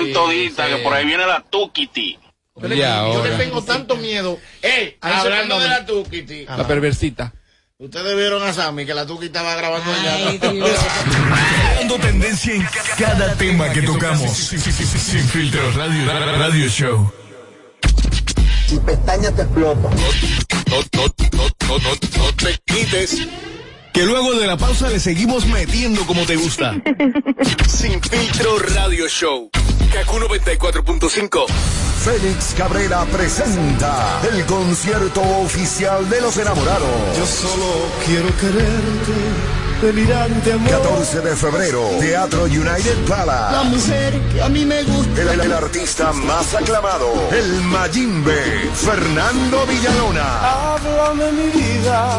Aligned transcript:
saquen 0.00 0.12
todita, 0.12 0.68
que 0.68 0.76
por 0.76 0.92
ahí 0.94 1.04
viene 1.04 1.26
la 1.26 1.40
Tukiti. 1.42 2.18
Yo 2.56 2.68
le, 2.68 2.76
yo 2.76 3.24
le 3.24 3.36
tengo 3.36 3.62
tanto 3.62 3.96
miedo. 3.96 4.38
Ese 4.60 4.98
hablando 5.00 5.58
de 5.58 5.68
la 5.68 5.86
Tukiti. 5.86 6.44
Ajá. 6.46 6.58
La 6.58 6.66
perversita. 6.66 7.32
Ustedes 7.78 8.14
vieron 8.14 8.42
a 8.42 8.52
Sammy 8.52 8.84
que 8.84 8.92
la 8.92 9.06
Tuki 9.06 9.26
estaba 9.26 9.54
grabando 9.54 9.90
allá. 9.90 10.38
Dando 11.78 11.98
tendencia 12.00 12.54
en 12.54 12.68
cada 12.98 13.34
tema 13.36 13.70
que 13.70 13.80
tocamos. 13.80 14.30
Sin 14.30 14.60
filtros 14.60 15.74
radio, 15.76 16.06
radio 16.12 16.68
show. 16.68 17.10
Y 18.70 18.78
pestañas 18.80 19.34
te 19.34 19.42
explotan. 19.42 19.82
No, 19.82 20.76
no, 20.92 21.06
no, 21.32 21.48
no, 21.68 21.78
no, 21.78 22.18
no 22.18 22.32
te 22.34 22.58
quites. 22.66 23.26
Que 23.94 24.04
luego 24.04 24.34
de 24.34 24.46
la 24.46 24.58
pausa 24.58 24.90
le 24.90 25.00
seguimos 25.00 25.46
metiendo 25.46 26.06
como 26.06 26.26
te 26.26 26.36
gusta. 26.36 26.74
Sin 27.66 28.00
filtro 28.02 28.58
radio 28.58 29.08
show. 29.08 29.50
Kaku 29.92 30.18
94.5. 30.18 31.46
Félix 32.04 32.54
Cabrera 32.56 33.04
presenta 33.06 34.20
el 34.32 34.44
concierto 34.46 35.20
oficial 35.20 36.08
de 36.08 36.20
los 36.20 36.36
enamorados. 36.38 36.88
Yo 37.18 37.26
solo 37.26 37.86
quiero 38.06 38.28
quererte, 38.38 39.82
delirante 39.82 40.52
amor. 40.54 40.70
14 40.70 41.20
de 41.20 41.36
febrero, 41.36 41.82
Teatro 42.00 42.44
United 42.44 42.96
La 43.08 43.16
Palace. 43.16 43.68
mujer 43.68 44.20
que 44.32 44.42
a 44.42 44.48
mí 44.48 44.64
me 44.64 44.82
gusta. 44.84 45.20
El, 45.20 45.40
el 45.40 45.52
artista 45.52 46.12
más 46.12 46.54
aclamado, 46.54 47.12
el 47.32 47.60
Mayimbe, 47.64 48.70
Fernando 48.74 49.66
Villalona. 49.66 50.72
Háblame 50.74 51.32
mi 51.32 51.50
vida, 51.50 52.18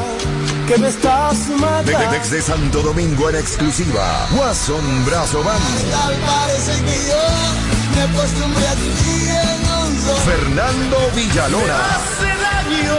que 0.72 0.78
me 0.78 0.88
estás 0.88 1.50
matando. 1.60 2.12
desde 2.12 2.42
Santo 2.42 2.82
Domingo 2.82 3.30
en 3.30 3.36
exclusiva, 3.36 4.28
Watson 4.32 5.06
Brazo 5.06 5.44
Band, 5.44 5.60
Tal 5.92 6.16
parece 6.16 6.72
que 6.84 7.08
yo 7.08 7.96
me 7.96 8.02
acostumbré 8.04 8.68
a 8.68 8.76
ti 8.76 8.92
en 9.28 9.60
un 9.70 10.02
solo. 10.02 10.18
Fernando 10.20 10.98
Villalona, 11.16 11.78
Hace 11.96 12.28
daño 12.28 12.98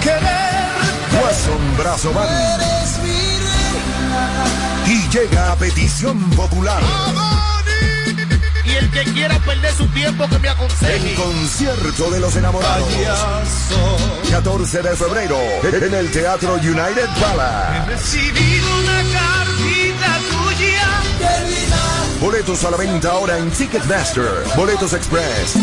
quererte. 0.00 1.22
Watson 1.22 1.76
Brazo 1.76 2.12
Band. 2.12 2.30
Y 4.86 5.08
llega 5.08 5.52
a 5.52 5.56
petición 5.56 6.18
popular. 6.30 6.82
El 8.78 8.90
que 8.90 9.04
quiera 9.12 9.38
perder 9.40 9.74
su 9.74 9.86
tiempo 9.88 10.28
que 10.28 10.38
me 10.38 10.48
El 10.48 10.54
aconseje. 10.54 11.14
concierto 11.14 12.10
de 12.10 12.20
los 12.20 12.36
enamorados. 12.36 12.88
Payaso. 12.88 13.96
14 14.30 14.82
de 14.82 14.96
febrero 14.96 15.38
en 15.62 15.94
el 15.94 16.10
Teatro 16.10 16.54
United 16.54 17.08
Palace. 17.20 17.86
Recibido 17.90 18.66
una 18.78 19.02
cartita 19.12 20.18
tuya. 20.30 20.88
Boletos 22.20 22.64
a 22.64 22.70
la 22.70 22.76
venta 22.76 23.10
ahora 23.12 23.38
en 23.38 23.50
Ticketmaster. 23.50 24.24
Boletos 24.56 24.92
Express. 24.92 25.54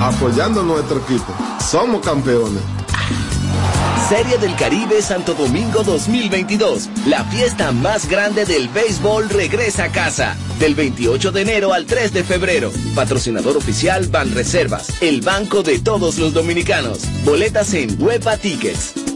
apoyando 0.00 0.62
nuestro 0.62 0.98
equipo. 0.98 1.34
Somos 1.70 2.04
campeones. 2.04 2.62
Serie 4.08 4.38
del 4.38 4.54
Caribe 4.54 5.02
Santo 5.02 5.34
Domingo 5.34 5.82
2022. 5.82 6.90
La 7.06 7.24
fiesta 7.24 7.72
más 7.72 8.08
grande 8.08 8.44
del 8.44 8.68
béisbol 8.68 9.28
regresa 9.28 9.84
a 9.84 9.88
casa. 9.90 10.36
Del 10.60 10.76
28 10.76 11.32
de 11.32 11.42
enero 11.42 11.72
al 11.72 11.86
3 11.86 12.12
de 12.12 12.22
febrero. 12.22 12.70
Patrocinador 12.94 13.56
oficial 13.56 14.06
Ban 14.06 14.32
Reservas. 14.32 15.02
El 15.02 15.22
banco 15.22 15.64
de 15.64 15.80
todos 15.80 16.18
los 16.18 16.32
dominicanos. 16.32 17.00
Boletas 17.24 17.74
en 17.74 18.00
Huepa 18.00 18.36
Tickets. 18.36 19.15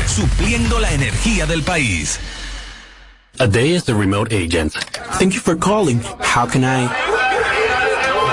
Supliendo 0.07 0.79
la 0.79 0.91
energía 0.91 1.45
del 1.45 1.63
país. 1.63 2.19
A 3.39 3.47
day 3.47 3.75
as 3.75 3.85
the 3.85 3.93
remote 3.93 4.33
agent. 4.33 4.73
Thank 5.17 5.33
you 5.33 5.39
for 5.39 5.55
calling. 5.55 6.01
How 6.19 6.45
can 6.45 6.63
I? 6.63 6.87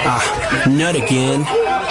Ah, 0.04 0.66
not 0.68 0.96
again. 0.96 1.46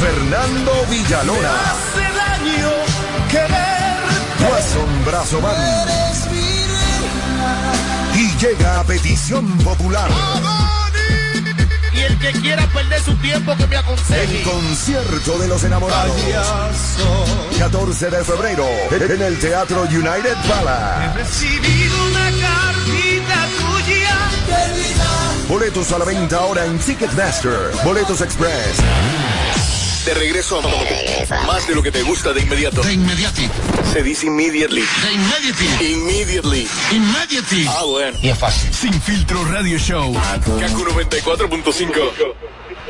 Fernando 0.00 0.72
Villalona, 0.90 1.50
Hace 1.50 2.02
daño 2.16 2.70
quererte. 3.30 3.66
Brazo 5.04 5.40
Band. 5.40 5.88
Y 8.14 8.36
llega 8.38 8.80
a 8.80 8.84
petición 8.84 9.46
popular. 9.58 10.08
Y 11.92 12.00
el 12.00 12.18
que 12.18 12.32
quiera 12.32 12.66
perder 12.68 13.00
su 13.02 13.14
tiempo 13.16 13.54
que 13.56 13.66
me 13.66 13.76
El 13.76 13.82
aconseje. 13.82 14.42
concierto 14.42 15.38
de 15.38 15.48
los 15.48 15.62
enamorados. 15.64 16.16
Payaso. 16.20 17.24
14 17.58 18.10
de 18.10 18.24
febrero 18.24 18.66
en 18.90 19.22
el 19.22 19.38
Teatro 19.38 19.82
United 19.82 20.36
Palace. 20.48 21.14
Recibido 21.18 22.04
una 22.06 22.24
cartita 22.30 23.46
tuya. 23.58 24.16
Boletos 25.48 25.92
a 25.92 25.98
la 25.98 26.04
venta 26.04 26.36
ahora 26.38 26.64
en 26.64 26.78
Ticketmaster. 26.78 27.70
Boletos 27.84 28.20
Express. 28.20 28.76
De 30.06 30.14
regreso 30.14 30.60
a 30.60 31.46
más 31.46 31.66
de 31.66 31.74
lo 31.74 31.82
que 31.82 31.90
te 31.90 32.00
gusta 32.02 32.32
de 32.32 32.40
inmediato. 32.40 32.80
De 32.80 32.92
inmediati. 32.92 33.48
Se 33.92 34.04
dice 34.04 34.26
immediately. 34.26 34.84
De 35.02 35.12
inmediati. 35.12 35.64
Immediately. 35.84 36.68
Inmediati. 36.92 37.66
Ah, 37.68 37.82
bueno. 37.84 38.16
Y 38.22 38.28
es 38.28 38.38
fácil. 38.38 38.72
Sin 38.72 38.92
filtro 39.02 39.44
radio 39.46 39.76
show. 39.76 40.14
Kaku 40.14 40.84
94.5. 40.84 42.34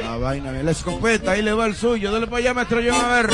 La 0.03 0.19
vaina, 0.19 0.53
la 0.53 0.71
escopeta, 0.71 1.31
ahí 1.31 1.41
le 1.41 1.55
va 1.55 1.65
el 1.65 1.75
suyo. 1.75 2.13
Dale 2.13 2.27
para 2.27 2.37
allá, 2.37 2.53
maestro 2.53 2.81
John, 2.87 3.03
a 3.03 3.09
ver. 3.09 3.31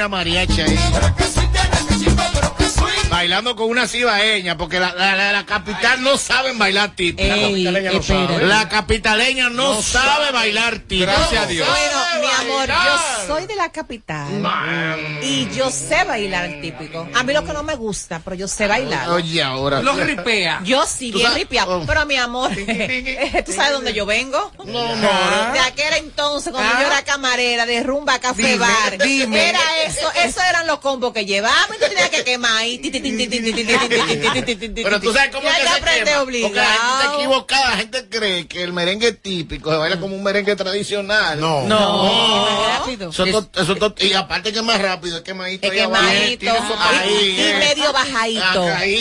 Mira 0.00 0.08
mariachi 0.08 0.62
ahí. 0.62 1.39
Bailando 3.20 3.54
con 3.54 3.68
una 3.68 3.86
cibaeña, 3.86 4.56
porque 4.56 4.80
la, 4.80 4.94
la, 4.94 5.14
la, 5.14 5.30
la 5.30 5.44
capital 5.44 6.02
no 6.02 6.16
saben 6.16 6.58
bailar 6.58 6.96
típico. 6.96 7.28
La 7.28 7.82
capitaleña 7.82 7.90
no 7.92 8.02
sabe. 8.02 8.46
La 8.46 8.68
capitaleña 8.70 9.50
no, 9.50 9.82
sabe 9.82 10.32
bailar 10.32 10.78
típico. 10.78 11.02
Gracias 11.12 11.42
a 11.42 11.46
Dios. 11.46 11.68
Bueno, 11.68 12.20
mi 12.22 12.50
amor, 12.50 12.66
yo 12.68 13.26
soy 13.26 13.46
de 13.46 13.56
la 13.56 13.70
capital 13.70 14.26
y 15.22 15.50
yo 15.54 15.70
sé 15.70 16.02
bailar 16.04 16.46
el 16.46 16.62
típico. 16.62 17.06
A 17.14 17.22
mí 17.22 17.34
lo 17.34 17.44
que 17.44 17.52
no 17.52 17.62
me 17.62 17.74
gusta, 17.74 18.22
pero 18.24 18.36
yo 18.36 18.48
sé 18.48 18.66
bailar. 18.66 19.10
Oye, 19.10 19.42
ahora. 19.42 19.82
Los 19.82 19.96
ripea. 20.00 20.60
Yo 20.64 20.86
sí, 20.86 21.12
¿Tú 21.12 21.18
bien 21.18 21.34
ripiado. 21.34 21.80
Oh. 21.80 21.84
Pero 21.86 22.06
mi 22.06 22.16
amor, 22.16 22.50
¿tú 23.44 23.52
sabes 23.52 23.72
dónde 23.72 23.92
yo 23.92 24.06
vengo? 24.06 24.50
No, 24.64 24.96
no. 24.96 25.52
De 25.52 25.58
aquel 25.60 25.92
entonces, 25.98 26.52
cuando 26.52 26.70
Ah. 26.74 26.80
yo 26.80 26.86
era 26.86 27.02
camarera 27.02 27.66
de 27.66 27.82
rumba 27.82 28.18
café 28.18 28.40
Dime, 28.42 28.56
bar. 28.58 28.96
dime. 28.98 29.48
Era 29.50 29.60
eso, 29.84 30.10
esos 30.24 30.42
eran 30.42 30.66
los 30.66 30.78
combos 30.78 31.12
que 31.12 31.26
llevaba 31.26 31.66
y 31.76 31.78
tú 31.80 31.86
tenías 31.86 32.08
que 32.08 32.24
quemar 32.24 32.56
ahí. 32.56 32.78
Pero 34.82 35.00
tú 35.00 35.12
sabes 35.12 35.30
cómo 35.34 35.48
es 35.48 35.56
que 35.56 35.62
se 35.62 35.68
Porque 35.70 36.50
la 36.54 36.64
gente 36.64 37.14
equivocada, 37.14 37.70
la 37.70 37.76
gente 37.76 38.08
cree 38.08 38.46
que 38.46 38.62
el 38.62 38.72
merengue 38.72 39.12
típico 39.12 39.70
se 39.70 39.76
baila 39.76 39.96
mm. 39.96 40.00
como 40.00 40.16
un 40.16 40.22
merengue 40.22 40.56
tradicional. 40.56 41.40
No. 41.40 41.66
No. 41.66 42.86
Eso, 42.86 43.50
eso 43.54 43.94
y 43.98 44.12
aparte 44.14 44.52
que 44.52 44.58
es 44.58 44.64
más 44.64 44.80
rápido, 44.80 45.18
es 45.18 45.22
que 45.22 45.34
maíto 45.34 45.66
es 45.66 45.72
que. 45.72 45.82
Eh. 45.82 46.38
Y, 46.40 47.58
medio 47.58 47.92
bajadito. 47.92 48.42
Ah. 48.44 48.84
Eh, 48.84 49.00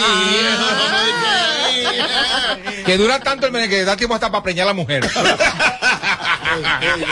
eh. 1.81 2.83
Que 2.85 2.97
dura 2.97 3.19
tanto 3.19 3.45
el 3.45 3.51
merengue, 3.51 3.77
que 3.77 3.85
da 3.85 3.95
tiempo 3.95 4.15
hasta 4.15 4.31
para 4.31 4.43
preñar 4.43 4.63
a 4.63 4.67
la 4.67 4.73
mujer. 4.73 5.09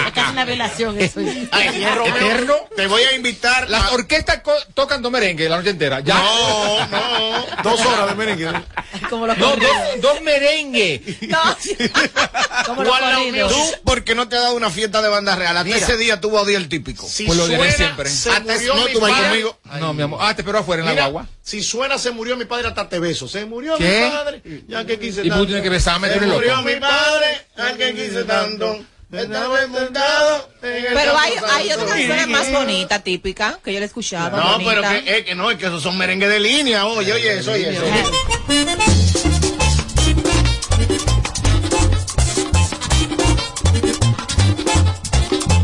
Es 0.05 0.11
casi 0.13 0.31
una 0.31 0.45
violación 0.45 0.99
eso. 0.99 1.19
Ay, 1.51 1.83
Eterno. 1.83 2.55
Te 2.75 2.87
voy 2.87 3.03
a 3.03 3.13
invitar. 3.13 3.69
Las 3.69 3.83
a- 3.83 3.91
orquestas 3.93 4.41
tocan 4.73 5.01
dos 5.01 5.11
merengue 5.11 5.47
la 5.49 5.57
noche 5.57 5.69
entera. 5.71 5.99
Ya. 6.01 6.15
No, 6.15 6.87
no. 6.87 7.45
Dos 7.63 7.81
horas 7.85 8.07
de 8.09 8.15
merengue. 8.15 8.51
Como 9.09 9.27
los 9.27 9.37
No, 9.37 9.55
dos, 9.55 9.61
dos 10.01 10.21
merengue. 10.21 11.01
No. 11.27 11.39
Como 12.65 12.83
los 12.83 12.89
¿Cuál 12.97 13.09
la 13.09 13.15
corridos. 13.17 13.51
Tú, 13.51 13.57
porque 13.83 14.15
no 14.15 14.27
te 14.29 14.37
ha 14.37 14.41
dado 14.41 14.55
una 14.55 14.69
fiesta 14.69 15.01
de 15.01 15.09
banda 15.09 15.35
real. 15.35 15.55
Hasta 15.57 15.65
Mira. 15.65 15.77
ese 15.77 15.97
día 15.97 16.21
tuvo 16.21 16.43
día 16.45 16.57
el 16.57 16.69
típico. 16.69 17.07
Si 17.07 17.25
Pues 17.25 17.37
lo 17.37 17.45
diré 17.47 17.57
suena, 17.71 17.75
siempre. 17.75 18.09
se 18.09 18.29
Hasta 18.29 18.53
murió 18.53 18.75
no, 18.75 18.85
mi 18.85 18.93
tú 18.93 18.99
vas 18.99 19.11
padre. 19.11 19.27
conmigo. 19.29 19.59
No, 19.79 19.93
mi 19.93 20.03
amor. 20.03 20.19
Ah, 20.21 20.35
te 20.35 20.41
espero 20.41 20.59
afuera 20.59 20.81
en 20.83 20.87
la 20.95 21.01
guagua. 21.01 21.27
si 21.41 21.63
suena, 21.63 21.97
se 21.97 22.11
murió 22.11 22.37
mi 22.37 22.45
padre 22.45 22.67
hasta 22.67 22.87
te 22.87 22.99
beso. 22.99 23.27
Se 23.27 23.45
murió 23.45 23.75
¿Qué? 23.77 24.03
mi 24.05 24.11
padre. 24.11 24.41
Ya 24.67 24.85
que 24.85 24.99
quise 24.99 25.21
Y 25.21 25.23
tú 25.25 25.29
tanto. 25.29 25.45
tienes 25.45 25.63
que 25.63 25.69
besarme, 25.69 26.09
tú 26.09 26.19
Se 26.19 26.25
murió 26.27 26.51
loco. 26.55 26.63
mi 26.63 26.75
padre, 26.75 27.41
al 27.57 27.77
que 27.77 27.93
quise 27.93 28.23
tanto. 28.23 28.79
Pero 29.09 29.33
hay, 31.17 31.33
hay 31.53 31.71
otra 31.71 31.85
canción 31.85 32.29
más 32.31 32.51
bonita, 32.51 32.99
típica, 32.99 33.57
que 33.63 33.73
yo 33.73 33.79
la 33.79 33.85
escuchaba. 33.85 34.37
No, 34.37 34.57
pero 34.65 34.81
que, 34.81 35.17
es 35.17 35.23
que 35.25 35.33
no, 35.33 35.49
es 35.49 35.57
que 35.57 35.67
esos 35.67 35.81
son 35.81 35.97
merengues 35.97 36.27
de 36.29 36.39
línea. 36.41 36.85
Oye, 36.85 37.13
oye, 37.13 37.37
eso, 37.37 37.53
oye, 37.53 37.69
eso. 37.69 37.83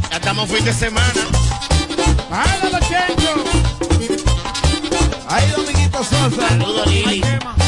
Ya 0.10 0.18
estamos 0.18 0.50
fin 0.50 0.64
de 0.64 0.74
semana. 0.74 1.22
¡Hágalo, 2.32 2.80
Chencho! 2.80 3.44
¡Ay, 5.28 5.52
Dominguito 5.56 6.04
Sosa! 6.04 6.48
¡Saludos, 6.48 6.88
Lili! 6.88 7.22
Ay, 7.24 7.63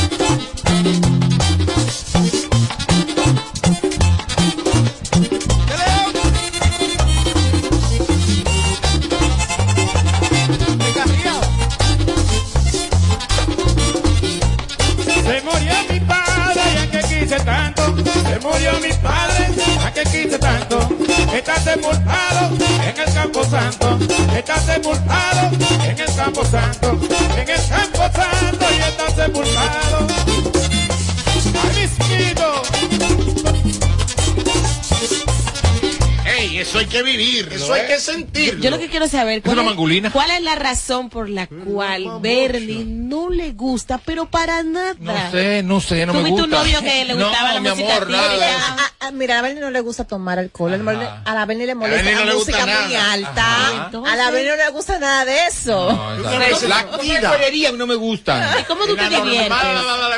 eso 37.26 37.34
hay 37.34 37.42
que 37.42 37.44
vivir. 37.44 37.54
Eso 37.54 37.74
hay 37.74 37.88
que 37.88 38.00
sentir. 38.00 38.60
Yo 38.60 38.70
lo 38.70 38.80
que 38.80 38.90
quiero 38.90 39.08
saber, 39.08 39.42
¿cuál 39.42 39.54
una 39.54 39.62
es, 39.64 39.68
mangulina. 39.70 40.12
cuál 40.12 40.32
es 40.32 40.42
la 40.42 40.56
razón 40.56 41.10
por 41.10 41.30
la 41.30 41.48
cual 41.48 42.20
Bernie 42.22 42.84
no 42.86 43.30
le 43.30 43.52
gusta, 43.54 44.00
pero 44.04 44.30
para 44.30 44.64
nada? 44.64 44.96
No 45.00 45.32
sé, 45.32 45.64
no 45.64 45.80
sé, 45.82 46.06
no 46.06 46.14
¿Tú 46.14 46.20
me 46.20 46.30
gusta. 46.30 46.44
un 46.46 46.50
novio 46.52 46.82
que 46.82 47.06
le 47.06 47.14
gustaba 47.16 47.48
no, 47.50 47.54
la 47.56 47.60
mi 47.62 47.70
música 47.70 47.96
amor, 47.98 48.10
nada 48.10 48.94
eso. 49.06 49.10
Ah, 49.10 49.12
mira, 49.18 49.40
a 49.40 49.42
Bernie 49.42 49.62
no 49.62 49.70
le 49.72 49.80
gusta 49.82 50.06
tomar 50.06 50.40
alcohol. 50.40 50.74
A 50.74 50.78
la- 50.78 51.22
A 51.26 51.34
la 51.34 51.46
Bernie 51.46 51.66
le 51.66 51.76
molesta 51.76 52.12
no 52.12 52.26
la 52.26 52.34
música 52.34 52.60
muy 52.60 52.94
nada. 52.94 53.12
alta. 53.14 53.86
A 54.12 54.16
la 54.16 54.32
Bernie 54.32 54.50
no 54.52 54.56
le 54.58 54.70
gusta 54.70 55.00
nada 55.00 55.26
de 55.26 55.46
eso. 55.48 55.92
No, 55.92 56.16
exacto. 56.16 56.68
La 56.68 56.86
comida 56.88 57.72
no 57.74 57.88
me 57.88 57.96
gusta. 57.96 58.58
¿Y 58.60 58.64
cómo 58.64 58.86
tú 58.86 58.96
te 58.96 59.10
diviertes? 59.10 59.52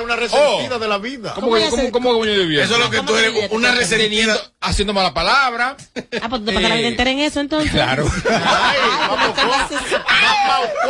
Una 0.03 0.15
resentida 0.15 0.79
de 0.79 0.87
la 0.87 0.97
vida. 0.97 1.33
¿Cómo, 1.33 1.53
que- 1.55 1.69
cómo, 1.69 1.91
cómo 1.91 2.21
que 2.21 2.33
yo 2.35 2.41
divierto? 2.41 2.65
Eso 2.65 2.75
es 2.75 2.79
lo 2.85 2.89
que 2.91 3.01
tú 3.05 3.15
eres, 3.15 3.51
una 3.51 3.71
resentida. 3.71 4.37
Haciendo 4.59 4.93
mala 4.93 5.13
palabra. 5.13 5.75
Ah, 6.21 6.29
pues 6.29 6.41
tú 6.41 6.45
te 6.45 6.53
pasas 6.53 6.69
la 6.69 6.75
vida 6.75 6.87
entera 6.87 7.11
en 7.11 7.19
eso 7.19 7.39
entonces. 7.39 7.71
Claro. 7.71 8.05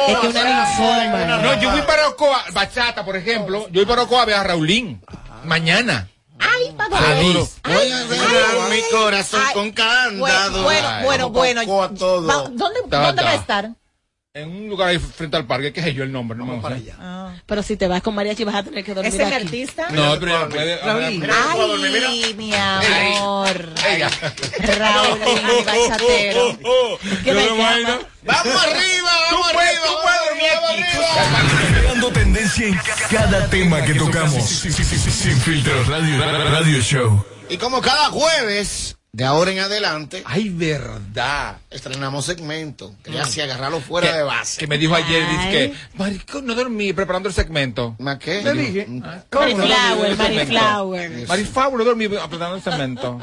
Es 0.07 0.17
que 0.19 0.27
una. 0.27 1.37
No, 1.41 1.61
yo 1.61 1.71
voy 1.71 1.81
para 1.81 2.07
Ocoa, 2.09 2.43
bachata, 2.53 3.03
por 3.05 3.15
ejemplo. 3.15 3.67
Yo 3.71 3.81
voy 3.81 3.85
para 3.85 4.03
Ocoa 4.03 4.21
a 4.23 4.25
ver 4.25 4.35
a 4.35 4.43
Raulín. 4.43 5.01
Mañana. 5.43 6.07
Ay, 6.39 6.71
papá. 6.77 6.99
Voy 7.63 7.91
a 7.91 8.07
cerrar 8.07 8.69
mi 8.69 8.81
corazón 8.91 9.41
ay, 9.45 9.53
con 9.53 9.71
candado. 9.71 10.19
Bueno, 10.19 10.63
bueno, 10.63 10.87
ay, 10.87 11.05
bueno. 11.05 11.29
bueno. 11.29 11.89
¿Dónde, 12.51 12.79
dónde 12.89 13.23
va 13.23 13.31
a 13.31 13.35
estar? 13.35 13.71
En 14.37 14.49
un 14.55 14.69
lugar 14.69 14.89
ahí 14.89 14.99
frente 14.99 15.35
al 15.35 15.45
parque, 15.47 15.73
que 15.73 15.79
es 15.79 15.95
yo 15.95 16.03
el 16.03 16.11
nombre, 16.11 16.37
no 16.37 16.45
me 16.45 16.61
para 16.61 16.77
sé. 16.77 16.91
allá. 16.91 17.41
Pero 17.45 17.63
si 17.63 17.75
te 17.75 17.87
vas 17.87 18.01
con 18.03 18.13
mariachi 18.13 18.43
vas 18.43 18.55
a 18.55 18.63
tener 18.63 18.83
que 18.83 18.93
dormir 18.93 19.11
¿Ese 19.11 19.23
es 19.23 19.29
mi 19.29 19.33
aquí. 19.35 19.45
artista? 19.45 19.87
No, 19.89 20.19
pero 20.19 20.31
ya 20.43 20.47
puede. 20.49 20.77
Raulín. 20.77 21.27
Ay, 21.31 22.33
mi 22.37 22.53
amor. 22.53 23.69
Ella. 23.89 24.09
Raúl, 24.59 25.19
mi 25.19 25.63
bachatero. 25.65 26.57
¿Qué 27.23 27.29
Yo 27.29 27.33
me 27.33 27.45
me 27.49 27.55
imagino. 27.55 27.99
Vamos 28.23 28.65
arriba, 28.65 29.11
vamos 29.31 29.51
puedes- 29.53 29.69
arriba. 29.69 29.85
tú 29.87 29.93
puedes 30.03 30.19
dormir 30.27 30.49
vamos 30.53 30.69
aquí. 30.71 30.81
arriba. 30.83 31.79
Creando 31.79 32.11
tendencia 32.11 32.67
en 32.67 32.79
cada 33.09 33.49
tema 33.49 33.81
que 33.83 33.93
tocamos. 33.95 34.43
Sin 34.45 35.37
filtros 35.41 35.87
radio, 35.87 36.19
radio 36.19 36.81
show. 36.81 37.25
Y 37.49 37.57
como 37.57 37.81
cada 37.81 38.09
jueves, 38.09 38.96
de 39.17 39.25
ahora 39.25 39.49
en 39.49 39.57
adelante, 39.57 40.21
Ay, 40.25 40.49
verdad. 40.49 41.57
estrenamos 41.71 42.23
segmento. 42.23 42.93
Gracias, 43.03 43.45
agarrarlo 43.49 43.79
fuera 43.81 44.15
de 44.15 44.21
base. 44.21 44.59
Que 44.59 44.67
me 44.67 44.77
dijo 44.77 44.93
ayer, 44.93 45.27
dice 45.27 45.49
que, 45.49 45.73
Marico, 45.95 46.39
no 46.43 46.53
dormí 46.53 46.93
preparando 46.93 47.27
el 47.27 47.33
segmento. 47.33 47.95
¿Más 47.97 48.19
qué? 48.19 48.43
Le 48.43 48.53
dije. 48.53 48.85
Mariflower, 49.31 50.15
Mariflower. 50.15 51.27
Mariflower, 51.27 51.77
no 51.79 51.83
dormí 51.83 52.07
preparando 52.07 52.57
el 52.57 52.61
segmento. 52.61 53.19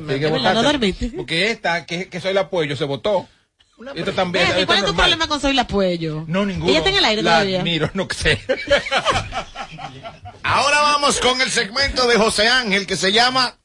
No 0.00 0.62
dormiste. 0.62 1.12
Porque 1.14 1.50
esta, 1.50 1.84
que, 1.84 2.08
que 2.08 2.18
soy 2.18 2.30
el 2.30 2.38
apoyo, 2.38 2.74
se 2.74 2.84
votó. 2.84 3.28
También. 4.16 4.46
¿y 4.60 4.64
¿Cuál 4.64 4.78
es 4.78 4.84
tu 4.86 4.94
problema 4.94 5.26
con 5.28 5.42
Soy 5.42 5.52
la 5.52 5.66
Puello? 5.66 6.24
No, 6.26 6.46
ninguno. 6.46 6.70
Ella 6.70 6.78
está 6.78 6.88
en 6.88 6.96
el 6.96 7.04
aire 7.04 7.22
La 7.22 7.32
todavía. 7.32 7.60
admiro, 7.60 7.90
no 7.92 8.08
sé. 8.16 8.40
Ahora 10.42 10.80
vamos 10.80 11.20
con 11.20 11.38
el 11.42 11.50
segmento 11.50 12.06
de 12.06 12.16
José 12.16 12.48
Ángel 12.48 12.86
que 12.86 12.96
se 12.96 13.12
llama 13.12 13.58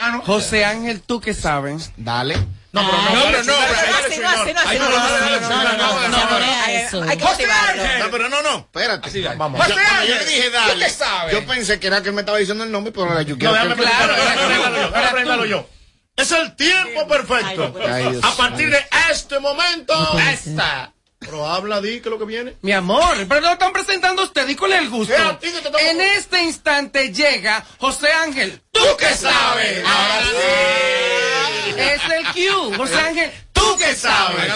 Ah, 0.00 0.10
no. 0.12 0.22
José 0.22 0.64
Ángel, 0.64 1.02
¿tú 1.02 1.20
qué 1.20 1.34
sabes? 1.34 1.90
Dale. 1.96 2.36
No, 2.70 2.82
pero 2.82 3.02
no, 3.02 3.24
pero 3.30 3.42
no, 3.44 3.52
no, 3.52 3.58
no, 3.58 3.58
no, 7.98 8.10
pero 8.10 8.28
no, 8.28 8.42
no, 8.42 8.58
espérate. 8.58 9.36
Vamos. 9.36 9.66
Yo, 9.66 9.74
yo 9.74 10.24
dije 10.26 10.50
dale. 10.50 10.86
Yo 11.32 11.46
pensé 11.46 11.80
que 11.80 11.86
era 11.86 12.02
que 12.02 12.12
me 12.12 12.20
estaba 12.20 12.38
diciendo 12.38 12.64
el 12.64 12.70
nombre, 12.70 12.92
pero 12.92 13.12
la 13.14 13.22
yo 13.22 13.38
quiero. 13.38 13.54
No, 13.54 13.74
déjame 13.74 15.48
yo. 15.48 15.66
Es 16.16 16.32
el 16.32 16.56
tiempo 16.56 17.06
perfecto. 17.06 17.74
A 18.22 18.36
partir 18.36 18.70
de 18.70 18.84
este 19.10 19.38
momento, 19.38 19.94
esta 20.30 20.92
pero 21.20 21.46
habla, 21.46 21.80
di 21.80 22.00
que 22.00 22.08
es 22.08 22.10
lo 22.10 22.18
que 22.18 22.24
viene. 22.24 22.54
Mi 22.62 22.72
amor, 22.72 23.14
pero 23.28 23.40
no 23.40 23.48
lo 23.48 23.52
están 23.54 23.72
presentando 23.72 24.22
ustedes, 24.22 24.56
¿cuál 24.56 24.72
es 24.74 24.82
el 24.82 24.88
gusto? 24.88 25.12
Eh, 25.14 25.16
a 25.18 25.38
En 25.90 26.00
este 26.00 26.42
instante 26.44 27.12
llega 27.12 27.64
José 27.78 28.08
Ángel. 28.12 28.60
¿Tú 28.72 28.80
qué 28.98 29.12
sabes? 29.14 29.84
Ahora 29.84 30.20
Es 31.76 32.00
el 32.04 32.24
Q. 32.32 32.74
José 32.76 32.94
Ángel, 33.00 33.30
¿tú 33.52 33.62
qué 33.78 33.94
sabes? 33.94 34.52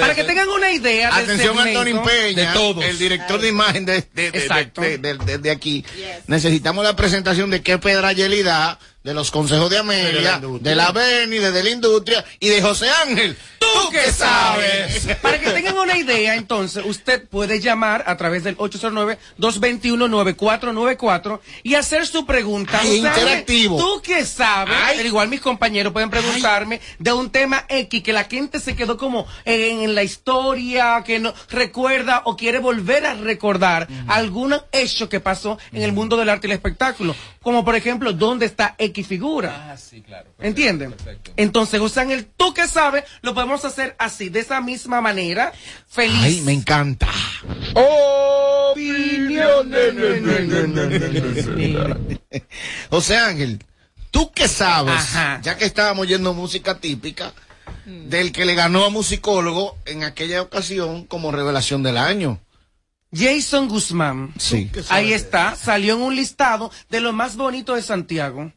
Para 0.00 0.14
que 0.14 0.24
tengan 0.24 0.48
una 0.48 0.70
idea 0.72 1.08
Atención, 1.14 1.54
segmento. 1.56 1.80
Antonio 1.80 2.02
Peña, 2.02 2.52
de 2.52 2.58
todos. 2.58 2.84
el 2.84 2.98
director 2.98 3.40
de 3.40 3.48
imagen 3.48 3.84
de, 3.86 4.02
de, 4.14 4.30
de, 4.30 4.40
de- 4.74 4.98
de- 4.98 5.14
de- 5.18 5.38
de 5.38 5.50
aquí. 5.50 5.84
Necesitamos 6.26 6.82
la 6.84 6.96
presentación 6.96 7.50
de 7.50 7.62
qué 7.62 7.78
Pedra 7.78 8.12
Yelida, 8.12 8.78
de 9.06 9.14
los 9.14 9.30
consejos 9.30 9.70
de 9.70 9.78
Amelia, 9.78 10.40
de 10.40 10.74
la 10.74 10.90
Beni, 10.90 11.38
de, 11.38 11.52
de 11.52 11.62
la 11.62 11.70
industria 11.70 12.24
y 12.40 12.48
de 12.48 12.60
José 12.60 12.90
Ángel. 12.90 13.36
¿Tú 13.60 13.66
tú 13.76 13.90
que 13.90 14.12
sabes. 14.12 15.06
Para 15.22 15.40
que 15.40 15.50
tengan 15.50 15.78
una 15.78 15.96
idea, 15.96 16.34
entonces, 16.34 16.84
usted 16.84 17.26
puede 17.28 17.60
llamar 17.60 18.04
a 18.06 18.16
través 18.16 18.44
del 18.44 18.56
809-221-9494 18.58 21.40
y 21.62 21.74
hacer 21.74 22.06
su 22.06 22.26
pregunta. 22.26 22.84
Interactivo. 22.84 23.78
Tú 23.78 24.02
que 24.02 24.24
sabes, 24.24 24.74
Ay. 24.84 25.00
al 25.00 25.06
igual 25.06 25.28
mis 25.28 25.40
compañeros 25.40 25.92
pueden 25.92 26.10
preguntarme 26.10 26.80
de 26.98 27.12
un 27.12 27.30
tema 27.30 27.64
X 27.68 28.02
que 28.02 28.12
la 28.12 28.24
gente 28.24 28.60
se 28.60 28.76
quedó 28.76 28.96
como 28.96 29.26
en, 29.44 29.82
en 29.82 29.94
la 29.94 30.02
historia, 30.02 31.02
que 31.04 31.18
no 31.18 31.34
recuerda 31.50 32.22
o 32.24 32.36
quiere 32.36 32.58
volver 32.58 33.06
a 33.06 33.14
recordar 33.14 33.88
algún 34.08 34.54
hecho 34.72 35.08
que 35.08 35.20
pasó 35.20 35.58
en 35.72 35.82
el 35.82 35.92
mundo 35.92 36.16
del 36.16 36.28
arte 36.28 36.46
y 36.46 36.50
el 36.50 36.56
espectáculo. 36.56 37.14
Como 37.46 37.64
por 37.64 37.76
ejemplo, 37.76 38.12
¿dónde 38.12 38.44
está 38.44 38.74
X 38.76 39.06
figura? 39.06 39.70
Ah, 39.70 39.76
sí, 39.76 40.02
claro. 40.02 40.28
¿Entienden? 40.40 40.96
Entonces, 41.36 41.80
usan 41.80 42.10
el 42.10 42.26
tú 42.26 42.52
que 42.52 42.66
sabes, 42.66 43.04
lo 43.22 43.34
podemos 43.34 43.64
hacer 43.64 43.94
así, 44.00 44.30
de 44.30 44.40
esa 44.40 44.60
misma 44.60 45.00
manera. 45.00 45.52
Feliz. 45.86 46.18
Ay, 46.24 46.40
me 46.40 46.52
encanta. 46.52 47.06
José 52.90 53.16
Ángel, 53.16 53.62
tú 54.10 54.32
que 54.32 54.48
sabes, 54.48 54.96
Ajá. 54.96 55.40
ya 55.40 55.56
que 55.56 55.66
estábamos 55.66 56.02
oyendo 56.02 56.34
música 56.34 56.80
típica, 56.80 57.32
del 57.84 58.32
que 58.32 58.44
le 58.44 58.56
ganó 58.56 58.84
a 58.84 58.90
musicólogo 58.90 59.78
en 59.86 60.02
aquella 60.02 60.42
ocasión 60.42 61.04
como 61.04 61.30
revelación 61.30 61.84
del 61.84 61.96
año. 61.96 62.40
Jason 63.12 63.68
Guzmán. 63.68 64.34
Sí. 64.38 64.70
Ahí 64.88 65.12
está, 65.12 65.54
salió 65.56 65.94
en 65.94 66.02
un 66.02 66.16
listado 66.16 66.70
de 66.90 67.00
lo 67.00 67.12
más 67.12 67.36
bonito 67.36 67.74
de 67.74 67.82
Santiago. 67.82 68.52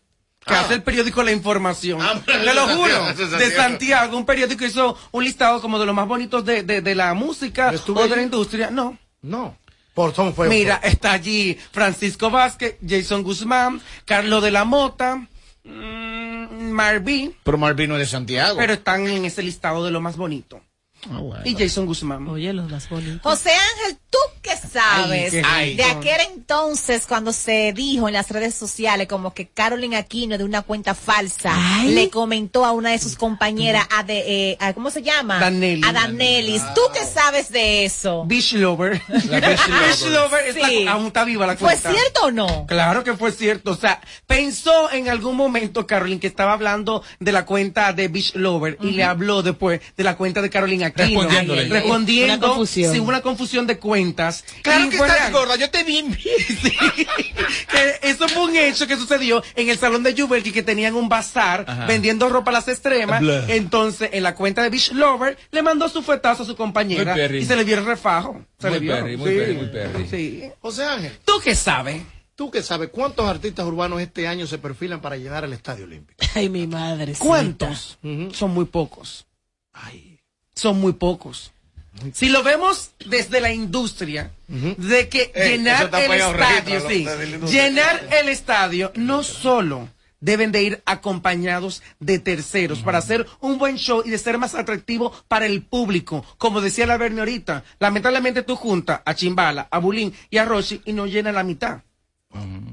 Que 0.45 0.53
Ah. 0.53 0.61
hace 0.61 0.73
el 0.75 0.83
periódico 0.83 1.21
La 1.21 1.31
Información. 1.31 1.99
pero 2.25 2.43
Te 2.43 2.53
lo 2.53 2.67
de 2.67 2.75
juro. 2.75 3.05
Santiago, 3.05 3.37
de 3.37 3.51
Santiago. 3.51 4.17
Un 4.17 4.25
periódico 4.25 4.65
hizo 4.65 4.97
un 5.11 5.23
listado 5.23 5.61
como 5.61 5.77
de 5.79 5.85
los 5.85 5.93
más 5.95 6.07
bonitos 6.07 6.43
de, 6.45 6.63
de, 6.63 6.81
de 6.81 6.95
la 6.95 7.13
música 7.13 7.71
o 7.87 8.07
de 8.07 8.15
la 8.15 8.21
industria. 8.21 8.69
No. 8.71 8.97
No. 9.21 9.57
Por 9.93 10.15
son 10.15 10.33
fue. 10.33 10.47
Mira, 10.47 10.79
está 10.81 11.11
allí 11.11 11.57
Francisco 11.71 12.29
Vázquez, 12.29 12.77
Jason 12.87 13.21
Guzmán, 13.21 13.81
Carlos 14.05 14.41
de 14.41 14.51
la 14.51 14.63
Mota, 14.63 15.27
mm, 15.65 16.71
Marví, 16.71 17.35
Pero 17.43 17.57
Marvino 17.57 17.95
es 17.95 17.99
de 18.01 18.05
Santiago. 18.07 18.57
pero 18.57 18.73
están 18.73 19.07
en 19.07 19.25
ese 19.25 19.43
listado 19.43 19.83
de 19.83 19.91
lo 19.91 19.99
más 19.99 20.15
bonito. 20.15 20.61
Ah, 21.11 21.19
bueno. 21.19 21.43
Y 21.45 21.55
Jason 21.55 21.85
Guzmán. 21.85 22.27
Oye, 22.27 22.51
los 22.53 22.69
más 22.69 22.89
bonitos. 22.89 23.21
José 23.21 23.51
Ángel, 23.51 23.97
tú 24.09 24.17
que 24.41 24.55
sabes 24.71 25.33
Ay, 25.45 25.75
de 25.75 25.83
aquel 25.83 26.21
entonces 26.33 27.05
cuando 27.07 27.33
se 27.33 27.73
dijo 27.73 28.07
en 28.07 28.13
las 28.13 28.29
redes 28.29 28.55
sociales 28.55 29.07
como 29.07 29.33
que 29.33 29.47
Carolyn 29.47 29.95
Aquino 29.95 30.37
de 30.37 30.43
una 30.43 30.61
cuenta 30.61 30.93
falsa 30.95 31.51
Ay. 31.53 31.93
le 31.93 32.09
comentó 32.09 32.65
a 32.65 32.71
una 32.71 32.91
de 32.91 32.99
sus 32.99 33.15
compañeras 33.15 33.87
a 33.95 34.03
de 34.03 34.51
eh, 34.51 34.57
a- 34.59 34.73
¿cómo 34.73 34.89
se 34.91 35.01
llama? 35.01 35.39
Danelis. 35.39 35.85
A 35.85 35.93
Danelis. 35.93 36.61
¿Tú 36.75 36.81
qué 36.93 37.05
sabes 37.05 37.51
de 37.51 37.85
eso? 37.85 38.23
Beach 38.25 38.53
Lover. 38.53 39.01
Beach 39.09 40.05
Lover. 40.09 40.45
es 40.47 40.55
la- 40.85 40.91
aún 40.91 41.07
está 41.07 41.23
viva 41.23 41.45
la 41.47 41.55
¿Fue 41.57 41.69
cuenta. 41.69 41.91
cierto 41.91 42.21
o 42.25 42.31
no? 42.31 42.65
Claro 42.67 43.03
que 43.03 43.13
fue 43.15 43.31
cierto. 43.31 43.71
O 43.71 43.75
sea, 43.75 44.01
pensó 44.27 44.91
en 44.91 45.09
algún 45.09 45.35
momento, 45.35 45.85
Carolyn, 45.87 46.19
que 46.19 46.27
estaba 46.27 46.53
hablando 46.53 47.03
de 47.19 47.31
la 47.31 47.45
cuenta 47.45 47.93
de 47.93 48.07
Beach 48.07 48.35
Lover 48.35 48.77
y 48.81 48.91
le 48.91 49.03
habló 49.03 49.41
después 49.41 49.81
de 49.97 50.03
la 50.03 50.15
cuenta 50.15 50.41
de 50.41 50.49
Carolyn 50.49 50.83
Aquino. 50.83 51.07
Respondiéndole. 51.21 51.67
Respondiendo. 51.69 52.35
Una 52.35 52.47
confusión. 52.47 52.93
Sí, 52.93 52.99
una 52.99 53.21
confusión 53.21 53.67
de 53.67 53.77
cuentas. 53.77 54.43
Claro 54.61 54.85
Y 54.85 54.89
que 54.89 54.95
estás 54.97 55.17
real. 55.19 55.31
gorda, 55.31 55.55
yo 55.55 55.69
te 55.69 55.83
vi. 55.83 56.03
que 57.71 57.99
eso 58.03 58.27
fue 58.27 58.43
un 58.45 58.55
hecho 58.55 58.87
que 58.87 58.95
sucedió 58.95 59.43
en 59.55 59.69
el 59.69 59.77
salón 59.77 60.03
de 60.03 60.13
Jubelty 60.19 60.51
que 60.51 60.63
tenían 60.63 60.95
un 60.95 61.09
bazar 61.09 61.65
Ajá. 61.67 61.85
vendiendo 61.85 62.29
ropa 62.29 62.51
a 62.51 62.53
las 62.55 62.67
extremas. 62.67 63.21
Blah. 63.21 63.45
Entonces, 63.49 64.09
en 64.13 64.23
la 64.23 64.35
cuenta 64.35 64.61
de 64.63 64.69
Beach 64.69 64.91
Lover, 64.93 65.37
le 65.51 65.61
mandó 65.61 65.87
su 65.89 66.01
fuetazo 66.01 66.43
a 66.43 66.45
su 66.45 66.55
compañera 66.55 67.15
y 67.29 67.45
se 67.45 67.55
le 67.55 67.63
vio 67.63 67.77
el 67.77 67.85
refajo. 67.85 68.41
Se 68.59 68.69
Muy 68.69 68.73
le 68.75 68.79
vio. 68.79 68.93
perry, 68.95 69.17
muy 69.17 69.29
Sí. 69.31 69.35
perry, 69.37 69.53
muy 69.55 69.67
perry. 69.67 70.07
Sí. 70.09 70.43
José 70.61 70.83
Ángel, 70.85 71.17
¿Tú 71.25 71.33
qué 71.43 71.55
sabes? 71.55 72.01
tú 72.35 72.49
que 72.49 72.63
sabes 72.63 72.89
cuántos 72.89 73.27
artistas 73.27 73.65
urbanos 73.65 73.99
este 74.01 74.27
año 74.27 74.47
se 74.47 74.57
perfilan 74.57 75.01
para 75.01 75.17
llenar 75.17 75.43
el 75.43 75.51
Estadio 75.53 75.83
Olímpico. 75.85 76.23
Ay, 76.35 76.47
mi 76.49 76.67
madre. 76.67 77.13
¿Cuántos? 77.17 77.97
Son 78.33 78.51
muy 78.51 78.65
pocos. 78.65 79.25
Son 80.55 80.79
muy 80.79 80.93
pocos. 80.93 81.51
Si 82.13 82.29
lo 82.29 82.43
vemos 82.43 82.91
desde 83.05 83.41
la 83.41 83.51
industria, 83.53 84.31
de 84.47 85.09
que 85.09 85.31
Eh, 85.33 85.49
llenar 85.57 85.89
el 85.93 86.11
estadio, 86.11 86.87
sí, 86.89 87.07
llenar 87.51 88.07
el 88.19 88.29
estadio, 88.29 88.91
no 88.95 89.23
solo 89.23 89.89
deben 90.21 90.51
de 90.51 90.63
ir 90.63 90.81
acompañados 90.85 91.81
de 91.99 92.19
terceros 92.19 92.79
para 92.79 92.97
hacer 92.97 93.25
un 93.39 93.57
buen 93.57 93.77
show 93.77 94.01
y 94.05 94.09
de 94.09 94.17
ser 94.17 94.37
más 94.37 94.53
atractivo 94.53 95.13
para 95.27 95.45
el 95.45 95.61
público. 95.61 96.25
Como 96.37 96.59
decía 96.61 96.85
la 96.85 96.97
Verne 96.97 97.21
ahorita, 97.21 97.63
lamentablemente 97.79 98.43
tú 98.43 98.55
juntas 98.55 99.01
a 99.05 99.13
Chimbala, 99.15 99.67
a 99.71 99.77
Bulín 99.79 100.13
y 100.29 100.37
a 100.37 100.45
Roshi 100.45 100.81
y 100.85 100.93
no 100.93 101.05
llena 101.05 101.31
la 101.31 101.43
mitad. 101.43 101.81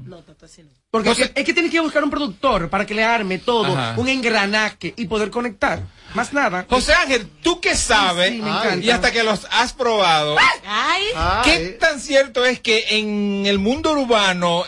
No, 0.05 0.17
Tata, 0.23 0.45
así 0.45 0.61
no. 0.61 0.69
Porque 0.91 1.11
es, 1.11 1.17
que, 1.17 1.31
es 1.39 1.45
que 1.45 1.53
tienes 1.53 1.71
que 1.71 1.79
buscar 1.79 2.03
un 2.03 2.09
productor 2.09 2.69
para 2.69 2.85
que 2.85 2.93
le 2.93 3.03
arme 3.03 3.39
todo, 3.39 3.77
Ajá. 3.77 3.95
un 3.99 4.07
engranaje 4.07 4.93
y 4.95 5.05
poder 5.07 5.31
conectar. 5.31 5.81
Más 6.13 6.33
nada. 6.33 6.65
José 6.69 6.93
Ángel, 6.93 7.27
tú 7.43 7.59
que 7.61 7.75
sabes, 7.75 8.31
Sí, 8.31 8.41
y 8.81 8.89
hasta 8.89 9.11
que 9.11 9.23
los 9.23 9.45
has 9.51 9.73
probado, 9.73 10.35
Ay, 10.65 11.03
¿qué 11.43 11.77
tan 11.79 11.99
cierto 11.99 12.45
es 12.45 12.59
que 12.59 12.85
en 12.97 13.45
el 13.45 13.59
mundo 13.59 13.91
urbano 13.91 14.63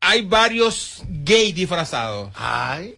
hay 0.00 0.22
varios 0.22 1.02
gays 1.08 1.54
disfrazados? 1.54 2.30
Ay. 2.34 2.96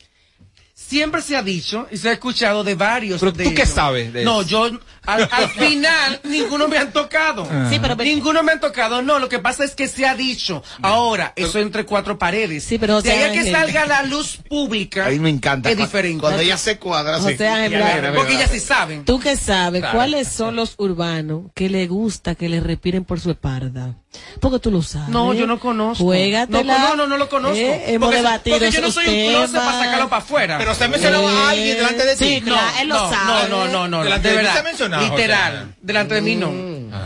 Siempre 0.74 1.22
se 1.22 1.36
ha 1.36 1.42
dicho 1.42 1.86
y 1.90 1.96
se 1.96 2.10
ha 2.10 2.12
escuchado 2.12 2.64
de 2.64 2.74
varios. 2.74 3.20
Pero 3.20 3.32
de 3.32 3.44
tú 3.44 3.54
qué 3.54 3.64
sabes 3.64 4.12
de 4.12 4.24
No, 4.24 4.40
eso? 4.42 4.50
yo 4.50 4.78
al, 5.06 5.28
al 5.30 5.48
final 5.50 6.20
ninguno 6.24 6.68
me 6.68 6.78
han 6.78 6.92
tocado. 6.92 7.46
Ah. 7.50 7.66
Sí, 7.70 7.78
pero- 7.80 7.96
ninguno 7.96 8.42
me 8.42 8.52
han 8.52 8.60
tocado. 8.60 9.02
No, 9.02 9.18
lo 9.18 9.28
que 9.28 9.38
pasa 9.38 9.64
es 9.64 9.74
que 9.74 9.88
se 9.88 10.06
ha 10.06 10.14
dicho. 10.14 10.62
Ahora, 10.82 11.32
eso 11.36 11.58
entre 11.58 11.84
cuatro 11.84 12.18
paredes. 12.18 12.64
Sí, 12.64 12.78
pero, 12.78 13.02
de 13.02 13.10
ahí 13.12 13.28
José 13.28 13.40
a 13.40 13.42
que 13.44 13.50
salga 13.50 13.86
la 13.86 14.02
luz 14.04 14.38
pública. 14.48 15.06
A 15.06 15.10
mí 15.10 15.18
me 15.18 15.30
encanta. 15.30 15.70
Es 15.70 15.76
diferente. 15.76 16.20
Cuando 16.20 16.40
ella 16.40 16.56
se 16.56 16.78
cuadra, 16.78 17.16
Ángel, 17.16 17.36
Mira, 17.38 17.68
mira, 17.68 17.94
mira, 17.96 18.14
Porque 18.14 18.34
ellas 18.34 18.50
sí 18.50 18.60
saben. 18.60 19.04
Tú 19.04 19.18
que 19.18 19.36
sabes 19.36 19.80
Claro. 19.80 19.96
cuáles 19.98 20.28
son 20.28 20.56
los 20.56 20.74
urbanos 20.78 21.42
que 21.54 21.68
le 21.68 21.86
gusta 21.86 22.34
que 22.34 22.48
le 22.48 22.60
respiren 22.60 23.04
por 23.04 23.20
su 23.20 23.30
espalda. 23.30 23.94
Porque 24.40 24.58
tú 24.58 24.70
lo 24.70 24.82
sabes. 24.82 25.08
No, 25.08 25.32
yo 25.32 25.46
no 25.46 25.58
conozco. 25.58 26.04
Juégatela. 26.04 26.78
No, 26.78 26.88
no, 26.90 26.96
no, 26.96 27.06
no 27.06 27.16
lo 27.16 27.28
conozco. 27.30 27.56
Eh, 27.56 27.94
hemos 27.94 28.08
porque, 28.08 28.16
debatido 28.22 28.58
porque 28.58 28.70
yo 28.70 28.80
no 28.82 28.90
soy 28.90 29.06
un 29.08 29.30
closet 29.32 29.56
para 29.56 29.78
sacarlo 29.78 30.08
para 30.10 30.22
afuera. 30.22 30.58
Pero 30.58 30.74
se 30.74 30.84
ha 30.84 30.88
mencionado 30.88 31.26
a 31.28 31.50
alguien 31.50 31.76
delante 31.78 32.04
de 32.04 32.16
ti. 32.16 32.24
Sí, 32.24 32.40
no, 32.40 32.52
claro, 32.52 32.68
él 32.82 32.88
lo 32.88 32.94
no, 32.94 33.10
sabe. 33.10 33.48
no, 33.48 33.64
no, 33.64 33.68
no, 33.68 33.88
no, 33.88 34.04
Delante 34.04 34.28
de 34.28 34.36
de 34.36 34.42
verdad. 34.42 34.52
se 34.56 34.62
Literal. 35.00 35.74
Delante 35.80 36.14
de 36.16 36.20
mí 36.20 36.34
no. 36.36 36.50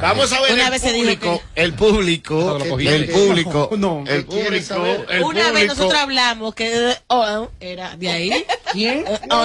Vamos 0.03 0.33
a 0.33 0.41
ver 0.41 0.53
Una 0.55 0.65
el 0.65 0.71
vez 0.71 0.83
se 0.83 0.93
dijo 0.93 1.05
público, 1.05 1.43
que- 1.55 1.63
el 1.63 1.75
público, 1.75 2.59
lo 2.59 2.69
cogí. 2.69 2.89
el 2.89 3.09
público, 3.09 3.71
No. 3.79 4.05
el 4.07 4.25
público, 4.25 4.85
el 5.09 5.23
Una 5.23 5.41
vez 5.41 5.51
público. 5.53 5.75
nosotros 5.75 5.95
hablamos 6.01 6.55
que 6.55 6.95
oh, 7.07 7.49
era 7.61 7.97
de 7.97 8.11
ahí. 8.11 8.45
¿Quién? 8.73 9.05
Eh, 9.07 9.21
oh, 9.31 9.37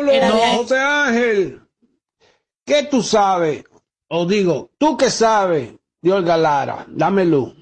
oh, 0.00 0.10
era 0.10 0.30
de 0.32 0.42
ahí. 0.44 0.56
José 0.56 0.78
Ángel, 0.78 1.60
¿qué 2.64 2.84
tú 2.84 3.02
sabes? 3.02 3.64
O 4.08 4.26
digo, 4.26 4.70
¿tú 4.78 4.96
qué 4.96 5.10
sabes 5.10 5.70
de 6.02 6.12
Olga 6.12 6.36
Lara? 6.36 6.84
Dame 6.88 7.24
luz. 7.24 7.52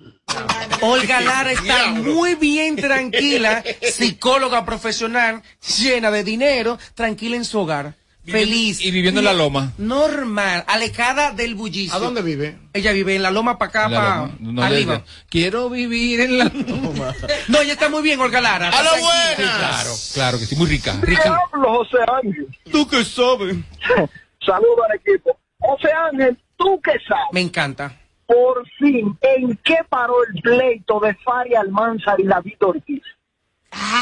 Olga 0.81 1.21
Lara 1.21 1.53
está 1.53 1.87
muy 1.89 2.35
bien 2.37 2.77
tranquila, 2.77 3.65
psicóloga 3.83 4.65
profesional, 4.65 5.43
llena 5.79 6.11
de 6.11 6.23
dinero, 6.23 6.79
tranquila 6.95 7.37
en 7.37 7.45
su 7.45 7.59
hogar, 7.59 7.95
feliz. 8.29 8.81
Y 8.81 8.91
viviendo 8.91 9.21
en 9.21 9.25
la 9.25 9.33
loma. 9.33 9.73
Normal, 9.79 10.65
alejada 10.67 11.33
del 11.33 11.55
bullicio. 11.55 11.95
¿A 11.95 11.99
dónde 11.99 12.23
vive? 12.23 12.57
Ella 12.73 12.93
vive 12.93 13.17
en 13.17 13.23
la 13.23 13.31
loma 13.31 13.59
para 13.59 13.69
acá, 13.69 13.89
para. 13.89 14.31
No, 14.41 14.63
arriba. 14.63 15.03
Quiero 15.29 15.71
vivir 15.71 16.21
en 16.21 16.39
la 16.39 16.45
loma. 16.45 17.15
No, 17.49 17.61
ella 17.61 17.73
está 17.73 17.89
muy 17.89 18.03
bien, 18.03 18.21
Olga 18.21 18.41
Lara. 18.41 18.69
¡A 18.69 18.83
la 18.83 18.91
buena! 18.91 19.59
Claro, 19.59 19.91
claro 20.13 20.39
que 20.39 20.45
sí, 20.45 20.57
muy 20.57 20.67
rica. 20.67 20.95
¿Qué 21.05 21.17
hablo, 21.17 21.79
José 21.79 21.99
Ángel? 22.07 22.47
¿Tú 22.71 22.87
qué 22.87 23.05
sabes? 23.05 23.57
Saludo 24.45 24.85
al 24.89 24.97
equipo. 24.97 25.39
José 25.59 25.89
Ángel, 25.93 26.39
¿tú 26.57 26.81
qué 26.83 26.93
sabes? 27.07 27.25
Me 27.33 27.41
encanta. 27.41 27.95
Por 28.27 28.67
fin, 28.79 29.17
¿en 29.23 29.59
qué 29.65 29.79
paró 29.89 30.15
el 30.25 30.43
pleito 30.43 31.01
de 31.01 31.15
Fari 31.15 31.55
Almanzar 31.55 32.21
y 32.21 32.25
David 32.25 32.57
Ortiz? 32.61 33.03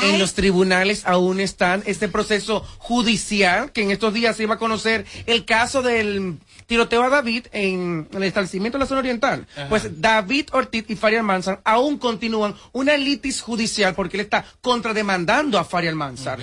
En 0.02 0.18
los 0.18 0.34
tribunales 0.34 1.02
aún 1.06 1.40
están 1.40 1.82
este 1.86 2.08
proceso 2.08 2.60
judicial 2.78 3.72
que 3.72 3.82
en 3.82 3.90
estos 3.90 4.14
días 4.14 4.36
se 4.36 4.44
iba 4.44 4.54
a 4.54 4.58
conocer 4.58 5.04
el 5.26 5.44
caso 5.44 5.82
del 5.82 6.38
tiroteo 6.66 7.02
a 7.02 7.08
David 7.08 7.46
en 7.52 8.08
el 8.12 8.22
establecimiento 8.22 8.78
de 8.78 8.84
la 8.84 8.88
zona 8.88 9.00
oriental. 9.00 9.46
Pues 9.68 10.00
David 10.00 10.48
Ortiz 10.52 10.84
y 10.88 10.96
Fari 10.96 11.16
Almanzar 11.16 11.60
aún 11.64 11.98
continúan 11.98 12.54
una 12.72 12.96
litis 12.96 13.40
judicial 13.40 13.94
porque 13.94 14.16
él 14.16 14.22
está 14.22 14.44
contrademandando 14.60 15.58
a 15.58 15.64
Fari 15.64 15.88
Almanzar. 15.88 16.38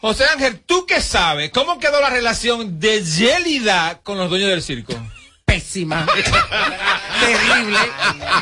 José 0.00 0.24
Ángel, 0.32 0.60
¿tú 0.60 0.86
qué 0.86 1.00
sabes? 1.00 1.50
¿Cómo 1.50 1.78
quedó 1.78 2.00
la 2.00 2.10
relación 2.10 2.78
de 2.78 3.02
Yelida 3.02 4.00
con 4.02 4.18
los 4.18 4.28
dueños 4.30 4.50
del 4.50 4.62
circo? 4.62 4.94
Pésima. 5.46 6.04
Terrible. 7.20 7.78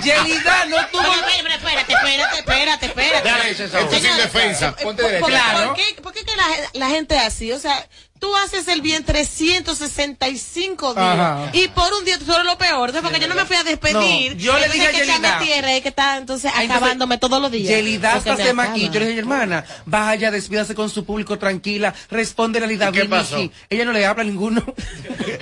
Yelida 0.02 0.64
no 0.66 0.86
tuvo... 0.88 1.02
Oye, 1.02 1.54
espérate, 1.54 1.92
espérate, 1.92 1.92
espérate, 1.92 2.38
espérate, 2.38 2.86
espérate. 2.86 3.28
Dale, 3.28 3.54
César, 3.54 3.80
Señores, 3.90 4.02
sin 4.02 4.16
defensa. 4.16 4.74
eh, 4.78 4.82
Ponte 4.82 5.02
¿por- 5.02 5.10
derecha. 5.12 5.20
por- 5.20 5.30
Claro. 5.30 5.66
¿Por 5.68 5.76
qué, 5.76 6.02
por 6.02 6.12
qué 6.12 6.24
que 6.24 6.36
la, 6.36 6.44
la 6.72 6.88
gente 6.88 7.14
es 7.16 7.22
así? 7.22 7.52
O 7.52 7.58
sea, 7.58 7.86
Tú 8.20 8.35
haces 8.37 8.68
el 8.68 8.81
bien 8.81 9.05
365 9.05 10.94
días. 10.94 11.05
Ajá. 11.07 11.50
Y 11.53 11.68
por 11.68 11.92
un 11.92 12.05
día 12.05 12.18
tú 12.18 12.33
eres 12.33 12.44
lo 12.46 12.57
peor. 12.57 12.88
Entonces, 12.88 13.03
porque 13.03 13.20
yo 13.20 13.29
no 13.29 13.35
me 13.35 13.44
fui 13.44 13.57
a 13.57 13.64
despedir. 13.64 14.35
No, 14.37 14.38
yo 14.40 14.59
le 14.59 14.68
dije 14.68 14.87
a 14.87 14.90
que 14.92 14.96
Yelida. 14.98 15.16
echame 15.18 15.44
tierra 15.44 15.77
y 15.77 15.81
que 15.83 15.88
está 15.88 16.16
entonces 16.16 16.50
Ah, 16.55 16.62
entonces, 16.62 16.77
acabándome 16.77 17.18
todos 17.18 17.42
los 17.42 17.50
días. 17.50 17.68
Yelida 17.68 18.14
hasta 18.14 18.37
se 18.37 18.53
maquilló. 18.55 18.92
Yo 18.92 19.00
le 19.00 19.07
dije, 19.09 19.18
hermana, 19.18 19.64
vaya, 19.85 20.31
despídase 20.31 20.74
con 20.74 20.88
su 20.88 21.05
público 21.05 21.38
tranquila, 21.38 21.92
responde 22.11 22.62
a 22.62 22.66
Lida 22.66 22.90
qué 22.92 23.05
pasó? 23.05 23.37
Ella 23.68 23.85
no 23.85 23.92
le 23.92 24.07
habla 24.07 24.22
a 24.22 24.27
ninguno. 24.27 24.64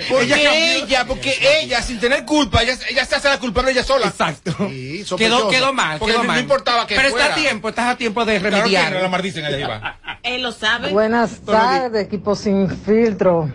Porque 0.09 0.77
ella, 0.83 1.05
porque 1.05 1.61
ella, 1.61 1.81
sin 1.81 1.99
tener 1.99 2.25
culpa, 2.25 2.61
ella, 2.63 2.77
ella 2.89 3.05
se 3.05 3.15
hace 3.15 3.29
la 3.29 3.39
culpable 3.39 3.71
ella 3.71 3.83
sola. 3.83 4.07
Exacto. 4.07 4.53
Sí, 4.69 5.05
Quedó, 5.17 5.47
quedó 5.49 5.71
mal, 5.73 5.99
Porque 5.99 6.13
quedó 6.13 6.23
no, 6.23 6.27
mal. 6.27 6.35
no 6.37 6.41
importaba 6.41 6.85
que 6.87 6.95
Pero 6.95 7.09
fuera. 7.09 7.25
está 7.27 7.37
a 7.37 7.41
tiempo, 7.41 7.69
estás 7.69 7.85
a 7.93 7.97
tiempo 7.97 8.25
de 8.25 8.39
Claro 8.39 8.51
que 8.51 8.57
remediar. 8.61 8.91
no 8.93 8.99
la 8.99 9.07
maldicen 9.07 9.45
allá. 9.45 9.97
Él 10.23 10.41
lo 10.41 10.51
sabe. 10.51 10.89
Buenas 10.89 11.39
tardes, 11.45 12.05
equipo 12.05 12.35
sin 12.35 12.62
filtro. 12.69 13.49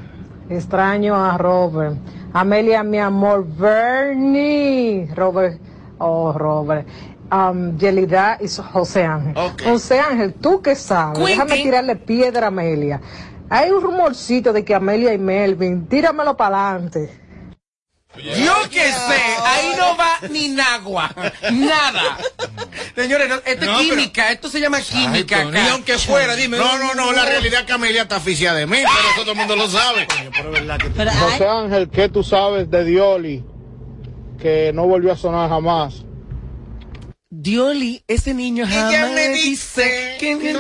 Extraño 0.48 1.14
a 1.14 1.36
Robert. 1.36 1.96
Amelia, 2.32 2.82
mi 2.82 2.98
amor. 2.98 3.46
Bernie. 3.46 5.08
Robert. 5.14 5.60
Oh, 5.98 6.32
Robert. 6.32 6.86
Um, 7.30 7.76
Yelida 7.76 8.38
y 8.40 8.48
José 8.48 9.04
Ángel. 9.04 9.34
José 9.62 10.00
Ángel, 10.00 10.34
tú 10.34 10.62
que 10.62 10.74
sabes. 10.74 11.18
Quintín. 11.18 11.36
Déjame 11.36 11.62
tirarle 11.62 11.96
piedra 11.96 12.46
a 12.46 12.48
Amelia. 12.48 13.00
Hay 13.50 13.70
un 13.70 13.82
rumorcito 13.82 14.52
de 14.52 14.64
que 14.64 14.74
Amelia 14.74 15.12
y 15.12 15.18
Melvin, 15.18 15.86
tíramelo 15.86 16.36
para 16.36 16.70
adelante. 16.70 17.27
Yo 18.16 18.54
que 18.70 18.80
sé, 18.80 19.20
ahí 19.44 19.74
no 19.76 19.96
va 19.96 20.18
ni 20.30 20.48
nagua, 20.48 21.14
nada. 21.52 22.16
Señores, 22.96 23.28
no, 23.28 23.34
esto 23.36 23.48
es 23.50 23.56
pero- 23.58 23.78
química, 23.78 24.32
esto 24.32 24.48
se 24.48 24.60
llama 24.60 24.80
química. 24.80 25.40
Acá. 25.40 25.50
ni 25.50 25.68
aunque 25.68 25.98
fuera, 25.98 26.34
dime. 26.34 26.56
No, 26.56 26.78
no, 26.78 26.94
no, 26.94 27.12
la 27.12 27.26
realidad 27.26 27.60
es 27.60 27.66
que 27.66 27.72
Amelia 27.72 28.02
está 28.02 28.16
aficia 28.16 28.54
de 28.54 28.66
mí, 28.66 28.78
pero 28.78 29.10
eso 29.12 29.20
todo 29.20 29.32
el 29.32 29.38
mundo 29.38 29.56
lo 29.56 29.68
sabe. 29.68 30.06
José 31.20 31.46
Ángel, 31.46 31.90
¿qué 31.90 32.08
tú 32.08 32.24
sabes 32.24 32.70
de 32.70 32.84
Dioli? 32.84 33.44
Que 34.40 34.72
no 34.72 34.86
volvió 34.86 35.12
a 35.12 35.16
sonar 35.16 35.48
jamás. 35.50 36.04
Dioli, 37.30 38.02
ese 38.08 38.32
niño 38.32 38.66
jamás 38.66 38.94
Ella 38.94 39.06
me 39.08 39.28
dice 39.28 40.16
que, 40.18 40.38
que. 40.38 40.54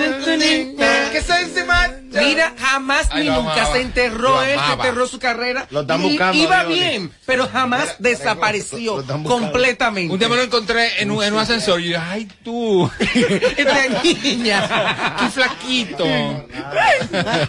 Mira, 2.10 2.54
jamás 2.58 3.08
Ay, 3.10 3.24
ni 3.24 3.28
nunca 3.34 3.52
amaba. 3.52 3.72
se 3.72 3.80
enterró 3.82 4.30
Lo 4.30 4.42
él, 4.42 4.58
se 4.66 4.72
enterró 4.72 5.06
su 5.06 5.18
carrera. 5.18 5.66
Lo 5.70 5.80
están 5.82 6.00
y 6.02 6.08
buscando, 6.08 6.38
iba 6.42 6.64
bien, 6.64 7.10
pero 7.26 7.48
jamás 7.48 7.96
desapareció 7.98 9.04
lo 9.06 9.22
completamente. 9.24 10.12
Un 10.12 10.18
día 10.18 10.28
me 10.28 10.36
lo 10.36 10.42
encontré 10.42 11.02
en 11.02 11.10
un, 11.10 11.22
en 11.22 11.34
un 11.34 11.40
ascensor 11.40 11.80
y 11.80 11.90
yo, 11.90 11.98
ay 12.00 12.26
tú, 12.42 12.90
Esta 13.56 14.02
niña. 14.02 15.16
qué 15.18 15.28
flaquito. 15.30 16.04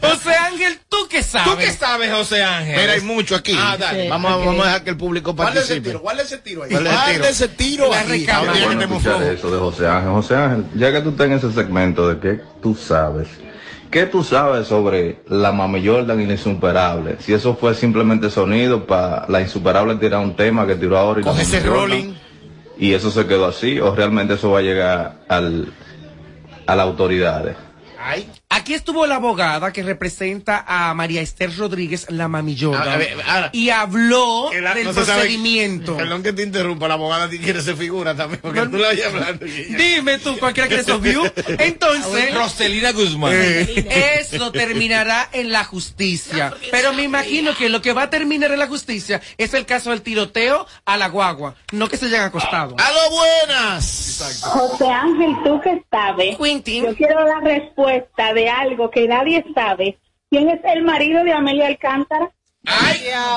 José 0.01 0.35
Ángel, 0.35 0.79
¿tú 0.89 0.97
qué 1.09 1.23
sabes? 1.23 1.51
¿Tú 1.51 1.57
qué 1.57 1.71
sabes, 1.71 2.11
José 2.11 2.43
Ángel? 2.43 2.79
Mira, 2.79 2.93
hay 2.93 3.01
mucho 3.01 3.35
aquí. 3.35 3.55
Ah, 3.57 3.77
dale. 3.77 4.09
Vamos, 4.09 4.31
a- 4.31 4.35
vamos 4.37 4.61
a 4.61 4.65
dejar 4.65 4.83
que 4.83 4.89
el 4.91 4.97
público 4.97 5.33
Guarda 5.33 5.51
ese 5.53 5.59
participe. 5.61 5.89
tiro, 5.89 5.99
guarda 5.99 6.23
ese 6.23 6.37
tiro 6.39 6.63
ahí. 6.63 6.69
Guarda 6.71 6.89
ese 6.91 6.97
tiro. 6.99 7.19
Guarda 7.19 7.29
ese 7.29 7.47
tiro 7.49 7.89
La 7.91 7.99
ahí. 7.99 8.07
recámara. 8.21 8.51
Bueno, 8.51 8.67
tenemos 8.69 8.97
escuchar 8.97 9.17
fuego. 9.21 9.31
eso 9.31 9.51
de 9.51 9.57
José 9.59 9.87
Ángel. 9.87 10.11
José 10.11 10.35
Ángel, 10.35 10.65
ya 10.75 10.91
que 10.91 11.01
tú 11.01 11.09
estás 11.09 11.27
en 11.27 11.33
ese 11.33 11.51
segmento 11.53 12.09
de 12.13 12.19
que 12.19 12.41
tú 12.61 12.75
sabes, 12.75 13.27
¿qué 13.91 14.05
tú 14.05 14.23
sabes 14.23 14.67
sobre 14.67 15.19
la 15.27 15.51
Mami 15.51 15.85
Jordan 15.85 16.19
y 16.21 16.25
la 16.25 16.33
Insuperable? 16.33 17.17
Si 17.19 17.33
eso 17.33 17.55
fue 17.55 17.73
simplemente 17.75 18.29
sonido 18.29 18.85
para 18.85 19.25
la 19.27 19.41
Insuperable 19.41 19.95
tirar 19.95 20.21
un 20.21 20.35
tema 20.35 20.65
que 20.67 20.75
tiró 20.75 20.97
ahora 20.97 21.21
y 21.21 21.23
Mami 21.23 21.41
ese 21.41 21.59
rolling. 21.61 22.13
y 22.77 22.93
eso 22.93 23.11
se 23.11 23.25
quedó 23.25 23.47
así, 23.47 23.79
o 23.79 23.93
realmente 23.95 24.35
eso 24.35 24.51
va 24.51 24.59
a 24.59 24.63
llegar 24.63 25.19
al, 25.27 25.73
a 26.65 26.75
las 26.75 26.85
autoridades. 26.85 27.55
Aquí 28.51 28.73
estuvo 28.73 29.05
la 29.05 29.15
abogada 29.17 29.71
que 29.71 29.83
representa 29.83 30.65
a 30.67 30.91
María 30.95 31.21
Esther 31.21 31.55
Rodríguez, 31.55 32.07
la 32.09 32.27
mami 32.27 32.57
Jordan, 32.59 32.87
A- 32.87 32.93
a 32.93 32.97
ver, 32.97 33.15
ahora- 33.27 33.49
y 33.53 33.69
habló 33.69 34.51
El- 34.51 34.63
del 34.73 34.85
no 34.85 34.93
se 34.93 35.05
sabe- 35.05 35.19
procedimiento. 35.21 35.95
Perdón 35.95 36.23
que 36.23 36.33
te 36.33 36.41
interrumpa, 36.41 36.87
la 36.87 36.95
abogada 36.95 37.29
quiere 37.29 37.61
ser 37.61 37.75
figura 37.75 38.15
también, 38.15 38.41
porque 38.41 38.61
tú 38.61 38.77
la 38.77 38.87
oyes 38.89 39.05
hablando. 39.05 39.45
Dime 39.45 40.17
tú, 40.17 40.35
cualquiera 40.39 40.67
que 40.67 40.77
eso 40.77 40.99
vio. 40.99 41.31
Entonces, 41.59 42.33
Roselina 42.33 42.91
Guzmán. 42.91 43.33
eso 43.33 44.51
terminará 44.51 45.29
en 45.31 45.51
la 45.51 45.63
justicia. 45.63 46.51
Pero 46.71 46.91
me 46.93 47.03
imagino 47.03 47.55
que 47.55 47.69
lo 47.69 47.83
que 47.83 47.93
va 47.93 48.03
a 48.03 48.09
terminar 48.09 48.51
en 48.51 48.57
la 48.59 48.67
justicia 48.67 49.21
es 49.37 49.53
el 49.53 49.67
caso 49.67 49.91
del 49.91 50.01
tiroteo 50.01 50.65
a 50.85 50.97
la 50.97 51.07
guagua, 51.09 51.53
no 51.71 51.87
que 51.87 51.97
se 51.97 52.07
hayan 52.07 52.23
acostado. 52.23 52.75
¡Aló, 52.79 52.99
buenas! 53.11 54.41
José 54.41 54.89
Ángel, 54.89 55.35
tú 55.45 55.61
que 55.61 55.81
sabes, 55.91 56.35
yo 56.37 56.95
quiero 56.95 57.25
la 57.27 57.39
respuesta 57.41 58.33
de 58.33 58.48
algo 58.49 58.89
que 58.89 59.07
nadie 59.07 59.45
sabe. 59.53 59.97
¿Quién 60.29 60.49
es 60.49 60.59
el 60.63 60.83
marido 60.83 61.23
de 61.23 61.33
Amelia 61.33 61.67
Alcántara? 61.67 62.31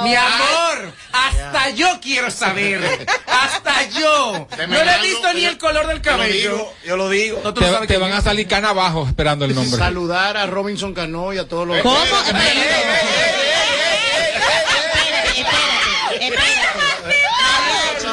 Mi 0.03 0.15
amor, 0.15 0.93
hasta 1.13 1.71
yo 1.71 1.87
quiero 2.03 2.31
saber. 2.31 2.81
Hasta 3.27 3.89
yo. 3.91 4.49
No 4.69 4.85
le 4.85 4.93
he 4.93 5.01
visto 5.03 5.33
ni 5.33 5.45
el 5.45 5.59
color 5.59 5.87
del 5.87 6.03
cabello. 6.03 6.67
Yo 6.85 6.97
lo 6.97 7.09
digo. 7.09 7.39
Te, 7.53 7.61
no 7.61 8.01
van 8.01 8.13
a 8.13 8.21
salir 8.21 8.49
cana 8.49 8.71
abajo 8.71 9.07
esperando 9.07 9.45
el 9.45 9.55
nombre. 9.55 9.79
Saludar 9.79 10.37
a 10.37 10.47
Robinson 10.47 10.93
Cano 10.93 11.33
y 11.33 11.39
a 11.39 11.49
todos 11.49 11.67
los. 11.67 11.81
¿Cómo? 11.83 11.97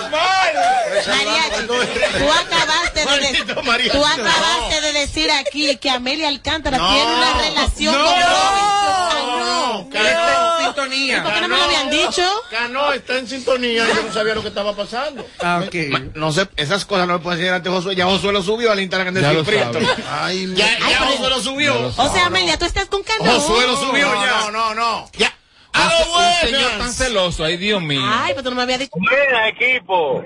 Mariachi, 0.09 1.67
tú 1.67 2.31
acabaste 2.31 2.99
de, 2.99 3.05
Maldito 3.05 3.55
de- 3.55 3.61
mariachi. 3.63 3.97
tú 3.97 4.05
acabaste 4.05 4.81
de 4.81 4.93
decir 4.93 5.31
aquí 5.31 5.75
que 5.77 5.89
Amelia 5.89 6.27
Alcántara 6.27 6.77
No. 6.77 6.93
tiene 6.93 7.13
una 7.15 7.33
relación 7.33 7.95
No. 7.95 8.03
con 8.05 8.13
Robinson. 8.13 8.29
Ah, 8.31 9.09
no. 9.39 9.79
Está 9.89 10.59
en 10.59 10.65
sintonía. 10.65 11.23
¿Por 11.23 11.33
qué 11.33 11.41
no 11.41 11.47
me 11.47 11.57
lo 11.57 11.63
habían 11.63 11.89
dicho? 11.89 12.23
Cano 12.49 12.93
está 12.93 13.17
en 13.17 13.27
sintonía, 13.27 13.85
yo 13.87 14.03
no 14.03 14.13
sabía 14.13 14.35
lo 14.35 14.41
que 14.41 14.47
estaba 14.49 14.75
pasando. 14.75 15.25
Ah, 15.41 15.61
ok. 15.65 15.75
Ma- 15.89 16.01
No 16.15 16.31
sé, 16.31 16.47
esas 16.57 16.85
cosas 16.85 17.07
no 17.07 17.13
me 17.13 17.19
pueden 17.19 17.39
decir 17.39 17.53
ante 17.53 17.69
Josué. 17.69 17.95
Ya 17.95 18.05
Josué 18.05 18.31
lo 18.33 18.41
subió 18.43 18.71
al 18.71 18.79
Instagram 18.79 19.13
de 19.13 19.43
Prieto. 19.43 19.79
Ay, 20.21 20.53
ya, 20.55 20.77
ya 20.79 20.97
Josué 20.99 21.29
lo 21.29 21.41
subió. 21.41 21.73
Ya 21.73 21.79
lo 21.97 22.03
O 22.09 22.13
sea, 22.13 22.25
Amelia, 22.27 22.57
tú 22.57 22.65
estás 22.65 22.85
con 22.85 23.03
Cano. 23.03 23.23
Josué 23.31 23.67
lo 23.67 23.77
subió 23.77 24.07
No, 24.13 24.25
ya. 24.25 24.31
no, 24.31 24.51
no, 24.51 24.75
no. 24.75 25.09
Ya. 25.17 25.33
Un, 25.73 25.81
¡Aló, 25.81 26.17
un 26.17 26.49
señor 26.49 26.71
tan 26.77 26.91
celoso, 26.91 27.43
ay 27.43 27.57
Dios 27.57 27.81
mío. 27.81 28.01
Ay, 28.03 28.33
pero 28.33 28.43
tú 28.43 28.49
no 28.49 28.55
me 28.55 28.63
habías 28.63 28.79
dicho. 28.79 28.97
Mira, 28.97 29.47
equipo. 29.47 30.25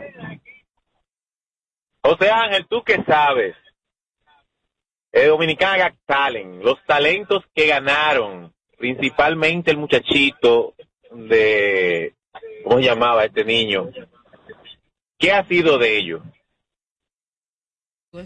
José 2.01 2.29
Ángel, 2.29 2.65
¿tú 2.67 2.83
qué 2.83 3.01
sabes? 3.07 3.55
Eh, 5.11 5.27
Dominicana 5.27 5.95
Talent, 6.05 6.63
los 6.63 6.83
talentos 6.85 7.43
que 7.53 7.67
ganaron, 7.67 8.53
principalmente 8.77 9.71
el 9.71 9.77
muchachito 9.77 10.73
de, 11.11 12.15
¿cómo 12.63 12.77
se 12.77 12.85
llamaba 12.85 13.23
este 13.23 13.45
niño? 13.45 13.89
¿Qué 15.19 15.31
ha 15.31 15.47
sido 15.47 15.77
de 15.77 15.97
ellos? 15.97 16.21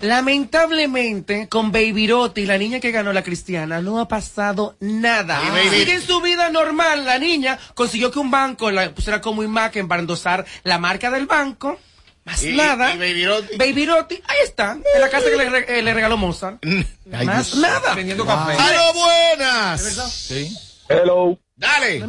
Lamentablemente, 0.01 1.47
con 1.47 1.71
Baby 1.71 2.07
Rotti, 2.07 2.45
la 2.45 2.57
niña 2.57 2.79
que 2.79 2.91
ganó 2.91 3.13
la 3.13 3.23
cristiana, 3.23 3.81
no 3.81 3.99
ha 3.99 4.07
pasado 4.07 4.75
nada. 4.79 5.39
Sigue 5.69 5.93
en 5.93 6.01
su 6.01 6.21
vida 6.21 6.49
normal. 6.49 7.05
La 7.05 7.17
niña 7.19 7.57
consiguió 7.73 8.11
que 8.11 8.19
un 8.19 8.29
banco 8.29 8.69
la 8.71 8.89
pusiera 8.93 9.21
como 9.21 9.43
imagen 9.43 9.87
para 9.87 10.01
endosar 10.01 10.45
la 10.63 10.77
marca 10.77 11.09
del 11.09 11.25
banco. 11.25 11.77
Más 12.25 12.43
Y- 12.43 12.55
nada. 12.55 12.93
y 12.93 12.97
Baby 12.97 13.25
Rotti. 13.25 13.57
Baby 13.57 13.85
Rotti, 13.85 14.15
ahí 14.27 14.37
está, 14.43 14.73
en 14.73 15.01
la 15.01 15.09
casa 15.09 15.25
que 15.29 15.37
le, 15.37 15.79
eh, 15.79 15.81
le 15.81 15.93
regaló 15.93 16.17
Mozart. 16.17 16.57
Ay, 17.13 17.25
Más 17.25 17.47
Dios. 17.53 17.59
nada. 17.61 17.95
Vendiendo 17.95 18.25
café. 18.25 18.53
¡Aló, 18.59 18.93
buenas! 18.93 19.81
Sí. 20.11 20.53
Hello. 20.89 21.39
Dale. 21.55 22.03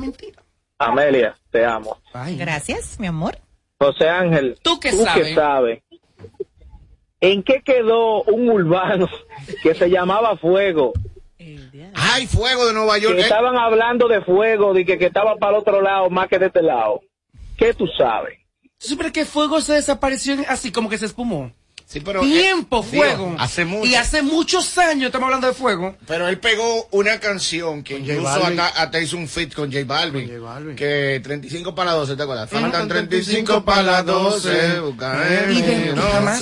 Amelia, 0.78 1.36
te 1.52 1.64
amo. 1.64 2.00
Gracias, 2.36 2.98
mi 2.98 3.06
amor. 3.06 3.38
José 3.80 4.08
Ángel, 4.08 4.58
¿Tú 4.62 4.80
qué 4.80 4.90
¿tú 4.90 5.04
sabes? 5.04 5.28
qué 5.28 5.34
sabes? 5.36 5.82
¿En 7.20 7.42
qué 7.42 7.62
quedó 7.64 8.22
un 8.24 8.48
urbano 8.48 9.08
que 9.62 9.74
se 9.74 9.90
llamaba 9.90 10.36
Fuego? 10.36 10.92
¡Ay, 11.94 12.26
fuego 12.26 12.66
de 12.66 12.74
Nueva 12.74 12.98
York! 12.98 13.14
Que 13.14 13.20
eh. 13.20 13.24
estaban 13.24 13.56
hablando 13.56 14.08
de 14.08 14.20
fuego, 14.22 14.74
de 14.74 14.84
que, 14.84 14.98
que 14.98 15.06
estaba 15.06 15.36
para 15.36 15.52
el 15.52 15.58
otro 15.58 15.80
lado 15.80 16.10
más 16.10 16.28
que 16.28 16.38
de 16.38 16.46
este 16.46 16.62
lado. 16.62 17.00
¿Qué 17.56 17.74
tú 17.74 17.86
sabes? 17.98 18.38
¿Tú 18.78 18.88
supieras 18.88 19.12
que 19.12 19.24
Fuego 19.24 19.60
se 19.60 19.72
desapareció 19.74 20.36
así 20.48 20.70
como 20.70 20.88
que 20.88 20.98
se 20.98 21.06
espumó? 21.06 21.52
Sí, 21.90 22.00
pero. 22.00 22.20
Tiempo, 22.20 22.80
eh, 22.84 22.88
digo, 22.92 23.02
Fuego. 23.02 23.36
hace 23.38 23.64
mucho. 23.64 23.86
Y 23.88 23.94
hace 23.94 24.20
muchos 24.20 24.76
años 24.76 25.06
estamos 25.06 25.24
hablando 25.24 25.46
de 25.46 25.54
Fuego. 25.54 25.96
Pero 26.06 26.28
él 26.28 26.38
pegó 26.38 26.86
una 26.90 27.18
canción 27.18 27.82
que 27.82 27.96
incluso 27.98 28.24
Balvin. 28.24 28.60
acá, 28.60 28.82
hasta 28.82 29.00
hizo 29.00 29.16
un 29.16 29.26
fit 29.26 29.54
con 29.54 29.72
J 29.72 29.84
Balvin. 29.86 30.28
J 30.28 30.38
Balvin. 30.38 30.76
Que 30.76 31.18
35 31.24 31.74
para 31.74 31.92
las 31.92 32.00
12, 32.00 32.16
¿te 32.16 32.22
acuerdas? 32.24 32.50
Faltan 32.50 32.70
Faltan 32.72 32.88
35 32.88 33.64
para 33.64 33.82
las 33.82 34.04
12. 34.04 34.80
busca 34.80 35.24
Y 35.50 35.62
de- 35.62 35.88
el- 35.88 35.94
no 35.96 36.02
jamás. 36.02 36.40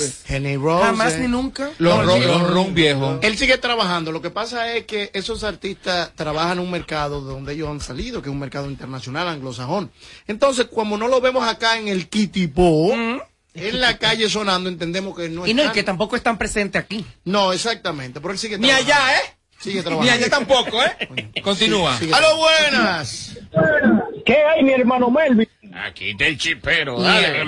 Rose. 0.57 0.83
Jamás 0.83 1.17
ni 1.17 1.27
nunca. 1.29 1.71
Los 1.77 1.95
No, 1.95 2.03
ron, 2.03 2.27
los 2.27 2.51
ron 2.51 2.73
viejos. 2.73 3.19
Él 3.21 3.37
sigue 3.37 3.57
trabajando. 3.57 4.11
Lo 4.11 4.21
que 4.21 4.29
pasa 4.31 4.73
es 4.73 4.85
que 4.85 5.11
esos 5.13 5.45
artistas 5.45 6.11
trabajan 6.15 6.57
en 6.57 6.65
un 6.65 6.71
mercado 6.71 7.21
de 7.25 7.31
donde 7.31 7.53
ellos 7.53 7.69
han 7.69 7.79
salido, 7.79 8.21
que 8.21 8.27
es 8.27 8.33
un 8.33 8.39
mercado 8.39 8.69
internacional, 8.69 9.29
anglosajón. 9.29 9.91
Entonces, 10.27 10.65
como 10.65 10.97
no 10.97 11.07
lo 11.07 11.21
vemos 11.21 11.47
acá 11.47 11.77
en 11.77 11.87
el 11.87 12.09
Kitipo, 12.09 12.91
en 13.57 13.81
la 13.81 13.97
calle 13.97 14.29
sonando, 14.29 14.69
entendemos 14.69 15.15
que 15.17 15.29
no 15.29 15.45
Y 15.47 15.53
no, 15.53 15.61
y 15.61 15.65
están- 15.65 15.73
que 15.73 15.83
tampoco 15.83 16.15
están 16.15 16.37
presentes 16.37 16.81
aquí. 16.81 17.05
No, 17.25 17.51
exactamente. 17.53 18.19
Pero 18.21 18.33
él 18.33 18.39
sigue 18.39 18.57
Ni 18.57 18.69
allá, 18.71 18.97
¿eh? 19.17 19.33
Sigue 19.59 19.77
Ni 19.77 19.81
trabajando. 19.83 20.13
allá 20.13 20.29
tampoco, 20.29 20.83
¿eh? 20.83 21.41
Continúa. 21.41 21.97
¡A 22.13 22.21
lo 22.21 22.37
buenas! 22.37 23.37
¿Qué 24.25 24.35
hay, 24.35 24.63
mi 24.63 24.71
hermano 24.73 25.09
Melvin? 25.09 25.47
Aquí 25.85 26.11
está 26.11 26.27
el 26.27 26.37
chipero, 26.37 26.99
Dale, 27.01 27.43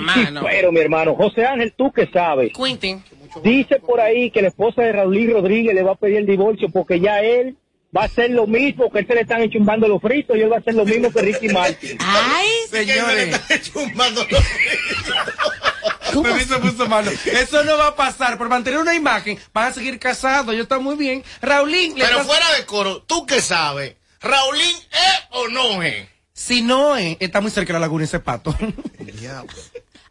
Pero, 0.50 0.72
mi 0.72 0.80
hermano, 0.80 1.14
José 1.14 1.44
Ángel, 1.46 1.72
tú 1.76 1.92
que 1.92 2.06
sabes. 2.12 2.52
Quentin. 2.52 3.02
Dice 3.44 3.76
por 3.80 4.00
ahí 4.00 4.30
que 4.30 4.42
la 4.42 4.48
esposa 4.48 4.82
de 4.82 4.92
Raúl 4.92 5.30
Rodríguez 5.32 5.72
le 5.74 5.82
va 5.84 5.92
a 5.92 5.94
pedir 5.94 6.16
el 6.18 6.26
divorcio 6.26 6.68
porque 6.70 6.98
ya 7.00 7.20
él 7.20 7.56
va 7.96 8.02
a 8.02 8.04
hacer 8.04 8.30
lo 8.30 8.46
mismo, 8.46 8.90
que 8.90 9.00
él 9.00 9.06
se 9.06 9.14
le 9.14 9.22
están 9.22 9.42
enchumbando 9.42 9.88
los 9.88 10.00
fritos 10.00 10.36
y 10.36 10.40
él 10.40 10.50
va 10.50 10.56
a 10.56 10.60
hacer 10.60 10.74
lo 10.74 10.84
mismo 10.84 11.12
que 11.12 11.22
Ricky 11.22 11.48
Martin. 11.48 11.98
Ay, 12.00 12.48
señores. 12.70 13.40
Me 16.14 16.44
se 16.44 16.58
puso 16.58 16.88
malo. 16.88 17.10
Eso 17.10 17.64
no 17.64 17.78
va 17.78 17.88
a 17.88 17.96
pasar. 17.96 18.36
Por 18.38 18.48
mantener 18.48 18.80
una 18.80 18.94
imagen, 18.94 19.38
van 19.52 19.68
a 19.68 19.72
seguir 19.72 19.98
casados. 19.98 20.54
Yo 20.54 20.62
está 20.62 20.78
muy 20.78 20.96
bien. 20.96 21.22
Raulín, 21.40 21.96
le 21.96 22.04
Pero 22.04 22.24
fuera 22.24 22.52
de 22.56 22.64
coro, 22.64 23.02
¿tú 23.02 23.26
qué 23.26 23.40
sabes? 23.40 23.96
¿Raulín 24.20 24.76
es 24.90 25.20
o 25.30 25.48
no 25.48 25.82
es? 25.82 26.08
Si 26.32 26.62
no 26.62 26.96
es, 26.96 27.16
está 27.20 27.40
muy 27.40 27.50
cerca 27.50 27.72
de 27.72 27.74
la 27.74 27.80
laguna 27.80 28.04
ese 28.04 28.18
pato. 28.18 28.56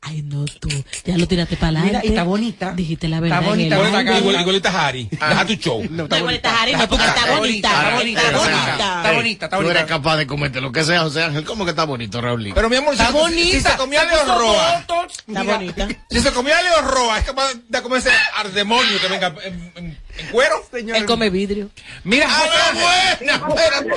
Ay, 0.01 0.21
no, 0.23 0.45
tú. 0.45 0.69
Ya 1.03 1.17
lo 1.17 1.27
tiraste 1.27 1.57
para 1.57 1.81
adelante. 1.81 1.91
Mira, 1.97 2.05
y 2.05 2.07
está 2.09 2.23
bonita. 2.23 2.71
Dijiste 2.71 3.09
la 3.09 3.19
verdad. 3.19 3.39
Está 3.39 3.49
bonita, 3.49 3.77
bonita. 3.77 4.17
Igual- 4.19 4.39
Igualita 4.41 4.87
Harry. 4.87 5.09
Deja 5.11 5.45
tu 5.45 5.53
show. 5.55 5.85
No, 5.89 6.03
Está 6.05 6.21
bonita, 6.21 6.61
Harry, 6.61 6.71
no, 6.73 6.87
porque 6.87 7.05
está 7.05 7.25
bonita. 7.35 7.67
Está 7.69 7.95
bonita, 7.97 8.21
está 8.21 8.37
bonita. 8.37 8.71
Está 8.71 9.11
bonita, 9.11 9.45
está 9.45 9.57
Tú 9.57 9.63
eres 9.69 9.73
bonita. 9.81 9.85
capaz 9.85 10.15
de 10.17 10.25
comerte 10.27 10.61
lo 10.61 10.71
que 10.71 10.83
sea, 10.85 11.01
José 11.01 11.21
Ángel. 11.23 11.43
¿Cómo 11.43 11.65
que 11.65 11.71
está 11.71 11.83
bonito, 11.83 12.21
Raulín? 12.21 12.53
Pero 12.55 12.69
mi 12.69 12.77
amor, 12.77 12.95
si, 12.95 13.01
Está 13.01 13.11
bonita. 13.13 13.51
si 13.51 13.59
se 13.61 13.75
comía 13.77 14.01
a 14.01 14.05
Leo 14.05 14.25
Roa. 14.39 14.79
Está 14.79 15.43
bonita. 15.43 15.87
si 16.09 16.19
se 16.21 16.31
comía 16.31 16.57
a 16.57 16.61
Leo 16.61 16.81
Roa, 16.81 17.19
es 17.19 17.25
capaz 17.25 17.53
de 17.67 17.81
comerse 17.81 18.09
al 18.37 18.53
demonio 18.53 18.99
que 19.01 19.07
venga 19.09 19.33
en, 19.43 19.97
cuero. 20.31 20.55
Él 20.71 21.05
come 21.05 21.29
vidrio. 21.29 21.69
Mira, 22.05 22.25
¡A 22.25 22.29
José 22.39 22.49
lo 22.49 22.87
Ángel. 22.87 23.39
buenas! 23.49 23.89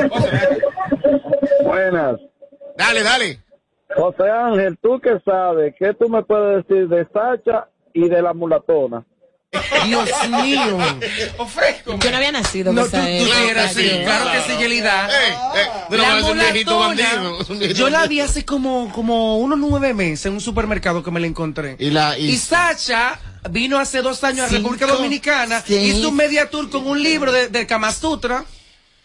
Espérate. 0.00 0.64
Buenas. 1.64 2.16
Dale, 2.78 3.02
dale. 3.02 3.40
José 3.96 4.30
Ángel, 4.30 4.78
¿tú 4.82 5.00
qué 5.00 5.18
sabes? 5.24 5.74
¿Qué 5.78 5.92
tú 5.94 6.08
me 6.08 6.22
puedes 6.22 6.66
decir 6.66 6.88
de 6.88 7.06
Sacha 7.12 7.66
y 7.92 8.08
de 8.08 8.22
la 8.22 8.32
mulatona? 8.32 9.04
Dios 9.84 10.08
mío. 10.44 10.78
Ofrezco. 11.38 11.98
Yo 11.98 12.10
no 12.12 12.16
había 12.18 12.30
nacido 12.30 12.72
No, 12.72 12.84
tú, 12.84 12.90
tú 12.92 12.96
sí 12.98 13.48
eras 13.50 13.72
así. 13.72 13.82
Claro 14.04 14.30
que 14.30 14.52
sí, 14.52 14.58
Yelida. 14.60 15.08
Eh, 15.08 15.34
eh, 15.56 15.66
de 15.90 15.96
lo 15.96 16.04
La 16.04 16.34
viejito 16.52 16.78
bandido. 16.78 17.38
Yo 17.74 17.90
la 17.90 18.06
vi 18.06 18.20
hace 18.20 18.44
como, 18.44 18.92
como 18.92 19.38
unos 19.38 19.58
nueve 19.58 19.92
meses 19.92 20.26
en 20.26 20.34
un 20.34 20.40
supermercado 20.40 21.02
que 21.02 21.10
me 21.10 21.18
la 21.18 21.26
encontré. 21.26 21.74
Y 21.80 21.90
la- 21.90 22.16
y- 22.16 22.26
Y 22.30 22.36
Sacha 22.36 23.18
vino 23.50 23.78
hace 23.80 24.02
dos 24.02 24.22
años 24.22 24.46
a 24.46 24.48
Cinco, 24.50 24.70
República 24.70 24.86
Dominicana, 24.86 25.62
seis. 25.66 25.96
hizo 25.96 26.10
un 26.10 26.16
media 26.16 26.48
tour 26.48 26.70
con 26.70 26.86
un 26.86 27.02
libro 27.02 27.32
de, 27.32 27.48
del 27.48 27.66
Kama 27.66 27.90
Sutra. 27.92 28.44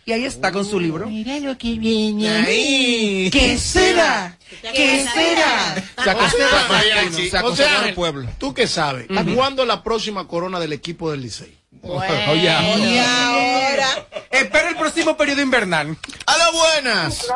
Y 0.08 0.12
ahí 0.12 0.26
está 0.26 0.52
con 0.52 0.64
su 0.64 0.80
libro. 0.80 1.08
Mira 1.10 1.40
lo 1.40 1.58
que 1.58 1.80
viene. 1.80 2.30
Ahí. 2.30 3.30
¿Qué 3.32 3.58
será? 3.58 4.35
¿Qué 4.62 5.06
será? 5.14 5.76
Se 6.04 6.10
acostó 6.10 6.38
Mariachi. 6.70 7.30
se 7.30 7.38
acostó 7.38 7.50
José 7.50 7.64
con 7.64 7.72
el 7.72 7.78
Ángel, 7.80 7.96
pueblo. 7.96 8.30
¿tú 8.38 8.54
qué 8.54 8.68
sabes? 8.68 9.08
¿A 9.16 9.24
cuándo 9.24 9.66
la 9.66 9.84
próxima 9.84 10.28
corona 10.28 10.60
del 10.60 10.74
equipo 10.74 11.12
del 11.12 11.22
Licey? 11.22 11.58
Oye, 11.84 12.44
Y 12.44 12.98
ahora. 12.98 13.88
Espera 14.32 14.70
el 14.70 14.76
próximo 14.76 15.16
periodo 15.16 15.42
invernal. 15.42 15.96
¡A 16.28 16.38
lo 16.38 16.60
buenas! 16.60 17.32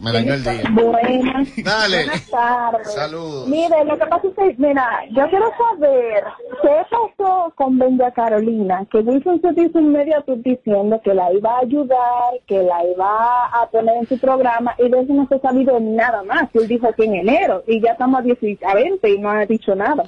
Me 0.00 0.12
dañó 0.12 0.34
el 0.34 0.42
día. 0.42 0.62
Buenas. 0.72 1.48
Dale. 1.62 2.04
Buenas 2.04 2.30
tardes. 2.30 2.92
Saludos. 2.92 3.48
Mire, 3.48 3.84
lo 3.84 3.98
que 3.98 4.06
pasa 4.06 4.26
es 4.28 4.34
que, 4.34 4.54
mira, 4.58 5.04
yo 5.10 5.28
quiero 5.30 5.50
saber 5.56 6.24
qué 6.62 6.82
pasó 6.90 7.52
con 7.54 7.78
Benja 7.78 8.10
Carolina, 8.10 8.84
que 8.90 8.98
Wilson 8.98 9.40
se 9.40 9.62
hizo 9.62 9.78
un 9.78 9.92
medio 9.92 10.24
diciendo 10.26 11.00
que 11.04 11.14
la 11.14 11.32
iba 11.32 11.56
a 11.56 11.60
ayudar, 11.60 12.34
que 12.46 12.62
la 12.62 12.84
iba 12.84 13.46
a 13.46 13.68
poner 13.70 13.96
en 13.96 14.08
su 14.08 14.18
programa, 14.18 14.74
y 14.78 14.88
de 14.88 15.00
eso 15.00 15.12
no 15.14 15.26
se 15.28 15.36
ha 15.36 15.40
sabido 15.40 15.78
nada 15.80 16.22
más. 16.24 16.48
Él 16.54 16.66
dijo 16.66 16.92
que 16.94 17.04
en 17.04 17.14
enero, 17.14 17.62
y 17.66 17.80
ya 17.80 17.92
estamos 17.92 18.20
a, 18.20 18.22
10 18.22 18.38
a 18.66 18.74
20 18.74 19.08
y 19.08 19.18
no 19.18 19.30
ha 19.30 19.46
dicho 19.46 19.74
nada. 19.74 20.04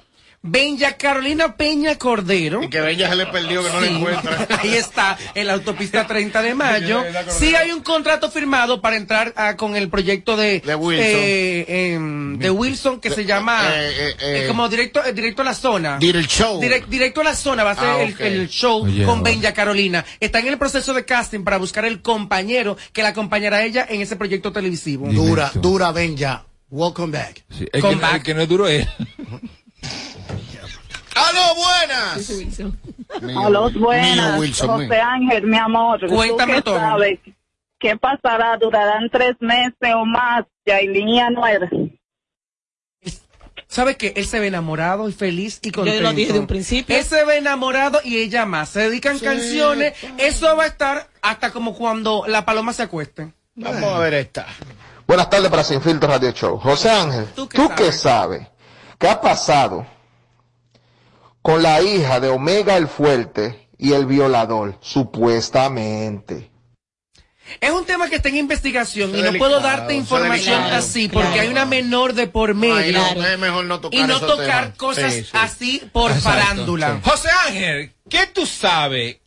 Benja 0.47 0.93
Carolina 0.97 1.57
Peña 1.57 1.97
Cordero. 1.97 2.63
Y 2.63 2.69
que 2.69 2.81
Benja 2.81 3.09
se 3.09 3.17
le 3.17 3.27
perdió, 3.27 3.63
que 3.65 3.71
no 3.71 3.81
le 3.81 3.89
encuentra. 3.91 4.47
Ahí 4.63 4.75
está, 4.75 5.19
en 5.35 5.47
la 5.47 5.55
autopista 5.55 6.07
30 6.07 6.43
de 6.43 6.55
mayo. 6.55 7.03
Sí 7.29 7.55
hay 7.55 7.73
un 7.73 7.83
contrato 7.83 8.31
firmado 8.31 8.81
para 8.81 8.97
entrar 8.97 9.33
ah, 9.37 9.57
con 9.57 9.77
el 9.77 9.89
proyecto 9.89 10.37
de, 10.37 10.61
De 10.61 10.75
Wilson. 10.75 11.07
eh, 11.07 11.93
em, 11.95 12.39
de 12.39 12.51
Wilson 12.51 13.01
que 13.01 13.11
se 13.11 13.25
llama 13.25 13.61
eh, 13.75 13.89
eh, 13.91 14.15
eh, 14.21 14.43
eh, 14.45 14.49
como 14.49 14.69
directo, 14.69 15.05
eh, 15.05 15.13
directo 15.13 15.43
a 15.43 15.45
la 15.47 15.55
zona. 15.55 15.99
Show. 16.01 16.61
Direct- 16.61 16.87
directo 16.87 17.21
a 17.21 17.25
la 17.25 17.35
zona 17.35 17.65
va 17.65 17.73
a 17.73 17.75
ser 17.75 17.85
Ah, 17.87 18.03
el- 18.27 18.49
show 18.49 18.85
Oye, 18.85 19.05
con. 19.05 19.23
Benja 19.23 19.53
Carolina. 19.53 20.05
Está 20.21 20.39
en 20.39 20.47
el 20.49 20.57
proceso 20.59 20.95
de 20.95 21.05
casting 21.05 21.43
para 21.43 21.57
buscar 21.59 21.85
el 21.85 22.01
compañero 22.03 22.77
que 22.93 23.03
la 23.03 23.09
acompañará 23.09 23.59
a 23.59 23.65
ella 23.65 23.87
en 23.89 24.01
ese 24.01 24.15
proyecto 24.17 24.53
televisivo. 24.53 25.09
Dura, 25.11 25.51
dura, 25.55 25.91
Benja. 25.93 26.45
Welcome 26.71 27.17
back. 27.19 27.45
Sí, 27.57 27.67
el, 27.73 27.81
Come 27.81 27.95
que, 27.97 28.01
back. 28.01 28.15
el 28.17 28.23
que 28.23 28.35
no 28.35 28.41
es 28.43 28.49
duro 28.49 28.67
es. 28.69 28.87
¡A 31.16 31.33
lo 31.33 31.55
buenas! 31.55 32.31
A 33.37 33.48
los 33.50 33.72
Mío 33.72 33.81
buenas, 33.87 34.38
Wilson, 34.38 34.79
mío. 34.79 34.88
José 34.88 35.00
Ángel, 35.00 35.46
mi 35.46 35.57
amor. 35.57 36.00
¿tú 36.00 36.14
Cuéntame 36.14 36.55
qué 36.57 36.62
todo. 36.62 36.76
sabes? 36.76 37.18
¿Qué 37.79 37.96
pasará? 37.96 38.57
¿Durarán 38.59 39.09
tres 39.11 39.35
meses 39.40 39.94
o 39.94 40.05
más? 40.05 40.44
Yailin 40.66 41.09
y 41.09 41.20
Anuel. 41.20 41.98
¿Sabe 43.68 43.96
qué? 43.96 44.12
Él 44.16 44.26
se 44.26 44.40
ve 44.40 44.46
enamorado 44.46 45.09
y 45.09 45.12
feliz 45.12 45.59
y 45.62 45.70
contento. 45.70 46.02
lo 46.02 46.12
dije 46.12 46.33
de 46.33 46.38
un 46.38 46.46
principio. 46.46 46.96
Él 46.96 47.05
se 47.05 47.24
ve 47.24 47.38
enamorado 47.38 48.00
y 48.05 48.18
ella 48.18 48.46
más. 48.46 48.68
Se 48.70 48.81
dedican 48.81 49.18
canciones. 49.18 49.94
Eso 50.18 50.55
va 50.57 50.64
a 50.64 50.66
estar 50.66 51.09
hasta 51.22 51.50
como 51.50 51.74
cuando 51.74 52.24
la 52.26 52.44
paloma 52.44 52.72
se 52.72 52.85
acueste. 52.85 53.33
Vamos 53.55 53.85
a 53.85 53.98
ver 53.98 54.14
esta. 54.14 54.46
Buenas 55.07 55.31
tardes 55.31 55.50
para 55.50 55.64
Sin 55.64 55.81
Filtro 55.81 56.09
Radio 56.09 56.31
Show. 56.33 56.59
José 56.59 56.90
Ángel, 56.90 57.26
¿Tú 57.35 57.46
¿tú, 57.46 57.68
qué 57.68 57.85
qué 57.85 57.92
sabes? 57.92 58.46
¿Qué 58.98 59.09
ha 59.09 59.20
pasado 59.20 59.87
con 61.47 61.63
la 61.63 61.81
hija 61.81 62.19
de 62.19 62.29
Omega 62.29 62.77
el 62.77 62.89
Fuerte 62.89 63.69
y 63.79 63.93
el 63.93 64.05
violador? 64.07 64.77
Supuestamente. 64.81 66.51
Es 67.61 67.71
un 67.71 67.85
tema 67.85 68.09
que 68.09 68.17
está 68.17 68.29
en 68.29 68.37
investigación 68.39 69.17
y 69.17 69.23
no 69.23 69.33
puedo 69.35 69.61
darte 69.61 69.95
información 69.95 70.57
delicado, 70.57 70.77
así 70.79 71.09
claro. 71.09 71.27
porque 71.29 71.41
hay 71.41 71.49
una 71.49 71.65
menor 71.65 72.15
de 72.15 72.27
por 72.27 72.55
medio. 72.55 72.75
Ay, 73.01 73.15
no, 73.15 73.25
es 73.25 73.39
mejor 73.39 73.65
no 73.67 73.79
tocar 73.79 74.01
y 74.01 74.03
no 74.03 74.19
tocar 74.19 74.63
temas. 74.63 74.77
cosas 74.77 75.13
Sí, 75.15 75.23
sí. 75.23 75.31
así 75.35 75.83
por 75.93 76.11
Exacto, 76.11 76.41
farándula. 76.41 76.95
sí. 77.05 77.09
José 77.09 77.29
Ángel, 77.47 77.93
¿qué 78.11 78.27
tú 78.27 78.45
sabes? 78.47 79.19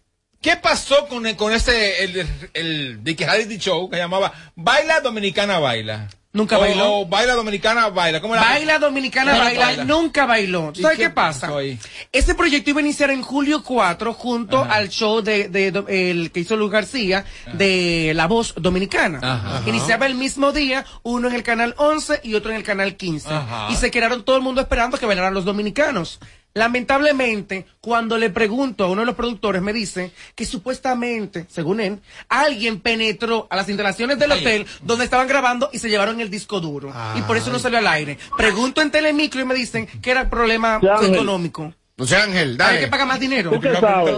¿Qué 0.42 0.58
pasó 0.58 1.08
con, 1.08 1.26
el- 1.26 1.38
con 1.38 1.54
ese, 1.54 2.04
el, 2.04 2.28
el, 2.54 3.04
de 3.04 3.16
que 3.16 3.26
reality 3.26 3.58
show 3.58 3.90
que 3.90 3.96
llamaba 3.98 4.34
Baila 4.56 5.00
Dominicana 5.00 5.60
Baila? 5.60 6.10
Nunca 6.32 6.60
bailó. 6.60 7.06
Baila 7.08 7.34
Dominicana 7.34 7.90
Baila. 7.90 8.22
¿Cómo 8.22 8.36
era? 8.36 8.44
Baila 8.44 8.78
Dominicana 8.78 9.32
Baila, 9.32 9.44
baila, 9.46 9.66
baila. 9.66 9.84
nunca 9.86 10.26
bailó. 10.28 10.70
¿Tú 10.72 10.80
¿Y 10.80 10.84
¿Sabes 10.84 10.98
qué 11.00 11.04
qué, 11.06 11.10
pasa? 11.10 11.48
ahí? 11.58 11.80
Ese 12.12 12.36
proyecto 12.36 12.70
iba 12.70 12.80
a 12.80 12.84
iniciar 12.84 13.10
en 13.10 13.24
julio 13.24 13.64
4 13.64 14.14
junto 14.14 14.64
al 14.64 14.90
show 14.90 15.22
de, 15.22 15.50
de- 15.50 15.72
de- 15.72 16.12
el 16.12 16.32
que 16.32 16.42
hizo 16.42 16.56
Luz 16.56 16.70
García 16.70 17.26
de 17.54 18.12
La 18.16 18.28
Voz 18.28 18.54
Dominicana. 18.58 19.20
Ajá. 19.24 19.64
Iniciaba 19.68 20.06
el 20.06 20.14
mismo 20.14 20.52
día, 20.52 20.86
uno 21.02 21.28
en 21.30 21.34
el 21.34 21.42
canal 21.42 21.74
11 21.78 22.22
y 22.24 22.36
otro 22.36 22.52
en 22.52 22.58
el 22.58 22.64
canal 22.64 22.96
15. 22.96 23.28
Ajá. 23.34 23.68
Y 23.72 23.76
se 23.76 23.90
quedaron 23.90 24.24
todo 24.24 24.36
el 24.38 24.44
mundo 24.44 24.62
esperando 24.62 25.00
que 25.00 25.08
bailaran 25.08 25.34
los 25.34 25.46
dominicanos. 25.46 26.20
Lamentablemente, 26.54 27.66
cuando 27.80 28.18
le 28.18 28.30
pregunto 28.30 28.84
a 28.84 28.90
uno 28.90 29.02
de 29.02 29.06
los 29.06 29.16
productores, 29.16 29.62
me 29.62 29.74
dice 29.74 30.12
que 30.36 30.46
supuestamente, 30.46 31.46
según 31.50 31.80
él, 31.80 32.00
alguien 32.28 32.80
penetró 32.80 33.48
a 33.50 33.56
las 33.56 33.70
instalaciones 33.70 34.18
del 34.20 34.32
hotel 34.32 34.66
donde 34.84 35.06
estaban 35.06 35.28
grabando 35.28 35.70
y 35.74 35.80
se 35.80 35.90
llevaron 35.90 36.20
el 36.22 36.30
disco 36.30 36.60
duro. 36.60 36.92
Y 37.16 37.22
por 37.24 37.38
eso 37.38 37.52
no 37.52 37.60
salió 37.60 37.78
al 37.80 37.88
aire. 37.88 38.18
Pregunto 38.38 38.82
en 38.82 38.92
Telemicro 38.92 39.42
y 39.42 39.46
me 39.46 39.56
dicen 39.56 39.88
que 40.02 40.12
era 40.12 40.30
problema 40.30 40.76
Ángel. 40.76 41.14
económico. 41.14 41.74
José 41.98 42.16
Ángel, 42.16 42.52
Hay 42.52 42.58
dale. 42.58 42.80
que 42.80 42.88
pagar 42.88 43.08
más 43.08 43.20
dinero. 43.20 43.52
¿Tú 43.52 43.60
qué 43.60 43.74
sabes? 43.76 44.16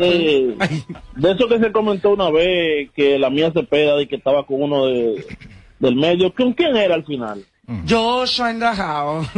Eh, 0.00 0.54
de 1.16 1.30
eso 1.32 1.48
que 1.48 1.58
se 1.58 1.72
comentó 1.72 2.10
una 2.10 2.30
vez 2.30 2.90
que 2.94 3.18
la 3.18 3.28
mía 3.28 3.50
se 3.52 3.64
peda 3.64 4.00
y 4.00 4.06
que 4.06 4.16
estaba 4.16 4.46
con 4.46 4.62
uno 4.62 4.86
de, 4.86 5.26
del 5.80 5.96
medio. 5.96 6.32
¿Con 6.32 6.52
quién 6.52 6.76
era 6.76 6.94
al 6.94 7.04
final? 7.04 7.44
Joshua 7.86 8.50
in 8.50 8.60
the 8.60 8.66
house. 8.74 9.28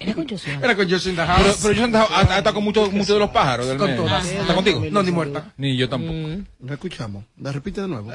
Era 0.00 0.14
con 0.14 0.28
Joshua. 0.28 0.52
Era 0.62 0.76
con 0.76 0.88
Joshua 0.90 1.10
in 1.10 1.16
the 1.16 1.22
Pero, 1.26 1.54
pero 1.62 1.74
yo 1.74 1.84
andaba- 1.84 2.20
hasta 2.20 2.52
con 2.52 2.64
muchos 2.64 2.92
muchos 2.92 3.08
de 3.08 3.18
los 3.18 3.30
pájaros 3.30 3.66
del 3.66 3.76
Con 3.76 3.94
todas. 3.96 4.24
¿Está 4.26 4.54
contigo? 4.54 4.82
No, 4.90 5.02
ni 5.02 5.10
muerta. 5.10 5.52
Ni 5.56 5.76
yo 5.76 5.88
tampoco. 5.88 6.14
No 6.60 6.72
escuchamos. 6.72 7.24
La 7.38 7.52
repite 7.52 7.82
de 7.82 7.88
nuevo. 7.88 8.10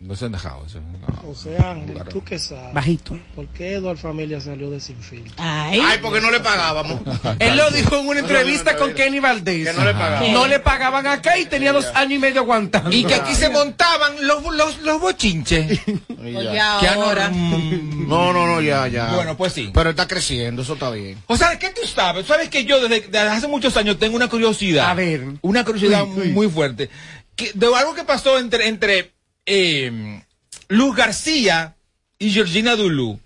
No 0.00 0.16
se 0.16 0.24
han 0.24 0.32
dejado. 0.32 0.64
eso. 0.66 0.80
José 1.22 1.58
Ángel, 1.58 1.98
¿tú 2.08 2.22
qué 2.24 2.38
sabes? 2.38 2.72
Bajito. 2.72 3.18
¿Por 3.34 3.46
qué 3.48 3.74
Eduardo 3.74 4.00
Familia 4.00 4.40
salió 4.40 4.70
de 4.70 4.80
Sin 4.80 4.96
Filtro? 4.96 5.34
Ay. 5.38 5.80
Ay, 5.84 5.98
porque 6.00 6.20
no 6.20 6.30
le 6.30 6.40
pagábamos. 6.40 7.00
Él 7.38 7.56
lo 7.56 7.70
dijo 7.70 7.96
en 7.98 8.08
una 8.08 8.20
entrevista 8.20 8.76
con 8.76 8.94
Kenny 8.94 9.20
Valdés. 9.20 9.68
Que 9.68 9.74
no 9.74 9.84
le 9.84 9.92
pagaban. 9.92 10.32
No 10.32 10.46
le 10.46 10.60
pagaban 10.60 11.06
acá 11.06 11.38
y 11.38 11.46
tenía 11.46 11.72
dos 11.72 11.86
años 11.94 12.12
y 12.12 12.18
medio 12.18 12.40
aguantando. 12.42 12.90
Y 12.90 13.04
que 13.04 13.14
aquí 13.14 13.34
se 13.34 13.50
montaban 13.50 14.14
los, 14.26 14.42
los, 14.54 14.78
los 14.82 15.00
bochinches. 15.00 15.80
Que 16.26 16.88
ahora. 16.88 17.28
No, 17.30 18.32
no, 18.32 18.45
no, 18.46 18.60
ya, 18.60 18.86
ya. 18.88 19.14
Bueno, 19.14 19.36
pues 19.36 19.52
sí. 19.52 19.70
Pero 19.72 19.90
está 19.90 20.06
creciendo, 20.06 20.62
eso 20.62 20.74
está 20.74 20.90
bien. 20.90 21.18
O 21.26 21.36
sea, 21.36 21.58
¿qué 21.58 21.70
tú 21.70 21.86
sabes? 21.86 22.26
Sabes 22.26 22.48
que 22.48 22.64
yo 22.64 22.80
desde, 22.80 23.00
desde 23.02 23.18
hace 23.28 23.48
muchos 23.48 23.76
años 23.76 23.98
tengo 23.98 24.16
una 24.16 24.28
curiosidad. 24.28 24.90
A 24.90 24.94
ver. 24.94 25.24
Una 25.42 25.64
curiosidad 25.64 26.04
Uy, 26.04 26.20
uy. 26.20 26.28
muy 26.28 26.48
fuerte. 26.48 26.90
Que, 27.34 27.52
de 27.54 27.66
algo 27.74 27.94
que 27.94 28.04
pasó 28.04 28.38
entre, 28.38 28.68
entre 28.68 29.12
eh, 29.44 30.22
Luz 30.68 30.96
García 30.96 31.76
y 32.18 32.30
Georgina 32.30 32.76
Dulú. 32.76 33.20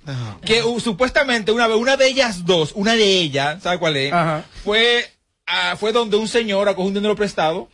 Que 0.44 0.62
uh, 0.62 0.80
supuestamente 0.80 1.52
una 1.52 1.66
vez, 1.66 1.76
una 1.76 1.96
de 1.96 2.08
ellas 2.08 2.44
dos, 2.44 2.72
una 2.74 2.94
de 2.94 3.04
ellas, 3.04 3.62
¿sabe 3.62 3.78
cuál 3.78 3.96
es? 3.96 4.12
Ajá. 4.12 4.44
Fue, 4.64 5.10
fue 5.78 5.92
donde 5.92 6.16
un 6.16 6.28
señor 6.28 6.68
acogió 6.68 6.88
un 6.88 6.94
dinero 6.94 7.16
prestado 7.16 7.68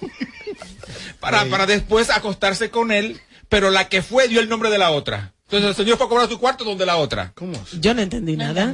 para, 1.20 1.44
para 1.46 1.66
después 1.66 2.10
acostarse 2.10 2.70
con 2.70 2.92
él, 2.92 3.20
pero 3.48 3.70
la 3.70 3.88
que 3.88 4.02
fue 4.02 4.28
dio 4.28 4.40
el 4.40 4.48
nombre 4.48 4.70
de 4.70 4.78
la 4.78 4.90
otra. 4.90 5.32
Entonces 5.50 5.70
el 5.70 5.74
señor 5.74 5.96
fue 5.96 6.06
a 6.06 6.08
cobrar 6.08 6.28
su 6.28 6.38
cuarto 6.38 6.62
donde 6.64 6.86
la 6.86 6.96
otra. 6.96 7.32
¿Cómo? 7.34 7.52
Yo 7.80 7.92
no 7.92 8.02
entendí 8.02 8.36
nada. 8.36 8.72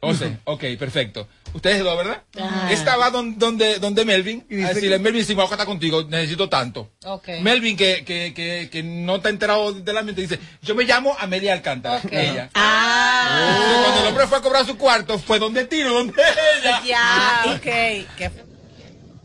O 0.00 0.12
sea, 0.12 0.40
ok, 0.44 0.64
perfecto. 0.78 1.28
Ustedes 1.54 1.82
dos, 1.82 1.96
¿verdad? 1.96 2.22
Ah. 2.38 2.68
Estaba 2.70 3.08
don- 3.10 3.38
donde, 3.38 3.78
donde 3.78 4.04
Melvin. 4.04 4.44
A 4.50 4.68
decirle, 4.74 4.98
Melvin, 4.98 5.24
si 5.24 5.34
me 5.34 5.42
voy 5.42 5.56
a 5.58 5.64
contigo, 5.64 6.02
necesito 6.02 6.48
tanto. 6.48 6.90
Ok. 7.04 7.28
Melvin, 7.40 7.76
que, 7.76 8.04
que, 8.04 8.34
que, 8.34 8.68
que 8.70 8.82
no 8.82 9.16
está 9.16 9.28
enterado 9.30 9.72
del 9.72 9.96
ambiente, 9.96 10.20
dice, 10.22 10.38
yo 10.60 10.74
me 10.74 10.84
llamo 10.84 11.16
Amelia 11.18 11.52
Alcántara. 11.54 12.02
Ella. 12.10 12.50
Ah. 12.54 13.56
Entonces, 13.56 13.84
cuando 13.84 14.00
el 14.02 14.06
hombre 14.08 14.26
fue 14.26 14.38
a 14.38 14.42
cobrar 14.42 14.66
su 14.66 14.76
cuarto, 14.76 15.18
fue 15.18 15.38
donde 15.38 15.64
Tiro, 15.64 15.94
donde 15.94 16.14
ella. 16.62 16.82
Ya, 16.84 17.44
ok. 17.54 18.32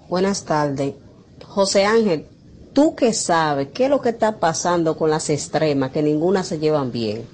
Buenas 0.08 0.46
tardes. 0.46 0.94
José 1.44 1.86
Ángel, 1.86 2.28
¿tú 2.74 2.96
qué 2.96 3.14
sabes? 3.14 3.70
¿Qué 3.74 3.86
es 3.86 3.90
lo 3.90 4.02
que 4.02 4.10
está 4.10 4.40
pasando 4.40 4.98
con 4.98 5.10
las 5.10 5.30
extremas? 5.30 5.92
Que 5.92 6.02
ninguna 6.02 6.44
se 6.44 6.60
llevan 6.60 6.92
bien. 6.92 7.26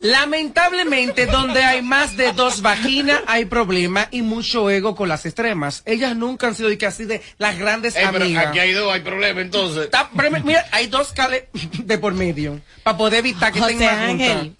Lamentablemente, 0.00 1.24
donde 1.24 1.64
hay 1.64 1.80
más 1.80 2.14
de 2.18 2.32
dos 2.34 2.60
vaginas, 2.60 3.22
hay 3.26 3.46
problema 3.46 4.06
y 4.10 4.20
mucho 4.20 4.68
ego 4.68 4.94
con 4.94 5.08
las 5.08 5.24
extremas. 5.24 5.82
Ellas 5.86 6.14
nunca 6.14 6.46
han 6.46 6.54
sido 6.54 6.68
de 6.68 6.76
que 6.76 6.84
así 6.84 7.06
de 7.06 7.22
las 7.38 7.58
grandes 7.58 7.96
Eh, 7.96 8.00
pero 8.12 8.24
amigas. 8.26 8.48
aquí 8.48 8.58
hay 8.58 8.72
dos, 8.72 8.92
hay 8.92 9.00
problema 9.00 9.40
entonces. 9.40 9.84
Está- 9.84 10.10
pero 10.14 10.30
mira, 10.44 10.66
hay 10.72 10.88
dos 10.88 11.12
cales 11.12 11.44
de 11.84 11.96
por 11.96 12.12
medio 12.12 12.60
para 12.82 12.98
poder 12.98 13.20
evitar 13.20 13.50
que 13.50 13.60
José 13.60 13.86
Ángel. 13.86 14.54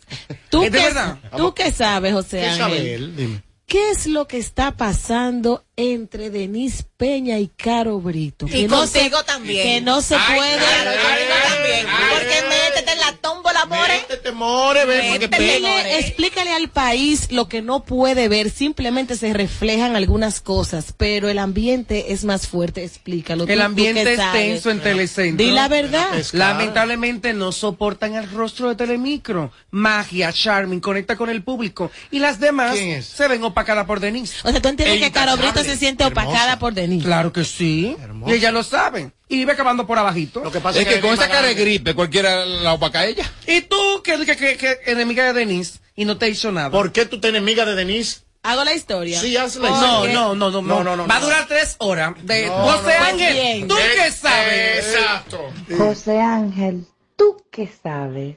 ¿tú 0.49 0.63
¿Es 0.63 0.71
qué, 0.71 0.79
verdad? 0.79 1.19
¿tú 1.37 1.53
qué 1.53 1.71
sabes, 1.73 2.15
José 2.15 2.41
¿Qué 2.41 2.47
Ángel? 2.47 2.59
sabe 2.59 2.95
él? 2.95 3.15
Dime. 3.17 3.43
¿Qué 3.67 3.91
es 3.91 4.07
lo 4.07 4.27
que 4.27 4.39
está 4.39 4.77
pasando 4.79 5.65
entre 5.77 6.31
Denise 6.31 6.85
Peña 7.05 7.39
y 7.39 7.49
Caro 7.49 8.01
Brito? 8.01 8.47
Y 8.47 8.51
Que 8.51 8.67
no 8.69 8.79
contigo 8.79 9.19
se- 9.19 9.25
también. 9.25 9.63
Que 9.63 9.81
no 9.83 10.01
se 10.01 10.15
Ay, 10.15 10.39
puede. 10.39 10.57
claro, 10.57 10.91
contigo 10.93 11.35
también. 11.55 11.87
Porque 12.11 12.43
métete 12.49 12.93
en 12.93 12.99
la 13.01 13.13
tómbola. 13.21 13.67
Métete, 13.67 14.33
more, 14.33 14.85
ven, 14.85 15.13
Métete, 15.13 15.61
more. 15.61 15.99
explícale 15.99 16.53
al 16.53 16.69
país 16.71 17.31
lo 17.33 17.49
que 17.49 17.61
no 17.63 17.85
puede 17.85 18.29
ver, 18.29 18.51
simplemente 18.51 19.17
se 19.17 19.33
reflejan 19.33 19.97
algunas 19.97 20.41
cosas, 20.41 20.93
pero 20.97 21.29
el 21.29 21.39
ambiente 21.39 22.13
es 22.13 22.25
más 22.25 22.47
fuerte, 22.47 22.85
explícalo. 22.85 23.45
El 23.45 23.49
tú- 23.51 23.55
tú 23.57 23.63
ambiente 23.63 24.05
que 24.05 24.13
es 24.13 24.17
sabes. 24.19 24.43
tenso 24.53 24.71
en 24.71 24.81
Telecentro. 24.81 25.45
Di 25.47 25.51
la 25.53 25.69
verdad. 25.69 26.09
Lamentablemente 26.33 27.33
no 27.33 27.53
soportan 27.53 28.15
el 28.15 28.31
rostro 28.31 28.69
de 28.69 28.75
Telemicro. 28.77 29.51
Magia, 29.71 30.33
Charming, 30.33 30.81
conecta 30.81 31.17
con 31.17 31.29
el 31.31 31.43
público. 31.43 31.91
Y 32.11 32.19
las 32.19 32.39
demás 32.41 32.77
se 33.03 33.29
ven 33.29 33.43
opacadas 33.45 33.87
por 33.87 34.01
Denise. 34.01 34.37
O 34.45 34.51
sea, 34.51 34.61
tú 34.61 34.69
entiendes 34.69 35.01
que 35.01 35.11
Caro 35.13 35.37
Brito 35.37 35.63
se 35.65 35.77
siente 35.77 36.05
hermosa. 36.05 36.27
opacada 36.29 36.59
por 36.59 36.75
Denise. 36.75 36.94
Claro 37.03 37.33
que 37.33 37.45
sí. 37.45 37.97
Y 38.27 38.33
ella 38.33 38.51
lo 38.53 38.63
sabe. 38.63 39.13
Y 39.29 39.37
vive 39.37 39.53
acabando 39.53 39.87
por 39.87 39.99
abajito. 39.99 40.43
Lo 40.45 40.51
que 40.53 40.61
pasa 40.61 40.81
Es 40.81 40.87
que 40.87 41.01
con 41.01 41.15
esa 41.15 41.29
cara 41.29 41.47
de 41.49 41.55
grip 41.55 41.65
gripe, 41.83 41.95
cualquiera 41.95 42.45
la 42.45 42.75
opaca 42.75 43.01
a 43.01 43.07
ella. 43.07 43.31
Y 43.47 43.63
tú, 43.63 43.77
que, 44.03 44.25
que, 44.25 44.37
que, 44.37 44.57
que 44.57 44.79
enemiga 44.87 45.33
de 45.33 45.33
Denise, 45.41 45.81
y 45.97 46.05
no 46.05 46.19
te 46.19 46.29
hizo 46.29 46.53
nada. 46.53 46.71
¿Por 46.71 46.93
qué 46.93 47.07
tú 47.07 47.21
te 47.21 47.29
enemiga 47.29 47.65
de 47.65 47.75
Denise? 47.75 48.21
Hago 48.43 48.63
la 48.63 48.75
historia. 48.75 49.19
Sí, 49.19 49.37
haz 49.39 49.57
la 49.57 49.71
no, 49.71 49.75
historia. 49.75 50.13
no, 50.15 50.35
no, 50.35 50.51
no, 50.51 50.61
No, 50.61 50.85
no, 50.85 50.97
no, 50.97 51.07
Va 51.07 51.17
a 51.17 51.21
durar 51.21 51.47
tres 51.49 51.77
horas. 51.79 52.15
De 52.25 52.47
No, 52.47 52.53
José 52.59 52.99
no, 52.99 53.05
Ángel, 53.07 53.33
bien. 53.33 53.69
¿tú 53.69 53.75
qué 53.77 54.11
sabes? 54.11 54.87
Exacto. 54.95 55.41
José 55.79 56.21
Ángel, 56.21 56.87
¿tú 57.17 57.43
qué 57.51 57.71
sabes? 57.83 58.37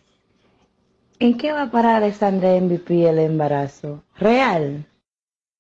¿En 1.20 1.38
qué 1.38 1.52
va 1.52 1.64
a 1.64 1.72
parar 1.72 1.96
Alexandra 2.04 2.50
MVP 2.56 3.10
el 3.10 3.20
embarazo? 3.20 4.04
¿Real? 4.18 4.86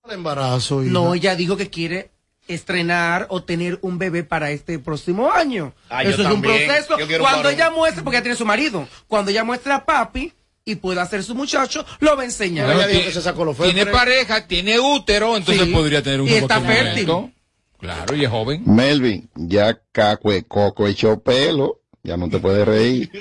El 0.05 0.11
embarazo. 0.11 0.81
hija. 0.81 0.93
No, 0.93 1.13
ella 1.13 1.35
dijo 1.35 1.57
que 1.57 1.69
quiere 1.69 2.11
estrenar 2.47 3.27
o 3.29 3.43
tener 3.43 3.77
un 3.81 3.97
bebé 3.97 4.23
para 4.23 4.51
este 4.51 4.79
próximo 4.79 5.31
año. 5.31 5.73
Ah, 5.89 6.03
Eso 6.03 6.21
es 6.21 6.27
un 6.29 6.41
proceso. 6.41 6.95
Un 6.97 7.17
Cuando 7.19 7.49
ella 7.49 7.69
muestre, 7.71 8.03
porque 8.03 8.17
ella 8.17 8.23
tiene 8.23 8.37
su 8.37 8.45
marido, 8.45 8.87
cuando 9.07 9.31
ella 9.31 9.43
muestre 9.43 9.73
a 9.73 9.85
papi 9.85 10.33
y 10.65 10.75
pueda 10.75 11.05
ser 11.05 11.23
su 11.23 11.33
muchacho, 11.35 11.85
lo 11.99 12.15
va 12.15 12.23
a 12.23 12.25
enseñar. 12.25 12.65
Bueno, 12.73 12.87
que 12.87 13.11
se 13.11 13.21
sacó 13.21 13.45
los 13.45 13.57
Tiene 13.57 13.85
pareja, 13.85 14.47
tiene 14.47 14.79
útero, 14.79 15.35
entonces 15.37 15.65
Sí. 15.65 15.71
podría 15.73 16.01
tener 16.03 16.21
un 16.21 16.27
Y 16.27 16.31
hijo 16.31 16.39
está 16.41 16.59
fértil. 16.61 17.07
momento. 17.07 17.33
Claro, 17.79 18.15
y 18.15 18.23
es 18.25 18.29
joven. 18.31 18.63
Melvin, 18.65 19.29
ya 19.35 19.79
Cacue 19.91 20.43
Coco 20.47 20.87
echó 20.87 21.19
pelo, 21.21 21.81
ya 22.03 22.17
no 22.17 22.27
te 22.29 22.39
puedes 22.39 22.65
reír. 22.67 23.11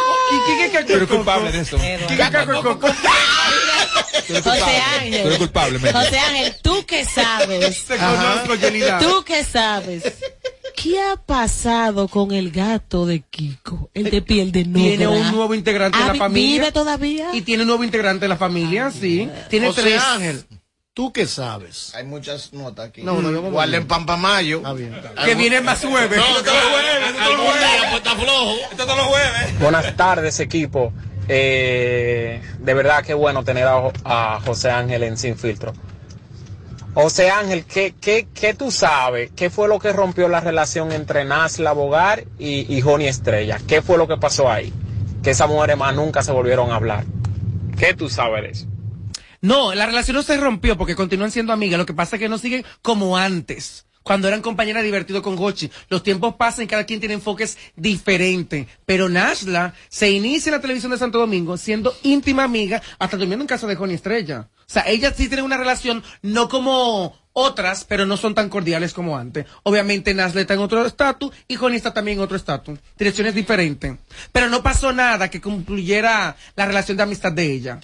¿Y 0.32 0.36
qué, 0.46 0.70
qué, 0.70 0.78
qué, 0.78 0.84
Tú 0.84 0.92
eres 0.94 1.08
culpable 1.08 1.52
de 1.52 1.60
eso. 1.60 1.78
José. 4.42 4.76
Ángel. 5.00 5.22
Tú 5.22 5.28
eres 5.28 5.38
culpable. 5.38 5.78
José 5.92 6.18
Ángel, 6.18 6.56
¿tú 6.62 6.84
qué 6.86 7.04
sabes? 7.04 7.84
Te 7.84 7.96
conozco, 7.96 8.54
Yelida. 8.54 8.98
¿Tú 8.98 9.24
qué 9.24 9.44
sabes? 9.44 10.02
¿Qué 10.76 11.00
ha 11.02 11.16
pasado 11.16 12.08
con 12.08 12.32
el 12.32 12.50
gato 12.50 13.04
de 13.06 13.20
Kiko? 13.20 13.90
El 13.92 14.10
de 14.10 14.22
piel 14.22 14.50
de 14.52 14.64
negra. 14.64 14.82
Tiene 14.96 15.06
un 15.08 15.32
nuevo 15.32 15.54
integrante 15.54 15.98
de 15.98 16.04
Ah, 16.04 16.06
la 16.08 16.12
vi- 16.14 16.18
familia. 16.18 16.52
¿Vive 16.60 16.72
todavía? 16.72 17.28
Y 17.34 17.42
tiene 17.42 17.62
un 17.64 17.68
nuevo 17.68 17.84
integrante 17.84 18.24
de 18.24 18.28
la 18.28 18.36
familia, 18.36 18.90
sí. 18.90 19.28
Tiene 19.50 19.66
José 19.66 19.82
tres. 19.82 20.00
Ángel, 20.02 20.44
¿tú 21.00 21.14
qué 21.14 21.26
sabes? 21.26 21.94
Hay 21.94 22.04
muchas 22.04 22.52
notas 22.52 22.88
aquí. 22.88 23.02
No, 23.02 23.22
no, 23.22 23.30
yo 23.30 23.36
vamos 23.36 23.52
Guarden. 23.52 23.86
Pampamayo. 23.86 24.58
Está 24.58 24.74
bien. 24.74 24.94
Que 25.24 25.34
viene 25.34 25.62
más 25.62 25.82
jueves. 25.82 26.18
No, 26.18 26.42
todos 26.42 26.62
los 26.62 26.72
jueves, 26.72 27.14
todos 27.14 27.38
los 27.38 27.46
jueves. 27.46 27.80
Pues 27.88 27.96
está 28.02 28.16
flojo. 28.16 28.54
Esto 28.70 28.84
los 28.84 29.06
jueves. 29.06 29.58
Buenas 29.60 29.96
tardes, 29.96 30.40
equipo. 30.40 30.92
Eh, 31.26 32.42
de 32.58 32.74
verdad 32.74 33.02
que 33.02 33.14
bueno 33.14 33.42
tener 33.44 33.66
a, 33.66 33.90
a 34.04 34.40
José 34.44 34.70
Ángel 34.70 35.02
en 35.04 35.16
Sin 35.16 35.38
Filtro. 35.38 35.72
José 36.92 37.30
Ángel, 37.30 37.64
¿qué, 37.64 37.94
qué, 37.98 38.28
qué 38.34 38.52
tú 38.52 38.70
sabes? 38.70 39.30
¿Qué 39.34 39.48
fue 39.48 39.68
lo 39.68 39.78
que 39.78 39.94
rompió 39.94 40.28
la 40.28 40.40
relación 40.40 40.92
entre 40.92 41.24
Nasla 41.24 41.72
Bogar 41.72 42.24
y, 42.38 42.76
y 42.76 42.82
Joni 42.82 43.06
Estrella? 43.06 43.58
¿Qué 43.66 43.80
fue 43.80 43.96
lo 43.96 44.06
que 44.06 44.18
pasó 44.18 44.50
ahí? 44.50 44.70
Que 45.22 45.30
esas 45.30 45.48
mujeres 45.48 45.78
más 45.78 45.94
nunca 45.94 46.22
se 46.22 46.32
volvieron 46.32 46.70
a 46.70 46.74
hablar. 46.74 47.04
¿Qué 47.78 47.94
tú 47.94 48.10
sabes 48.10 48.42
de 48.42 48.50
eso? 48.50 48.66
No, 49.40 49.74
la 49.74 49.86
relación 49.86 50.16
no 50.16 50.22
se 50.22 50.36
rompió 50.36 50.76
porque 50.76 50.94
continúan 50.94 51.30
siendo 51.30 51.52
amigas. 51.52 51.78
Lo 51.78 51.86
que 51.86 51.94
pasa 51.94 52.16
es 52.16 52.20
que 52.20 52.28
no 52.28 52.38
siguen 52.38 52.64
como 52.82 53.16
antes. 53.16 53.86
Cuando 54.02 54.28
eran 54.28 54.40
compañeras 54.42 54.82
divertidos 54.82 55.22
con 55.22 55.36
Gochi. 55.36 55.70
Los 55.88 56.02
tiempos 56.02 56.34
pasan 56.36 56.64
y 56.64 56.68
cada 56.68 56.84
quien 56.84 57.00
tiene 57.00 57.14
enfoques 57.14 57.58
diferentes. 57.76 58.66
Pero 58.86 59.08
Nashla 59.08 59.74
se 59.88 60.10
inicia 60.10 60.50
en 60.50 60.56
la 60.56 60.60
televisión 60.60 60.92
de 60.92 60.98
Santo 60.98 61.18
Domingo 61.18 61.56
siendo 61.56 61.94
íntima 62.02 62.44
amiga 62.44 62.82
hasta 62.98 63.16
durmiendo 63.16 63.42
en 63.42 63.48
casa 63.48 63.66
de 63.66 63.76
Joni 63.76 63.94
Estrella. 63.94 64.48
O 64.58 64.72
sea, 64.72 64.84
ellas 64.86 65.14
sí 65.16 65.28
tienen 65.28 65.44
una 65.44 65.58
relación 65.58 66.02
no 66.22 66.48
como 66.48 67.14
otras, 67.40 67.84
pero 67.84 68.06
no 68.06 68.16
son 68.16 68.34
tan 68.34 68.48
cordiales 68.48 68.92
como 68.92 69.16
antes. 69.16 69.46
Obviamente 69.62 70.14
Nashla 70.14 70.40
está 70.42 70.54
en 70.54 70.60
otro 70.60 70.84
estatus 70.86 71.32
y 71.48 71.56
Joni 71.56 71.76
está 71.76 71.92
también 71.92 72.18
en 72.18 72.24
otro 72.24 72.36
estatus. 72.36 72.78
Direcciones 72.98 73.34
diferentes. 73.34 73.94
Pero 74.32 74.48
no 74.48 74.62
pasó 74.62 74.92
nada 74.92 75.28
que 75.30 75.40
concluyera 75.40 76.36
la 76.56 76.66
relación 76.66 76.96
de 76.96 77.02
amistad 77.02 77.32
de 77.32 77.52
ella. 77.52 77.80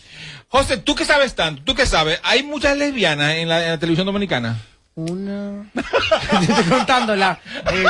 José, 0.49 0.77
¿tú 0.79 0.95
qué 0.95 1.05
sabes 1.05 1.35
tanto? 1.35 1.63
¿Tú 1.65 1.75
qué 1.75 1.87
sabes? 1.87 2.21
¿Hay 2.23 2.43
muchas 2.43 2.77
lesbianas 2.77 3.35
en 3.35 3.49
la, 3.49 3.65
en 3.65 3.71
la 3.71 3.79
televisión 3.79 4.07
dominicana? 4.07 4.61
Una. 4.95 5.71
Estoy 6.41 6.65
contándola. 6.71 7.39
Eh, 7.71 7.85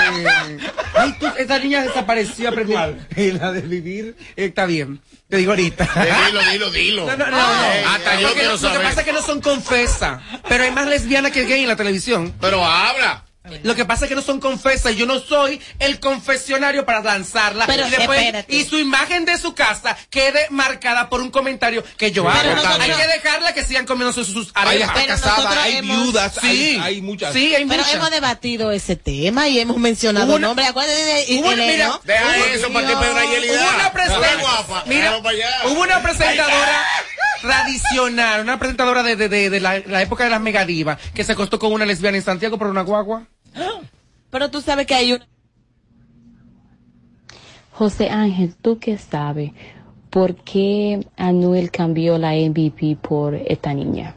ay, 0.97 1.14
tú, 1.21 1.27
esa 1.39 1.59
niña 1.61 1.83
desapareció. 1.83 2.49
Aprendí. 2.49 2.75
Eh, 3.14 3.33
la 3.41 3.53
de 3.53 3.61
vivir. 3.61 4.17
eh, 4.35 4.47
está 4.47 4.67
bien. 4.67 5.01
Te 5.29 5.39
digo 5.39 5.53
ahorita. 5.53 5.89
Dilo, 6.27 6.41
dilo, 6.53 6.70
dilo. 6.70 7.07
No, 7.07 7.16
no, 7.16 7.31
no. 7.31 7.37
Ay, 7.37 7.83
no. 7.83 7.91
hasta 7.91 8.14
yo 8.20 8.29
Porque 8.29 8.41
quiero 8.41 8.57
Lo 8.57 8.72
que 8.72 8.79
pasa 8.79 9.01
es 9.01 9.07
que 9.07 9.12
no 9.12 9.22
son 9.22 9.41
confesas. 9.41 10.22
Pero 10.49 10.64
hay 10.64 10.70
más 10.70 10.87
lesbianas 10.87 11.33
que 11.33 11.45
gay 11.45 11.62
en 11.62 11.68
la 11.68 11.77
televisión. 11.77 12.33
Pero 12.41 12.64
habla. 12.64 13.26
Lo 13.63 13.75
que 13.75 13.85
pasa 13.85 14.05
es 14.05 14.09
que 14.09 14.15
no 14.15 14.23
son 14.23 14.41
confesas. 14.41 14.95
Yo 14.97 15.07
no 15.07 15.19
soy 15.21 15.61
el 15.79 16.01
confesionario 16.01 16.85
para 16.85 17.01
lanzarla. 17.03 17.67
Pero 17.67 17.87
y, 17.87 17.91
después- 17.91 18.19
espérate. 18.21 18.55
y 18.55 18.65
su 18.65 18.79
imagen 18.79 19.25
de 19.25 19.39
su 19.39 19.55
casa 19.55 19.97
quede 20.11 20.47
marcada 20.51 21.09
por 21.09 21.21
un 21.21 21.31
comentario 21.31 21.83
que 21.97 22.11
yo 22.13 22.29
hago. 22.29 22.51
nosotros- 22.55 22.79
hay 22.81 22.91
que 22.93 23.07
dejarla 23.07 23.55
que 23.55 23.65
sigan 23.65 23.87
comiendo 23.87 24.13
sus, 24.13 24.29
sus 24.29 24.51
Hay 24.55 24.83
arepas. 24.83 24.89
hasta 24.97 25.07
casadas, 25.07 25.57
hay 25.59 25.81
viudas, 25.81 26.33
Sí. 26.41 26.47
hay, 26.47 26.77
hay 26.81 27.03
muchas. 27.03 27.33
Sí, 27.33 27.55
hay 27.55 27.65
Pero 27.67 27.83
muchas. 27.83 27.95
hemos 27.95 28.11
debatido 28.11 28.71
ese 28.73 28.97
tema 28.97 29.49
y 29.49 29.59
hemos 29.61 29.77
mencionado 29.79 30.35
una- 30.35 30.47
nombres. 30.49 30.69
Acuérdate 30.69 30.97
de, 31.05 31.15
de, 31.27 31.39
Hubo 31.41 31.49
una- 31.53 31.63
de- 31.65 31.73
mira, 31.73 31.89
¿no? 31.89 32.01
Deja 32.05 32.25
Hubo- 32.25 32.45
eso 32.55 32.73
para 32.73 32.89
ti, 32.89 32.95
Pedro 33.01 33.17
Ayelida. 33.19 33.61
Hubo 33.63 33.75
una 33.77 33.93
presentadora. 33.93 34.85
Mira, 34.87 35.17
hubo 35.67 35.81
una 35.83 36.03
presentadora 36.03 36.87
tradicional, 37.43 38.41
una 38.43 38.59
presentadora 38.59 39.03
de, 39.03 39.17
de, 39.17 39.29
de, 39.29 39.51
de 39.51 39.61
la, 39.61 39.79
la 39.87 40.03
época 40.03 40.25
de 40.25 40.31
las 40.31 40.41
megadivas, 40.41 40.99
que 41.15 41.25
se 41.25 41.33
acostó 41.33 41.59
con 41.59 41.73
una 41.73 41.87
lesbiana 41.87 42.17
en 42.17 42.25
Santiago 42.25 42.59
por 42.59 42.67
una 42.69 42.83
guagua. 42.83 43.27
Pero 44.31 44.51
tú 44.51 44.61
sabes 44.61 44.87
que 44.87 44.95
hay 44.95 45.13
una... 45.13 45.27
José 47.73 48.09
Ángel, 48.09 48.55
¿tú 48.57 48.79
qué 48.79 48.97
sabes? 48.99 49.53
¿Por 50.11 50.35
qué 50.37 51.07
Anuel 51.17 51.71
cambió 51.71 52.17
la 52.17 52.33
MVP 52.33 52.97
por 53.03 53.35
esta 53.35 53.75
niña? 53.75 54.15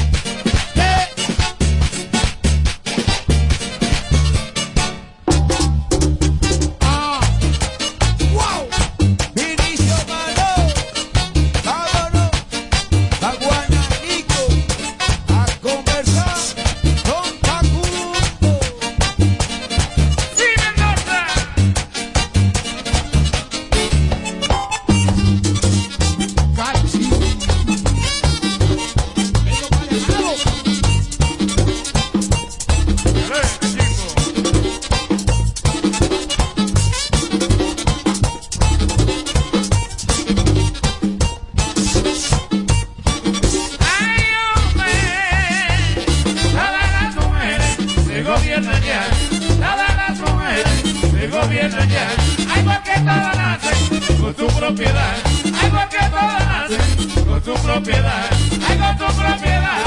Se 48.22 48.30
gobiernan 48.30 48.82
ya. 48.84 49.10
Todas 49.56 49.96
las 49.96 50.20
mujeres 50.20 50.66
se 51.12 51.28
gobiernan 51.28 51.90
ya. 51.90 52.08
Ay, 52.54 52.64
porque 52.64 53.00
todas 53.00 53.36
nacen 53.36 54.18
con 54.22 54.36
su 54.36 54.48
propiedad. 54.48 55.16
Ay, 55.46 55.72
porque 55.72 55.98
todas 56.10 56.46
nacen 56.46 57.26
con 57.26 57.44
su 57.44 57.54
propiedad. 57.64 58.30
Ay, 58.68 58.78
con 58.78 58.98
su 58.98 59.16
propiedad. 59.22 59.78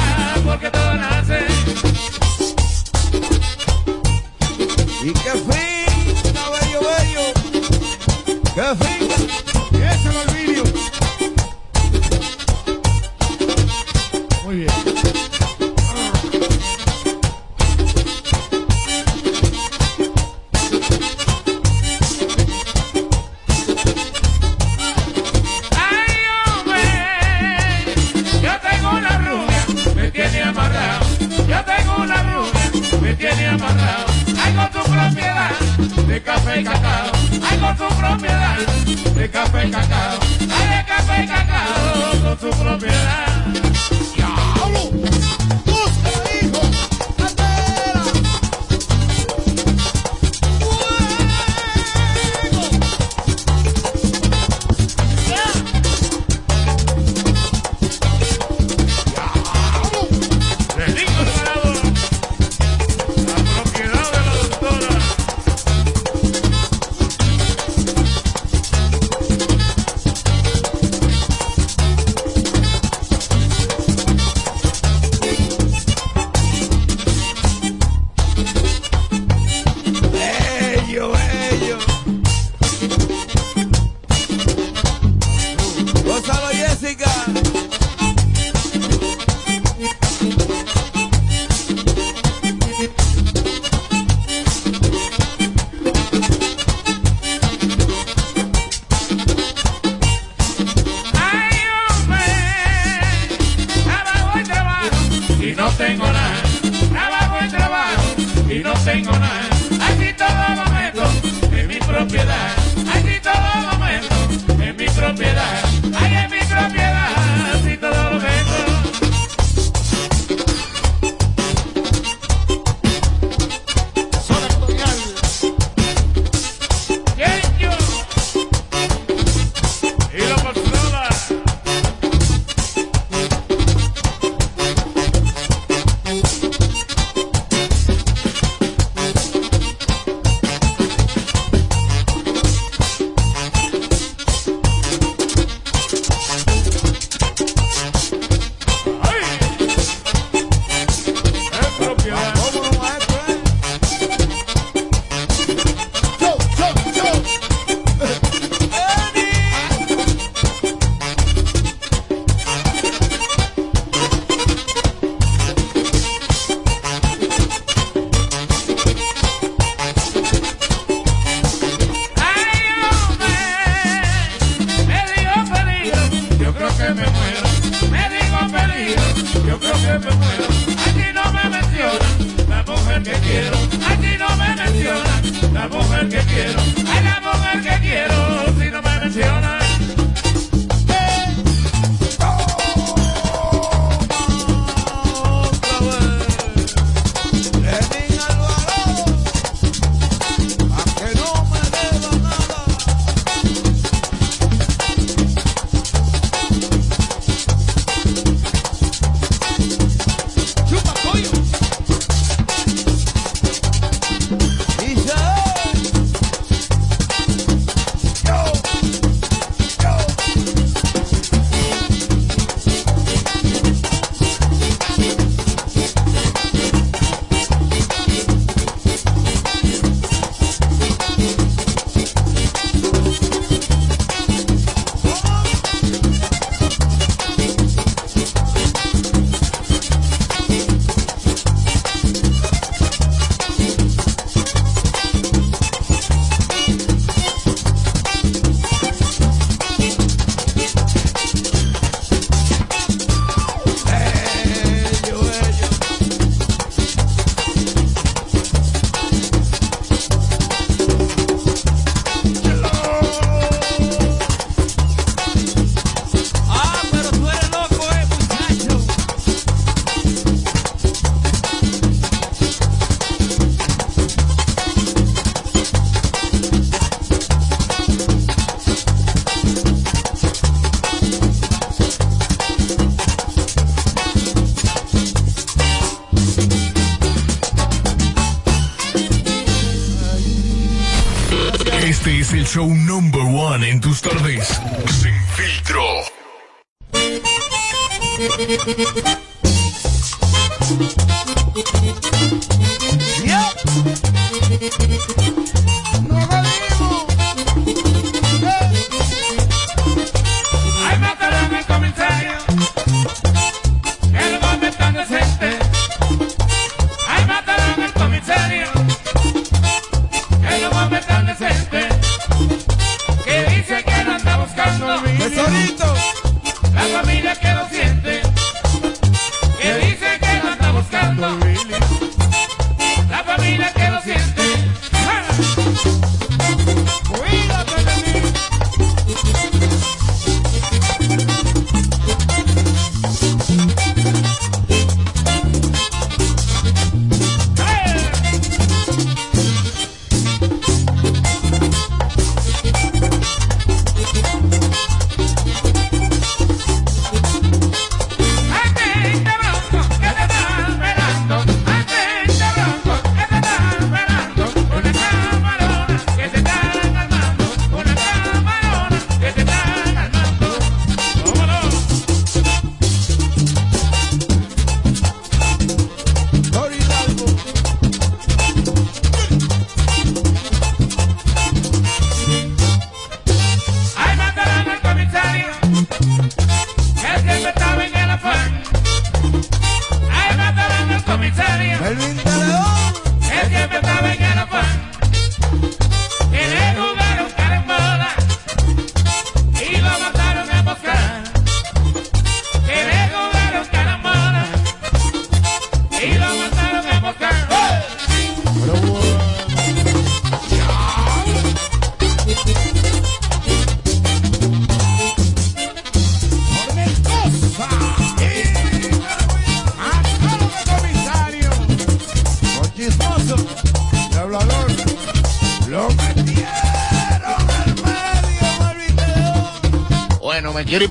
Porque 0.45 0.71
todas 0.71 0.97
nacen. 0.97 1.47
Y 5.03 5.13
que 5.13 5.31
finca, 5.31 6.43
bello, 6.51 6.81
bello. 6.81 7.23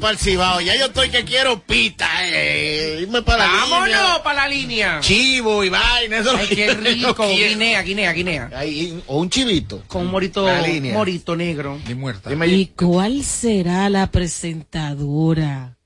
Para 0.04 0.12
el 0.12 0.20
Cibao. 0.20 0.60
Ya 0.60 0.76
yo 0.76 0.88
estoy 0.88 1.10
que 1.10 1.24
quiero 1.24 1.62
pita, 1.62 2.06
eh. 2.28 3.00
Irme 3.04 3.22
para 3.22 3.48
la 3.48 3.54
Vámonos 3.54 3.88
línea. 3.88 4.22
para 4.22 4.42
la 4.42 4.48
línea. 4.50 5.00
Chivo 5.00 5.64
y 5.64 5.70
vaina. 5.70 6.18
Eso 6.18 6.38
es 6.38 6.50
Ay, 6.50 6.56
qué 6.56 6.74
rico. 6.74 7.26
Guinea, 7.30 7.82
guinea, 7.84 8.12
guinea. 8.12 8.52
O 9.08 9.20
un 9.22 9.30
chivito. 9.30 9.82
Con 9.88 10.02
un 10.02 10.12
morito, 10.12 10.46
La 10.46 10.62
morito 10.92 11.38
negro. 11.38 11.80
Y 11.88 11.94
muerta. 11.94 12.30
¿Y 12.46 12.66
cuál 12.76 13.24
será 13.24 13.88
la 13.90 14.12
presentadora 14.12 15.78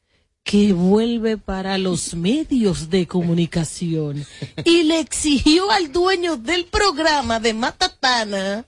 que 0.43 0.73
vuelve 0.73 1.37
para 1.37 1.77
los 1.77 2.15
medios 2.15 2.89
de 2.89 3.05
comunicación 3.05 4.25
y 4.65 4.81
le 4.83 4.99
exigió 4.99 5.69
al 5.69 5.91
dueño 5.91 6.37
del 6.37 6.65
programa 6.65 7.39
de 7.39 7.53
Matatana 7.53 8.65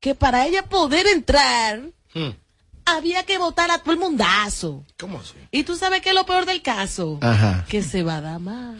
que 0.00 0.14
para 0.14 0.46
ella 0.46 0.62
poder 0.62 1.06
entrar 1.06 1.82
Hmm. 2.14 2.30
Había 2.86 3.24
que 3.24 3.38
votar 3.38 3.70
a 3.70 3.78
todo 3.78 3.92
el 3.92 3.98
mundazo? 3.98 4.84
¿Cómo 4.98 5.20
así? 5.20 5.34
¿Y 5.50 5.64
tú 5.64 5.76
sabes 5.76 6.00
qué 6.00 6.10
es 6.10 6.14
lo 6.14 6.24
peor 6.26 6.46
del 6.46 6.62
caso? 6.62 7.18
Ajá. 7.20 7.64
Que 7.68 7.82
se 7.82 8.02
va 8.02 8.16
a 8.16 8.20
dar 8.20 8.40
más. 8.40 8.76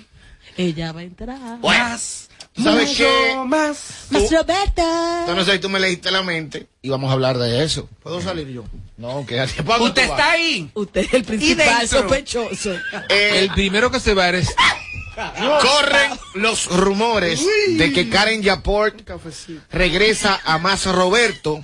Ella 0.57 0.93
va 0.93 1.01
a 1.01 1.05
entrar. 1.05 1.59
Más. 1.61 2.29
¿Sabes 2.63 2.97
qué? 2.97 3.37
Más. 3.47 4.07
Más 4.11 4.31
Roberta. 4.33 5.25
Yo 5.27 5.35
no 5.35 5.45
sé 5.45 5.53
si 5.53 5.59
tú 5.59 5.69
me 5.69 5.79
leíste 5.79 6.11
la 6.11 6.23
mente 6.23 6.69
y 6.81 6.89
vamos 6.89 7.11
a 7.11 7.13
hablar 7.13 7.37
de 7.37 7.63
eso. 7.63 7.89
¿Puedo 8.03 8.23
salir 8.23 8.49
yo? 8.49 8.65
No, 8.97 9.27
quédate. 9.27 9.63
¿Para 9.63 9.79
dónde 9.81 10.01
Usted 10.01 10.09
vas? 10.09 10.19
está 10.19 10.31
ahí. 10.33 10.71
Usted 10.73 11.01
es 11.03 11.13
el 11.15 11.25
principal 11.25 11.87
sospechoso. 11.87 12.73
Eh, 13.11 13.41
El 13.41 13.51
primero 13.51 13.91
que 13.91 14.01
se 14.01 14.15
va 14.15 14.29
eres. 14.29 14.55
Corren 15.17 16.13
los 16.35 16.67
rumores 16.67 17.45
de 17.77 17.93
que 17.93 18.09
Karen 18.11 18.43
Yaport 18.43 19.09
regresa 19.71 20.41
a 20.45 20.59
Más 20.59 20.85
Roberto, 20.87 21.61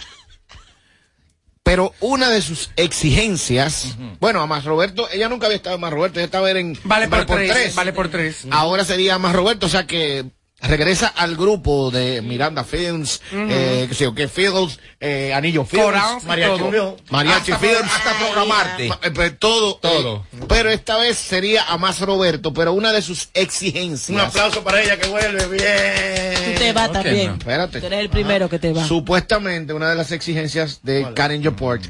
pero 1.72 1.94
una 2.00 2.28
de 2.28 2.42
sus 2.42 2.70
exigencias, 2.76 3.96
bueno, 4.20 4.42
a 4.42 4.46
Más 4.46 4.66
Roberto, 4.66 5.08
ella 5.10 5.30
nunca 5.30 5.46
había 5.46 5.56
estado 5.56 5.76
en 5.76 5.80
Más 5.80 5.90
Roberto, 5.90 6.18
ella 6.18 6.26
estaba 6.26 6.50
en 6.50 6.78
Vale 6.84 7.08
por, 7.08 7.24
tres, 7.24 7.74
Vale 7.74 7.94
por 7.94 8.10
tres. 8.10 8.46
Ahora 8.50 8.84
sería 8.84 9.16
Más 9.16 9.34
Roberto, 9.34 9.64
o 9.64 9.68
sea 9.70 9.86
que 9.86 10.26
regresa 10.62 11.08
al 11.08 11.36
grupo 11.36 11.90
de 11.90 12.22
Miranda 12.22 12.64
Films, 12.64 13.20
eh, 13.32 13.86
que 13.88 13.94
sé 13.94 14.04
yo, 14.04 14.14
Fields, 14.28 14.78
eh, 15.00 15.32
Anillo 15.34 15.64
Films, 15.64 16.24
Mariachi, 16.24 16.58
todo. 16.58 16.96
Mariachi 17.10 17.52
Hasta 17.52 17.58
Films, 17.66 17.92
hasta 17.92 18.18
programarte. 18.18 18.88
Ma- 18.88 18.98
eh, 19.02 19.10
pues, 19.10 19.38
todo, 19.38 19.76
Todo. 19.76 20.26
eh, 20.32 20.44
pero 20.48 20.70
esta 20.70 20.96
vez 20.98 21.18
sería 21.18 21.64
a 21.64 21.76
más 21.78 22.00
Roberto, 22.00 22.52
pero 22.54 22.72
una 22.72 22.92
de 22.92 23.02
sus 23.02 23.28
exigencias. 23.34 24.10
Un 24.10 24.20
aplauso 24.20 24.62
para 24.62 24.80
ella 24.82 24.98
que 24.98 25.08
vuelve 25.08 25.46
bien. 25.48 26.52
Tú 26.54 26.58
te 26.58 26.72
vas 26.72 26.92
también. 26.92 27.26
no, 27.32 27.34
espérate. 27.38 27.80
Tú 27.80 27.86
eres 27.86 28.00
el 28.00 28.10
primero 28.10 28.48
que 28.48 28.58
te 28.58 28.72
va. 28.72 28.86
Supuestamente 28.86 29.72
una 29.72 29.90
de 29.90 29.96
las 29.96 30.12
exigencias 30.12 30.80
de 30.82 31.12
Karen 31.14 31.42
Yaport 31.42 31.82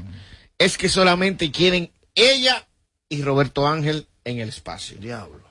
es 0.59 0.79
que 0.79 0.89
solamente 0.89 1.51
quieren 1.51 1.93
ella 2.15 2.67
y 3.09 3.23
Roberto 3.23 3.67
Ángel 3.69 4.07
en 4.25 4.39
el 4.41 4.49
espacio. 4.49 4.97
Diablo. 4.99 5.42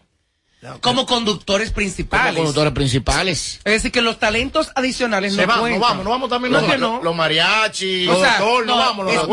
Como 0.80 1.07
conductores 1.07 1.70
Como 1.70 1.76
principales. 1.76 2.36
conductores 2.36 2.72
principales. 2.74 3.59
Es 3.64 3.74
decir, 3.74 3.91
que 3.91 4.01
los 4.01 4.20
talentos 4.20 4.72
adicionales 4.76 5.34
Se 5.34 5.41
no 5.41 5.47
van, 5.47 5.59
cuentan. 5.59 5.80
no 5.82 5.88
vamos, 5.88 6.03
no 6.05 6.09
vamos 6.12 6.30
también 6.30 6.53
los, 6.53 6.62
no. 6.62 6.78
los, 6.78 7.03
los 7.03 7.16
mariachi, 7.16 8.07
O 8.07 8.12
los 8.14 8.22
sea, 8.22 8.38
doctor, 8.38 8.66
no, 8.68 8.74
no, 8.76 8.80
vamos, 8.80 9.05
los 9.14 9.28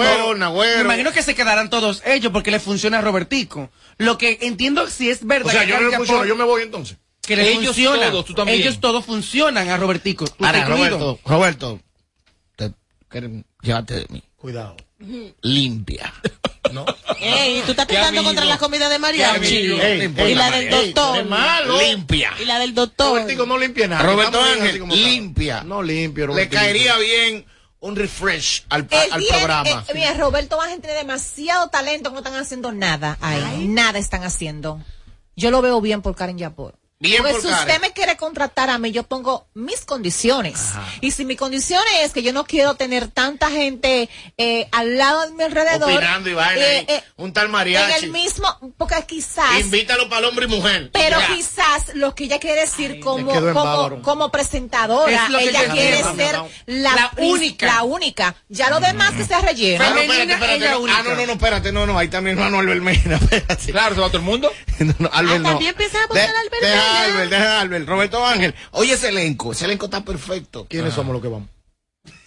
Me 0.77 0.81
imagino 0.81 1.13
que 1.13 1.23
se 1.23 1.35
quedarán 1.35 1.69
todos 1.69 2.03
ellos 2.07 2.33
porque 2.33 2.51
le 2.51 2.61
funciona 2.61 2.99
a 2.99 3.03
Robertico. 3.03 3.71
Lo 3.99 4.17
que 4.17 4.39
entiendo 4.43 4.87
si 4.89 5.11
es 5.11 5.27
verdad 5.27 5.49
O 5.49 5.51
sea, 5.51 5.67
que 5.67 5.71
yo 5.73 5.81
no 5.81 5.93
funciono, 5.93 6.25
yo 6.25 6.35
me 6.37 6.45
voy 6.45 6.63
entonces. 6.63 6.97
que 7.21 7.37
le 7.37 7.51
Ellos 7.53 7.65
funciona. 7.67 8.11
todos, 8.11 8.25
tú 8.25 8.33
también. 8.35 8.61
Ellos 8.61 8.81
todos 8.81 9.05
funcionan 9.05 9.69
a 9.69 9.77
Robertico. 9.77 10.25
Tú 10.27 10.47
Ahora. 10.47 10.65
Roberto, 10.65 11.19
Roberto, 11.27 11.81
te, 12.57 12.73
quieren- 13.11 13.45
llévate 13.61 13.95
de 13.95 14.07
mí. 14.09 14.23
Cuidado. 14.37 14.77
Limpia. 15.43 16.13
Ey, 17.21 17.63
tú 17.65 17.71
estás 17.71 17.89
amigo. 18.09 18.25
contra 18.25 18.45
la 18.45 18.59
comida 18.59 18.89
de 18.89 18.99
mariachi. 18.99 19.57
Ey, 19.81 20.15
y 20.31 20.35
la 20.35 20.51
del 20.51 20.71
doctor. 20.71 21.27
Limpia. 21.81 22.33
Y 22.41 22.45
la 22.45 22.59
del 22.59 22.75
doctor. 22.75 23.09
Robertico 23.11 23.47
no 23.47 23.59
limpia 23.59 23.89
nada. 23.89 24.03
Roberto 24.03 24.41
Ángel, 24.41 24.87
limpia. 24.89 25.63
No 25.63 25.83
limpio, 25.83 26.27
Le 26.29 26.49
caería 26.49 26.97
bien 26.99 27.47
un 27.81 27.95
refresh 27.95 28.65
al, 28.71 28.89
al 29.13 29.23
programa. 29.25 29.85
eh, 29.89 29.95
mira, 29.95 30.13
Roberto 30.15 30.61
Ángel 30.61 30.81
tiene 30.81 30.97
demasiado 30.97 31.69
talento, 31.69 32.11
no 32.11 32.19
están 32.19 32.35
haciendo 32.35 32.73
nada 32.73 33.17
ahí. 33.21 33.69
Nada 33.69 33.99
están 33.99 34.25
haciendo. 34.25 34.81
Yo 35.37 35.51
lo 35.53 35.63
veo 35.63 35.81
bien 35.81 36.03
por 36.03 36.17
Karen 36.17 36.39
Yapor. 36.39 36.78
Bien 37.01 37.23
Pues 37.23 37.43
si 37.43 37.47
usted 37.47 37.81
me 37.81 37.93
quiere 37.93 38.17
contratar 38.17 38.71
a 38.71 38.79
mí, 38.79 38.91
yo 38.91 39.05
pongo 39.05 39.47
mis 39.55 39.85
condiciones. 39.85 40.71
Y 41.01 41.13
si 41.13 41.25
mi 41.25 41.37
condición 41.37 41.81
es 42.03 42.13
que 42.13 42.25
yo 42.25 42.33
no 42.33 42.45
quiero 42.45 42.75
tener 42.75 43.07
tanta 43.07 43.51
gente 43.51 44.09
eh, 44.37 44.67
al 44.73 44.99
lado 44.99 45.23
de 45.29 45.33
mi 45.33 45.45
alrededor. 45.45 45.93
Opinando 45.93 46.29
y 46.29 46.35
vaina 46.35 46.61
eh, 46.61 46.85
eh, 46.89 47.03
un 47.17 47.33
tal 47.33 47.47
en 47.47 47.53
mariachi. 47.53 48.05
el 48.07 48.11
mismo, 48.11 48.49
porque 48.77 48.97
quizás. 49.07 49.61
Invítalo 49.61 50.09
para 50.09 50.21
el 50.21 50.25
hombre 50.27 50.47
y 50.47 50.49
mujer. 50.49 50.91
Pero 50.93 51.21
Ya. 51.21 51.35
quizás 51.37 51.95
lo 51.95 52.17
que 52.17 52.25
ella 52.25 52.41
quiere 52.41 52.63
decir 52.63 52.99
como, 52.99 53.33
en 53.33 53.53
como, 53.53 53.65
bávaro. 53.65 54.03
como 54.03 54.31
presentadora, 54.33 55.29
ella 55.41 55.71
quiere 55.71 55.99
ser 56.03 56.37
la, 56.67 56.95
La 56.97 57.11
prin- 57.13 57.31
única. 57.31 57.67
La 57.67 57.83
única. 57.85 58.35
Ya 58.49 58.71
lo 58.71 58.81
demás 58.81 59.13
que 59.13 59.25
sea 59.25 59.41
relleno. 59.41 59.85
Ah, 59.87 59.91
no, 59.91 60.01
espérate, 60.01 60.33
espérate, 60.33 60.57
ella 60.57 60.71
no. 60.73 60.81
única. 60.81 60.99
Ah, 60.99 61.03
no, 61.05 61.15
no, 61.15 61.27
no, 61.27 61.33
espérate, 61.35 61.71
no, 61.73 61.87
no, 61.87 61.97
ahí 61.97 62.09
también 62.09 62.37
hermano 62.37 62.59
Albert 62.59 62.83
Mena, 62.83 63.17
espérate. 63.23 63.71
Claro, 63.71 63.95
se 63.95 64.01
va 64.01 64.09
todo 64.09 64.19
el 64.19 64.25
mundo. 64.25 64.51
No, 64.79 64.95
no, 65.01 65.11
Albert 65.13 65.41
no. 65.43 65.49
También 65.51 65.75
pensaba 65.75 66.07
poner 66.07 66.31
a 66.31 66.39
Albert 66.41 66.63
Mena. 66.63 66.88
Albert, 66.89 67.31
deja 67.31 67.59
a 67.59 67.61
Albert. 67.61 67.89
Roberto 67.89 68.27
Ángel. 68.27 68.55
Oye, 68.73 68.93
ese 68.95 69.09
elenco, 69.09 69.53
ese 69.53 69.65
elenco 69.67 69.87
está 69.87 70.03
perfecto. 70.05 70.67
¿Quiénes 70.69 70.95
somos 70.95 71.13
los 71.13 71.23
que 71.23 71.29
vamos? 71.29 71.49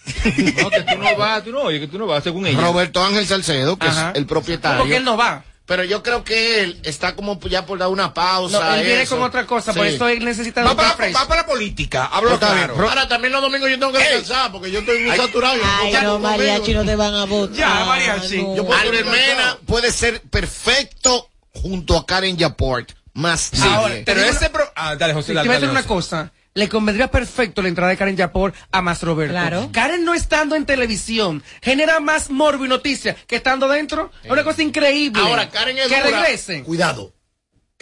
No, 0.62 0.70
que 0.70 0.82
tú 0.82 0.98
no 0.98 1.16
vas, 1.16 1.44
tú 1.44 1.52
no, 1.52 1.60
oye, 1.62 1.78
que 1.80 1.86
tú 1.86 1.98
no 1.98 2.06
vas, 2.06 2.24
según 2.24 2.46
ella. 2.46 2.60
Roberto 2.60 3.02
Ángel 3.04 3.26
Salcedo, 3.26 3.76
que 3.76 3.86
Ajá. 3.86 4.10
es 4.10 4.18
el 4.18 4.26
propietario. 4.26 4.80
Porque 4.80 4.96
él 4.96 5.04
no 5.04 5.16
va. 5.16 5.44
Pero 5.64 5.84
yo 5.84 6.02
creo 6.02 6.24
que 6.24 6.60
él 6.60 6.80
está 6.82 7.14
como 7.14 7.38
ya 7.48 7.64
por 7.64 7.78
dar 7.78 7.88
una 7.88 8.12
pausa. 8.12 8.58
No, 8.58 8.74
él 8.74 8.84
viene 8.84 9.02
eso. 9.02 9.14
con 9.16 9.24
otra 9.24 9.46
cosa, 9.46 9.72
por 9.72 9.86
eso 9.86 10.08
él 10.08 10.24
necesita 10.24 10.64
Va 10.64 10.74
para, 10.74 11.12
va 11.12 11.28
para 11.28 11.42
la 11.42 11.46
política, 11.46 12.06
hablo 12.06 12.30
bien. 12.30 12.40
claro. 12.40 12.74
Ahora 12.88 13.06
también 13.06 13.32
los 13.32 13.40
domingos 13.40 13.70
yo 13.70 13.78
tengo 13.78 13.92
que 13.92 13.98
descansar 13.98 14.50
porque 14.50 14.72
yo 14.72 14.80
estoy 14.80 15.04
muy 15.04 15.16
saturado. 15.16 15.54
yo 15.56 15.62
Ay, 15.64 15.96
no, 16.02 16.18
mariachi, 16.18 16.74
no 16.74 16.84
te 16.84 16.96
van 16.96 17.14
a 17.14 17.24
votar. 17.24 17.56
Ya, 17.56 17.84
mariachi. 17.84 18.42
no. 18.42 18.72
Albert 18.72 19.06
Mena 19.08 19.58
puede 19.64 19.92
ser 19.92 20.20
perfecto 20.22 21.28
junto 21.54 21.96
a 21.96 22.04
Karen 22.06 22.36
Yaport. 22.36 22.90
Más 23.14 23.52
Ahora, 23.62 23.88
nadie. 23.90 24.04
te 24.04 24.14
Pero 24.14 24.24
ese 24.26 24.48
pro... 24.50 24.64
Ah, 24.74 24.96
dale, 24.96 25.12
José, 25.14 25.28
Te 25.28 25.34
dale, 25.34 25.48
voy 25.48 25.56
a 25.56 25.60
decir 25.60 25.70
una 25.70 25.82
cosa. 25.86 26.32
Le 26.54 26.68
convendría 26.68 27.10
perfecto 27.10 27.62
la 27.62 27.68
entrada 27.68 27.90
de 27.90 27.96
Karen 27.96 28.16
Yapor 28.16 28.52
a 28.70 28.82
más 28.82 29.02
Roberto. 29.02 29.32
Claro. 29.32 29.70
Karen 29.72 30.04
no 30.04 30.12
estando 30.14 30.54
en 30.54 30.66
televisión 30.66 31.42
genera 31.62 31.98
más 32.00 32.28
morbo 32.30 32.64
y 32.66 32.68
noticia 32.68 33.14
que 33.26 33.36
estando 33.36 33.68
dentro. 33.68 34.10
Es 34.22 34.30
una 34.30 34.44
cosa 34.44 34.62
increíble. 34.62 35.22
Ahora, 35.22 35.48
Karen 35.50 35.78
es 35.78 35.88
Que 35.88 36.02
dura. 36.02 36.20
regresen. 36.22 36.64
Cuidado. 36.64 37.12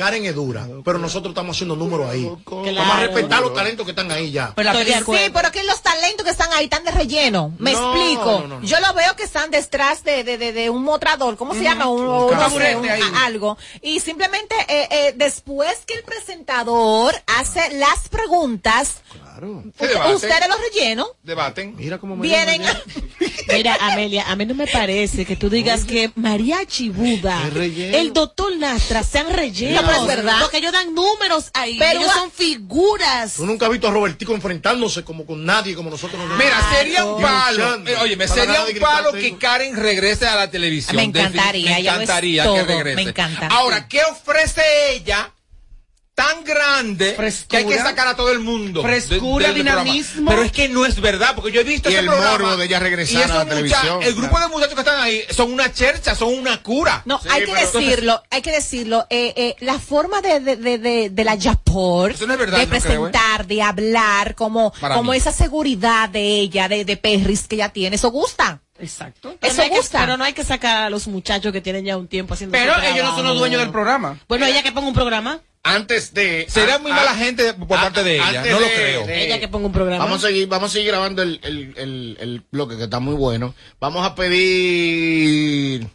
Karen 0.01 0.25
es 0.25 0.35
dura, 0.35 0.67
pero 0.83 0.99
nosotros 0.99 1.33
estamos 1.33 1.55
haciendo 1.55 1.77
números 1.77 2.09
ahí. 2.09 2.25
Vamos 2.25 2.69
a 2.69 2.71
Claro. 2.73 3.01
respetar 3.07 3.43
los 3.43 3.53
talentos 3.55 3.85
que 3.85 3.91
están 3.93 4.11
ahí 4.11 4.31
ya. 4.31 4.55
Sí, 4.57 5.31
pero 5.35 5.53
que 5.53 5.63
los 5.65 5.83
talentos 5.83 6.25
que 6.25 6.31
están 6.31 6.51
ahí 6.55 6.65
están 6.65 6.85
de 6.85 6.91
relleno. 6.91 7.53
Me 7.59 7.73
No, 7.73 7.93
explico. 7.95 8.25
no, 8.25 8.49
no, 8.49 8.61
no. 8.61 8.67
Yo 8.67 8.81
lo 8.81 8.95
veo 8.95 9.15
que 9.17 9.25
están 9.25 9.51
detrás 9.51 10.03
de, 10.03 10.25
de, 10.25 10.39
de, 10.39 10.53
de 10.55 10.71
un 10.71 10.83
motrador. 10.85 11.37
¿Cómo 11.37 11.53
se 11.53 11.63
llama? 11.63 11.87
Un, 11.89 12.01
un- 12.07 12.89
ahí. 12.89 13.03
a- 13.15 13.27
algo. 13.27 13.59
Y 13.83 14.01
simplemente 14.01 14.55
eh, 14.69 14.89
eh, 14.91 15.13
después 15.17 15.81
que 15.87 15.93
el 15.95 16.03
presentador 16.03 17.15
hace 17.27 17.71
las 17.79 18.09
preguntas, 18.09 19.03
Claro. 19.13 19.30
Ustedes 19.49 20.49
los 20.49 20.59
rellenos 20.61 21.09
Debaten. 21.23 21.75
Mira 21.77 21.99
cómo 21.99 22.17
me 22.17 22.23
vienen. 22.23 22.63
Mira, 23.49 23.77
Amelia, 23.81 24.31
a 24.31 24.37
mí 24.37 24.47
no 24.47 24.55
me 24.55 24.67
parece 24.69 25.25
que 25.25 25.35
tú 25.35 25.51
digas 25.51 25.85
que 25.85 26.13
Mariachi 26.15 26.89
Buda, 26.91 27.49
Es 27.49 27.55
relleno. 27.55 27.99
el 27.99 28.13
doctor 28.13 28.55
Lastra 28.57 29.03
sean 29.03 29.29
rellenos. 29.33 29.83
No, 29.83 29.89
pero 29.89 30.01
es 30.03 30.07
verdad. 30.07 30.39
Porque 30.41 30.59
ellos 30.59 30.73
dan 30.73 30.95
números 30.95 31.51
ahí. 31.55 31.77
Pero 31.79 31.99
ellos 32.01 32.13
son 32.13 32.31
figuras. 32.31 33.35
Tú 33.35 33.47
nunca 33.47 33.67
has 33.67 33.73
visto 33.73 33.89
a 33.89 33.91
Robertico 33.91 34.35
enfrentándose 34.35 35.03
como 35.03 35.27
con 35.27 35.45
nadie, 35.45 35.75
como 35.75 35.91
nosotros 35.91 36.21
nos 36.29 36.39
Mira, 36.39 36.57
sería 36.79 37.05
un 37.05 37.21
palo. 37.21 37.75
eh, 37.87 37.97
oye, 38.03 38.17
me 38.17 38.29
sería 38.29 38.63
un 38.65 38.79
palo 38.79 39.13
que. 39.13 39.37
Karen 39.37 39.75
regrese 39.77 40.27
a 40.27 40.37
la 40.37 40.51
televisión. 40.51 40.97
Me 40.97 41.03
encantaría, 41.05 41.71
Me 41.73 41.81
encantaría 41.81 42.45
que 42.45 42.63
regrese. 42.63 42.97
me 42.97 43.03
encanta. 43.03 43.49
Ahora, 43.49 43.89
¿qué 43.89 44.01
ofrece 44.11 44.63
ella? 44.93 45.33
Tan 46.15 46.45
grande 46.45 47.15
Frescura. 47.15 47.49
que 47.49 47.57
hay 47.57 47.65
que 47.65 47.79
sacar 47.83 48.07
a 48.09 48.15
todo 48.17 48.31
el 48.31 48.41
mundo. 48.41 48.83
de- 48.83 48.89
Frescura, 48.89 49.53
dinamismo. 49.53 50.29
Pero 50.31 50.43
es 50.43 50.53
que 50.53 50.69
no 50.69 50.85
es 50.85 51.01
verdad, 51.01 51.35
porque 51.35 51.51
yo 51.51 51.61
he 51.63 51.65
visto 51.65 51.89
Y 51.89 51.93
ese 51.93 52.01
el 52.01 52.07
programa. 52.09 52.33
morbo 52.39 52.57
de 52.59 52.67
ella 52.67 52.79
regresar 52.79 53.21
y 53.21 53.23
a 53.23 53.27
la 53.29 53.35
mucha- 53.35 53.49
televisión, 53.49 54.03
El 54.03 54.15
grupo 54.15 54.31
claro. 54.37 54.47
de 54.49 54.53
muchachos 54.53 54.75
que 54.75 54.81
están 54.81 55.01
ahí 55.01 55.23
son 55.31 55.53
una 55.53 55.73
chercha, 55.73 56.15
son 56.15 56.35
una 56.35 56.63
cura. 56.63 57.01
No, 57.07 57.19
Sí, 57.23 57.29
hay 57.31 57.41
que 57.41 57.47
pero 57.47 57.59
entonces- 57.59 57.89
decirlo, 57.89 58.23
hay 58.31 58.43
que 58.43 58.53
decirlo. 58.53 59.07
eh, 59.09 59.33
eh, 59.37 59.57
la 59.61 59.79
forma 59.79 60.21
de, 60.21 60.41
de, 60.41 60.57
de, 60.57 60.79
de, 60.79 61.11
de 61.11 61.25
la 61.25 61.37
Yapor, 61.37 62.15
no 62.21 62.37
verdad, 62.37 62.59
de 62.59 62.67
no 62.67 62.71
creo, 62.79 63.07
¿eh? 63.07 63.11
presentar, 63.11 63.47
de 63.47 63.63
hablar, 63.63 64.35
como, 64.35 64.73
Para 64.79 64.97
como 64.97 65.13
mí. 65.13 65.17
esa 65.17 65.33
seguridad 65.33 66.09
de 66.11 66.21
ella, 66.41 66.69
de, 66.69 66.85
de 66.85 66.97
Perris 66.99 67.47
que 67.47 67.55
ella 67.55 67.71
tiene, 67.71 67.97
eso 67.97 68.11
gusta. 68.11 68.61
Exacto. 68.79 69.35
Pero 69.41 69.53
Eso 69.53 69.57
no 69.59 69.63
hay 69.65 69.71
que- 69.71 69.77
gusta. 69.77 70.01
pero 70.01 70.17
no 70.17 70.25
hay 70.25 70.33
que 70.33 70.45
sacar 70.45 70.85
a 70.85 70.91
los 70.91 71.07
muchachos 71.07 71.53
que 71.53 71.61
tienen 71.61 71.85
ya 71.85 71.97
un 71.97 72.09
tiempo 72.09 72.35
haciendo 72.35 72.57
Pero 72.57 72.75
ellos 72.83 73.05
no 73.05 73.15
son 73.17 73.25
los 73.27 73.39
dueños 73.39 73.61
del 73.61 73.71
programa. 73.71 74.19
Bueno, 74.29 74.45
ella 74.47 74.63
que 74.63 74.73
ponga 74.73 74.89
un 74.89 74.95
programa. 74.95 75.41
Antes 75.63 76.15
de. 76.15 76.47
Sería 76.49 76.77
a- 76.77 76.79
muy 76.79 76.91
a- 76.91 76.95
mala 76.95 77.15
gente 77.15 77.53
por 77.53 77.77
a- 77.79 77.83
parte 77.83 78.03
de 78.03 78.17
ella. 78.17 78.43
No 78.51 78.61
lo 78.61 78.67
creo. 78.67 79.07
de- 79.07 79.25
Ella 79.27 79.39
que 79.39 79.47
ponga 79.49 79.67
un 79.67 79.73
programa. 79.73 80.03
Vamos 80.05 80.25
a 80.25 80.29
seguir, 80.29 80.49
vamos 80.49 80.71
a 80.71 80.73
seguir 80.73 80.89
grabando 80.89 81.23
el, 81.23 81.39
el, 81.43 81.75
el, 81.77 82.17
el 82.19 82.43
bloque 82.51 82.77
que 82.79 82.85
está 82.85 82.99
muy 82.99 83.15
bueno. 83.15 83.55
Vamos 83.79 84.05
a 84.07 84.15
pedir 84.15 85.87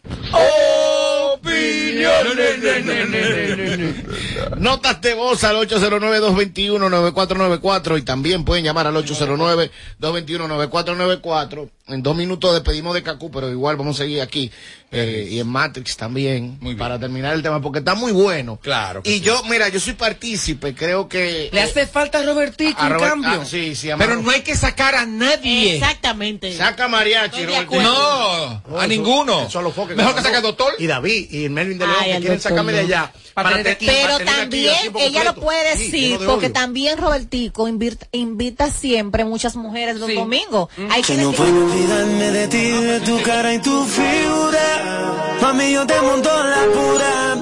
notas 4.57 5.01
de 5.01 5.13
voz 5.13 5.43
al 5.43 5.57
809-221-9494 5.67 7.99
y 7.99 8.01
también 8.03 8.43
pueden 8.45 8.63
llamar 8.65 8.87
al 8.87 8.95
809-221-9494. 8.95 11.69
En 11.87 12.01
dos 12.01 12.15
minutos 12.15 12.51
despedimos 12.53 12.95
de 12.95 13.03
Cacú, 13.03 13.29
pero 13.29 13.49
igual 13.51 13.75
vamos 13.77 13.99
a 13.99 14.03
seguir 14.03 14.19
aquí 14.21 14.49
eh, 14.91 15.27
y 15.29 15.39
en 15.39 15.47
Matrix 15.47 15.95
también 15.97 16.57
Muy 16.59 16.69
bien. 16.73 16.77
para 16.79 16.97
terminar 16.99 17.35
el 17.35 17.43
tema 17.43 17.61
porque 17.61 17.77
está 17.79 17.93
muy 17.93 18.11
bueno. 18.11 18.59
Claro 18.61 19.01
Y 19.03 19.19
sí. 19.19 19.21
yo, 19.21 19.43
mira, 19.43 19.69
yo 19.69 19.79
soy 19.79 19.93
partícipe, 19.93 20.73
creo 20.73 21.07
que 21.07 21.49
Le 21.51 21.61
hace 21.61 21.85
falta 21.85 22.19
a 22.19 22.23
Robertico 22.23 22.81
a 22.81 22.85
un 22.87 22.93
Robert- 22.93 23.09
cambio. 23.11 23.41
ah, 23.41 23.45
sí, 23.45 23.75
sí, 23.75 23.91
a 23.91 23.97
Pero 23.97 24.15
no 24.19 24.31
hay 24.31 24.41
que 24.41 24.55
sacar 24.55 24.95
a 24.95 25.05
nadie. 25.05 25.75
Exactamente. 25.75 26.51
Saca 26.57 26.87
mariachi, 26.87 27.45
Roberto. 27.45 27.61
acuerdo. 27.75 28.61
No, 28.67 28.79
a 28.79 28.87
ninguno. 28.87 29.45
Eso 29.47 29.59
a 29.59 29.61
los 29.61 29.73
foques 29.73 29.95
Mejor 29.95 30.15
que 30.15 30.23
saque 30.23 30.37
al 30.37 30.41
doctor. 30.43 30.73
Y 30.79 30.87
David 30.87 31.27
y 31.29 31.45
el 31.45 31.51
Melvin 31.51 31.77
de 31.77 31.85
León 31.85 31.97
Ay, 31.99 32.05
que 32.13 32.17
quieren 32.19 32.37
doctor 32.37 32.49
sacarme 32.51 32.73
de 32.73 32.79
allá. 32.79 33.11
Para 33.35 33.49
tener 33.49 33.63
te- 33.65 33.71
aquí- 33.73 33.85
para 33.85 33.97
Pero 33.99 34.17
tener 34.17 34.33
aquí 34.33 34.39
también 34.41 34.75
ella 34.97 35.23
lo 35.25 35.35
puede 35.35 35.69
decir, 35.77 36.17
porque 36.25 36.45
odio. 36.47 36.53
también 36.53 36.97
Robertico 36.97 37.67
invita, 37.67 38.07
invita 38.13 38.71
siempre 38.71 39.25
muchas 39.25 39.55
mujeres 39.57 39.97
los 39.97 40.09
Sí. 40.09 40.15
domingos. 40.15 40.69
Hay 40.89 41.01
Que 41.01 41.07
quienes 41.07 41.25
no 41.25 41.31
puedo 41.33 41.65
olvidarme 41.65 42.31
de 42.31 42.47
ti, 42.47 42.71
de 42.71 42.99
tu 43.01 43.21
cara 43.21 43.53
y 43.53 43.59
tu 43.59 43.83
figura. 43.85 45.35
Mami, 45.41 45.71
yo 45.73 45.85
te 45.85 46.01
monto 46.01 46.29
la 46.43 46.63
pura. 46.73 47.35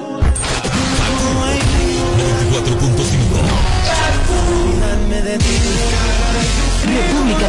Olvidarme 3.84 5.22
de 5.22 5.38
ti. 5.38 5.56
República 6.86 7.48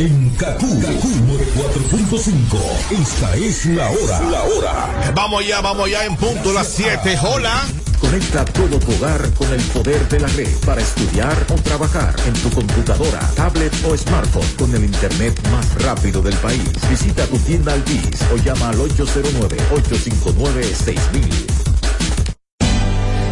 En 0.00 0.30
Kaku, 0.30 0.66
4.5. 0.66 2.58
Esta 3.02 3.36
es 3.36 3.66
la 3.66 3.90
hora. 3.90 4.20
La 4.30 4.44
hora. 4.44 5.12
Vamos 5.14 5.46
ya, 5.46 5.60
vamos 5.60 5.90
ya 5.90 6.06
en 6.06 6.16
punto 6.16 6.54
las 6.54 6.68
7. 6.68 7.18
Hola. 7.22 7.60
Conecta 8.00 8.46
todo 8.46 8.78
tu 8.78 8.94
hogar 8.94 9.30
con 9.34 9.52
el 9.52 9.60
poder 9.60 10.08
de 10.08 10.20
la 10.20 10.28
red 10.28 10.48
para 10.64 10.80
estudiar 10.80 11.36
o 11.50 11.54
trabajar 11.56 12.14
en 12.26 12.32
tu 12.32 12.48
computadora, 12.48 13.20
tablet 13.36 13.74
o 13.84 13.94
smartphone 13.94 14.48
con 14.58 14.74
el 14.74 14.84
internet 14.84 15.38
más 15.50 15.74
rápido 15.82 16.22
del 16.22 16.34
país. 16.36 16.64
Visita 16.88 17.26
tu 17.26 17.36
tienda 17.36 17.74
Altis 17.74 18.22
o 18.32 18.36
llama 18.36 18.70
al 18.70 18.78
809-859-6000. 18.78 21.28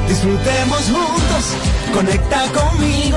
Disfrutemos 0.06 0.82
juntos, 0.82 1.46
conecta 1.94 2.52
conmigo. 2.52 3.16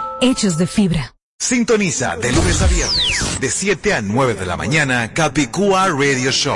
hechos 0.21 0.57
de 0.57 0.67
fibra. 0.67 1.15
Sintoniza 1.39 2.15
de 2.17 2.31
lunes 2.31 2.61
a 2.61 2.67
viernes, 2.67 3.39
de 3.41 3.49
7 3.49 3.95
a 3.95 4.01
9 4.01 4.35
de 4.35 4.45
la 4.45 4.55
mañana, 4.55 5.11
Capicúa 5.13 5.87
Radio 5.87 6.31
Show. 6.31 6.55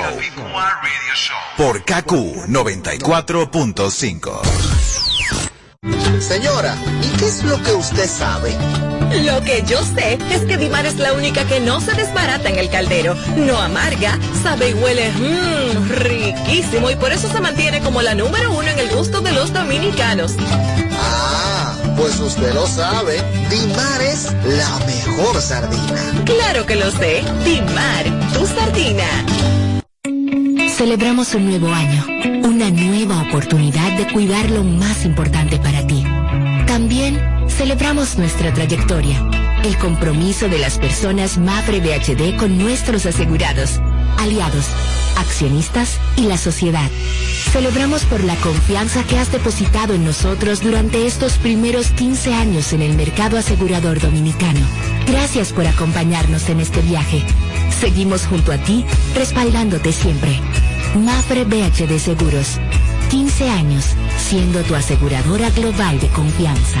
Por 1.56 1.82
KQ 1.82 2.46
94.5. 2.48 4.40
Señora, 6.20 6.76
¿y 7.02 7.08
qué 7.18 7.26
es 7.26 7.42
lo 7.42 7.60
que 7.62 7.72
usted 7.72 8.08
sabe? 8.08 8.56
Lo 9.24 9.40
que 9.42 9.64
yo 9.66 9.82
sé 9.84 10.18
es 10.30 10.42
que 10.42 10.56
Dimar 10.56 10.86
es 10.86 10.96
la 10.96 11.12
única 11.12 11.44
que 11.46 11.60
no 11.60 11.80
se 11.80 11.92
desbarata 11.94 12.48
en 12.48 12.58
el 12.58 12.70
caldero, 12.70 13.16
no 13.36 13.58
amarga, 13.58 14.18
sabe 14.42 14.70
y 14.70 14.74
huele 14.74 15.10
mmm, 15.10 15.88
riquísimo 15.90 16.90
y 16.90 16.96
por 16.96 17.12
eso 17.12 17.28
se 17.30 17.40
mantiene 17.40 17.80
como 17.80 18.02
la 18.02 18.14
número 18.14 18.52
uno 18.52 18.68
en 18.68 18.78
el 18.78 18.88
gusto 18.90 19.20
de 19.20 19.32
los 19.32 19.52
dominicanos. 19.52 20.36
Ah, 20.98 21.55
pues 21.96 22.18
usted 22.20 22.52
lo 22.54 22.66
sabe. 22.66 23.22
Dimar 23.50 24.00
es 24.02 24.32
la 24.44 24.78
mejor 24.86 25.40
sardina. 25.40 26.24
Claro 26.24 26.66
que 26.66 26.76
lo 26.76 26.90
sé, 26.90 27.22
Dimar, 27.44 28.32
tu 28.32 28.46
sardina. 28.46 29.04
Celebramos 30.76 31.34
un 31.34 31.46
nuevo 31.46 31.68
año, 31.72 32.04
una 32.44 32.70
nueva 32.70 33.22
oportunidad 33.22 33.96
de 33.96 34.12
cuidar 34.12 34.50
lo 34.50 34.62
más 34.62 35.04
importante 35.04 35.58
para 35.58 35.86
ti. 35.86 36.04
También 36.66 37.18
celebramos 37.48 38.18
nuestra 38.18 38.52
trayectoria, 38.52 39.18
el 39.64 39.78
compromiso 39.78 40.48
de 40.48 40.58
las 40.58 40.78
personas 40.78 41.38
Mapre 41.38 41.80
BHD 41.80 42.36
con 42.36 42.58
nuestros 42.58 43.06
asegurados, 43.06 43.80
aliados, 44.18 44.66
accionistas 45.16 45.98
y 46.16 46.22
la 46.22 46.36
sociedad. 46.38 46.90
Celebramos 47.52 48.04
por 48.04 48.22
la 48.24 48.36
confianza 48.36 49.04
que 49.04 49.18
has 49.18 49.32
depositado 49.32 49.94
en 49.94 50.04
nosotros 50.04 50.60
durante 50.60 51.06
estos 51.06 51.34
primeros 51.38 51.90
15 51.90 52.34
años 52.34 52.72
en 52.72 52.82
el 52.82 52.94
mercado 52.96 53.38
asegurador 53.38 54.00
dominicano. 54.00 54.60
Gracias 55.06 55.52
por 55.52 55.66
acompañarnos 55.66 56.48
en 56.48 56.60
este 56.60 56.80
viaje. 56.82 57.24
Seguimos 57.80 58.26
junto 58.26 58.52
a 58.52 58.58
ti, 58.58 58.84
respaldándote 59.14 59.92
siempre. 59.92 60.40
Mafre 60.96 61.44
BHD 61.44 61.98
Seguros. 61.98 62.58
15 63.10 63.50
años 63.50 63.84
siendo 64.18 64.62
tu 64.62 64.74
aseguradora 64.74 65.50
global 65.50 66.00
de 66.00 66.08
confianza. 66.08 66.80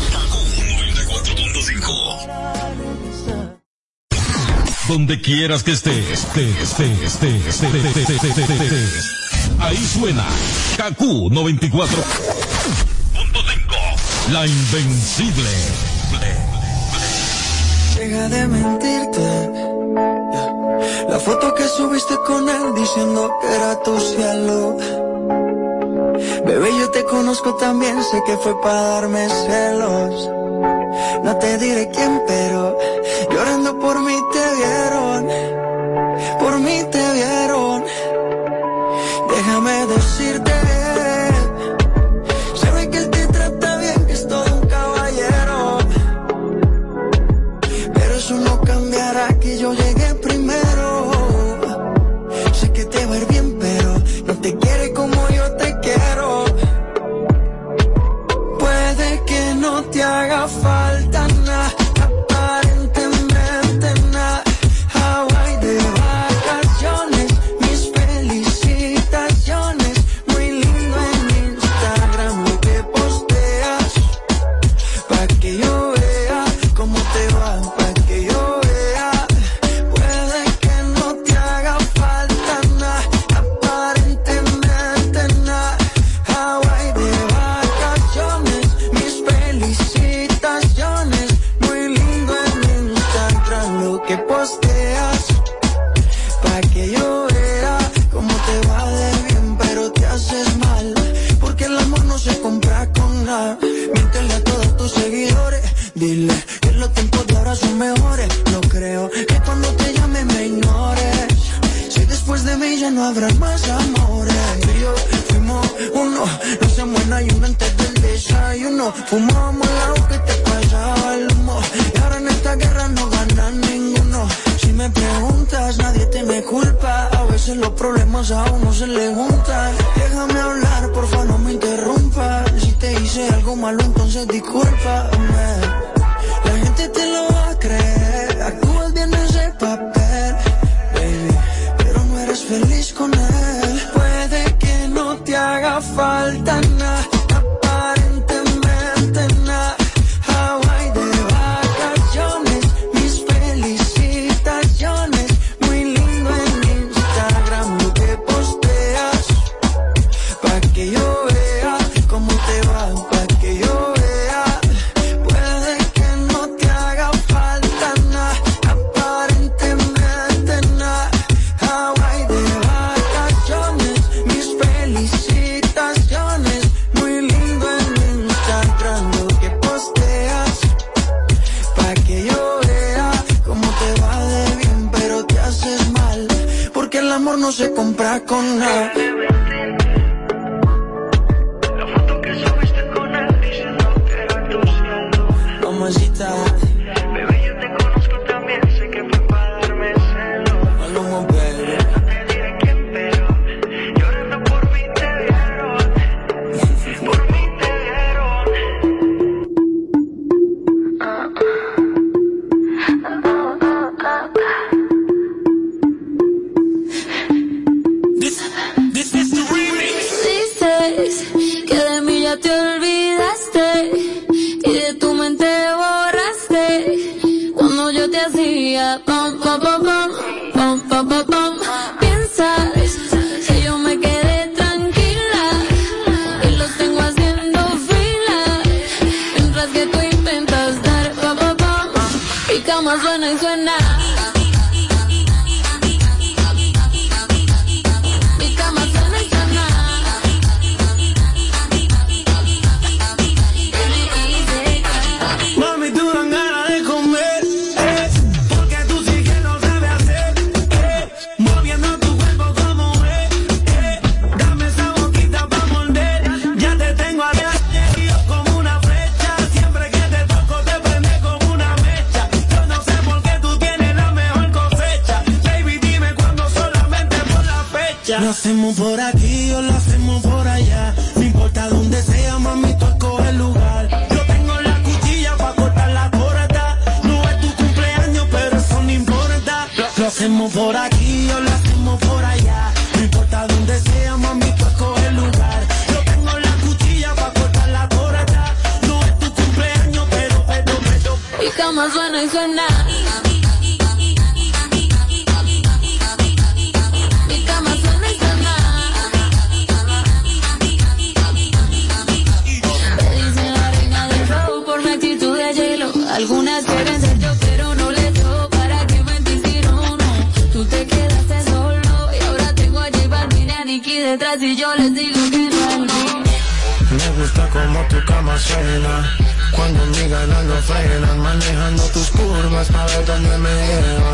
Donde 4.91 5.21
quieras 5.21 5.63
que 5.63 5.71
estés. 5.71 6.27
Ahí 9.61 9.77
suena 9.77 10.25
KQ 10.75 11.31
94. 11.31 12.03
La 14.33 14.45
invencible. 14.45 15.49
Deja 17.95 18.27
de 18.27 18.47
mentirte. 18.49 19.51
La 21.09 21.19
foto 21.19 21.55
que 21.55 21.69
subiste 21.69 22.17
con 22.27 22.49
él 22.49 22.75
diciendo 22.75 23.31
que 23.39 23.47
era 23.47 23.81
tu 23.83 23.97
cielo. 23.97 24.77
Bebé, 26.45 26.69
yo 26.79 26.89
te 26.91 27.03
conozco 27.03 27.55
también, 27.55 28.01
sé 28.03 28.21
que 28.25 28.37
fue 28.37 28.59
para 28.61 28.81
darme 28.81 29.27
celos. 29.29 30.29
No 31.23 31.37
te 31.37 31.57
diré 31.57 31.89
quién, 31.89 32.21
pero 32.27 32.77
llorando 33.31 33.79
por 33.79 33.99
mí 34.01 34.15
te 34.33 34.55
vieron. 34.55 35.60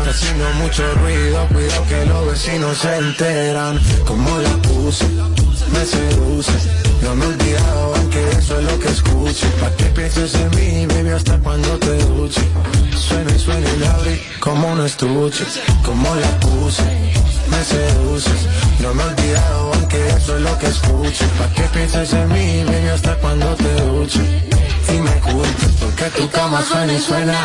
Haciendo 0.08 0.50
mucho 0.54 0.82
ruido 0.94 1.46
Cuidado 1.48 1.84
que 1.88 2.06
los 2.06 2.26
vecinos 2.30 2.78
se 2.78 2.96
enteran. 2.96 3.80
Como 4.06 4.38
la 4.38 4.50
puse 4.62 5.06
Me 5.72 5.84
seduce. 5.84 6.52
No 7.02 7.14
me 7.14 7.24
he 7.24 7.28
olvidado 7.28 7.94
aunque 7.96 8.30
eso 8.30 8.58
es 8.58 8.64
lo 8.64 8.78
que 8.78 8.88
escucho. 8.88 9.46
Pa' 9.60 9.70
que 9.76 9.84
pienses 9.86 10.34
en 10.34 10.50
mí 10.50 10.86
baby 10.86 11.10
hasta 11.10 11.38
cuando 11.38 11.78
te 11.78 11.96
duche. 12.04 12.40
Suena 12.96 13.34
y 13.34 13.38
suena 13.38 13.68
y 13.70 13.78
la 13.78 13.90
abrí 13.92 14.20
como 14.40 14.72
un 14.72 14.80
estuche. 14.84 15.44
Como 15.84 16.14
la 16.14 16.40
puse 16.40 16.82
me 17.50 17.64
seduces 17.64 18.46
No 18.80 18.92
me 18.94 19.02
he 19.02 19.06
olvidado 19.06 19.72
aunque 19.74 20.08
eso 20.08 20.36
es 20.36 20.42
lo 20.42 20.58
que 20.58 20.66
escucho. 20.66 21.24
Pa' 21.38 21.48
que 21.54 21.62
pienses 21.74 22.12
en 22.12 22.28
mí, 22.32 22.64
baby, 22.64 22.88
hasta 22.88 23.14
cuando 23.16 23.54
te 23.54 23.72
duche. 23.82 24.20
Y 24.88 25.00
me 25.00 25.12
culpes 25.20 25.72
porque 25.80 26.04
tu 26.18 26.30
cama 26.30 26.62
suena 26.62 26.92
y 26.92 26.98
suena 26.98 27.38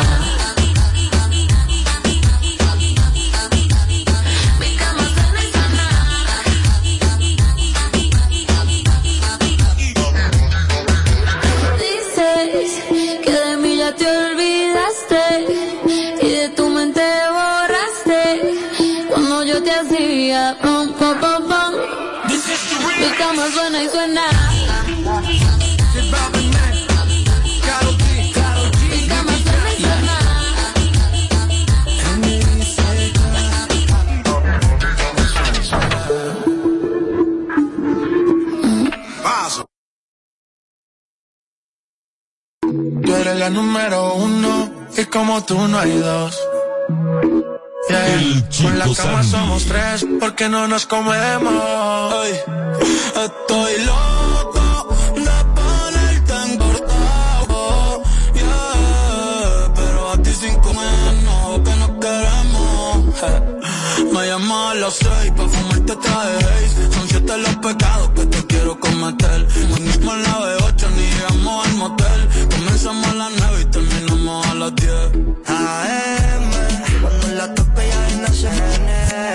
Suena 23.52 23.82
y 23.82 23.88
suena. 23.88 24.22
Tú 43.04 43.14
eres 43.14 43.38
la 43.38 43.50
número 43.50 44.14
uno 44.14 44.70
y 44.96 45.04
como 45.04 45.44
tú 45.44 45.68
no 45.68 45.78
hay 45.78 45.98
dos 45.98 46.40
Yeah. 47.88 48.42
Con 48.62 48.78
la 48.78 48.86
cama 48.94 49.22
somos 49.22 49.64
tres 49.64 50.06
porque 50.18 50.48
no 50.48 50.66
nos 50.66 50.86
comemos 50.86 51.52
Ay, 52.14 52.32
Estoy 53.24 53.84
loco 53.84 54.88
de 55.14 55.36
ponerte 55.54 56.34
engordado 56.52 58.02
yeah. 58.34 59.72
Pero 59.74 60.10
a 60.12 60.16
ti 60.22 60.30
cinco 60.32 60.72
menos 60.72 61.60
que 61.64 61.76
nos 61.76 61.90
queremos. 62.00 63.14
Me 64.12 64.26
llamas 64.28 64.72
a 64.72 64.74
las 64.74 64.94
seis 64.94 65.32
pa' 65.36 65.48
fumarte 65.48 65.96
traje 65.96 66.36
Haze. 66.36 66.92
Son 66.92 67.08
siete 67.08 67.36
los 67.38 67.56
pecados 67.56 68.10
que 68.14 68.26
te 68.26 68.46
quiero 68.46 68.78
cometer 68.80 69.46
Venimos 69.72 70.14
a 70.14 70.18
la 70.18 70.58
B8 70.58 70.90
ni 70.96 71.02
llegamos 71.02 71.66
al 71.66 71.74
motel 71.74 72.28
Comenzamos 72.50 73.06
a 73.08 73.14
las 73.14 73.32
nueve 73.38 73.60
y 73.62 73.64
terminamos 73.66 74.46
a 74.46 74.54
las 74.54 74.74
diez 74.76 75.10
AM, 75.46 76.50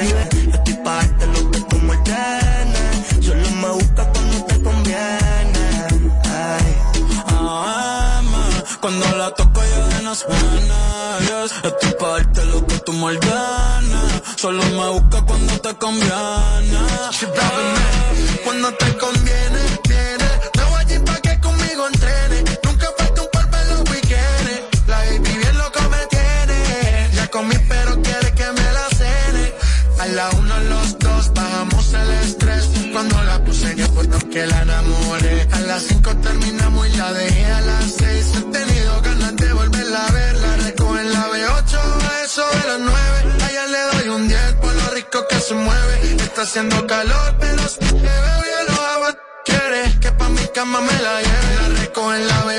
Yo 0.10 0.18
estoy 0.54 0.74
pa' 0.84 0.95
darte 0.95 1.26
lo 1.28 1.52
que 1.52 1.60
tú 1.62 1.78
me 1.80 1.91
ordenes 1.91 3.26
Solo 3.26 3.50
me 3.62 3.70
buscas 3.70 4.08
cuando 4.14 4.45
te 4.45 4.62
conviene 4.62 5.88
Ay. 6.26 6.68
AM, 7.28 8.32
cuando 8.82 9.18
la 9.18 9.34
toco 9.34 9.62
ya 9.62 9.88
de 9.88 10.04
yes. 10.04 10.26
Yo 11.28 11.45
estoy 11.45 11.91
pa' 12.00 12.10
darte 12.10 12.45
lo 12.45 12.66
que 12.66 12.80
tú 12.80 12.93
me 12.93 13.06
ordenes 13.06 14.20
Solo 14.36 14.64
me 14.64 14.89
buscas 14.89 15.22
cuando 15.24 15.60
te 15.60 15.76
conviene. 15.76 16.80
Cuando 18.45 18.74
te 18.74 18.97
conviene, 18.97 19.60
viene. 19.88 20.30
Me 20.56 20.64
voy 20.64 20.80
allí 20.80 21.00
pa' 21.00 21.20
que 21.22 21.39
conmigo 21.41 21.88
entrene 21.88 22.29
yo 33.80 33.88
fue 33.94 34.30
que 34.30 34.46
la 34.46 34.62
enamoré 34.62 35.48
A 35.52 35.60
las 35.62 35.84
cinco 35.84 36.16
terminamos 36.18 36.88
y 36.88 36.98
la 36.98 37.14
dejé 37.14 37.46
a 37.46 37.62
las 37.62 37.86
seis 37.98 38.32
He 38.36 38.42
tenido 38.52 39.02
ganas 39.02 39.36
de 39.38 39.54
volverla 39.54 40.06
a 40.06 40.12
ver 40.12 40.36
La 40.36 40.56
recojo 40.58 41.00
en 41.00 41.14
la 41.14 41.28
B8 41.30 41.78
a 42.12 42.24
eso 42.26 42.46
de 42.50 42.68
las 42.68 42.80
nueve 42.80 43.20
Allá 43.48 43.66
le 43.68 43.82
doy 43.92 44.10
un 44.10 44.28
10 44.28 44.54
por 44.62 44.74
lo 44.74 44.90
rico 44.92 45.26
que 45.28 45.40
se 45.40 45.54
mueve. 45.54 46.16
Está 46.24 46.42
haciendo 46.44 46.86
calor, 46.88 47.36
pero 47.40 47.68
si 47.68 47.80
te 47.80 47.94
veo 47.96 48.38
bien 48.48 48.66
lo 48.68 48.82
hago. 48.86 49.18
Quieres 49.46 49.96
que 50.00 50.12
pa' 50.12 50.30
mi 50.30 50.46
cama 50.54 50.82
me 50.82 51.00
la 51.02 51.22
lleve. 51.22 51.56
La 51.62 51.82
recojo 51.82 52.14
en 52.14 52.28
la 52.28 52.46
B8, 52.46 52.59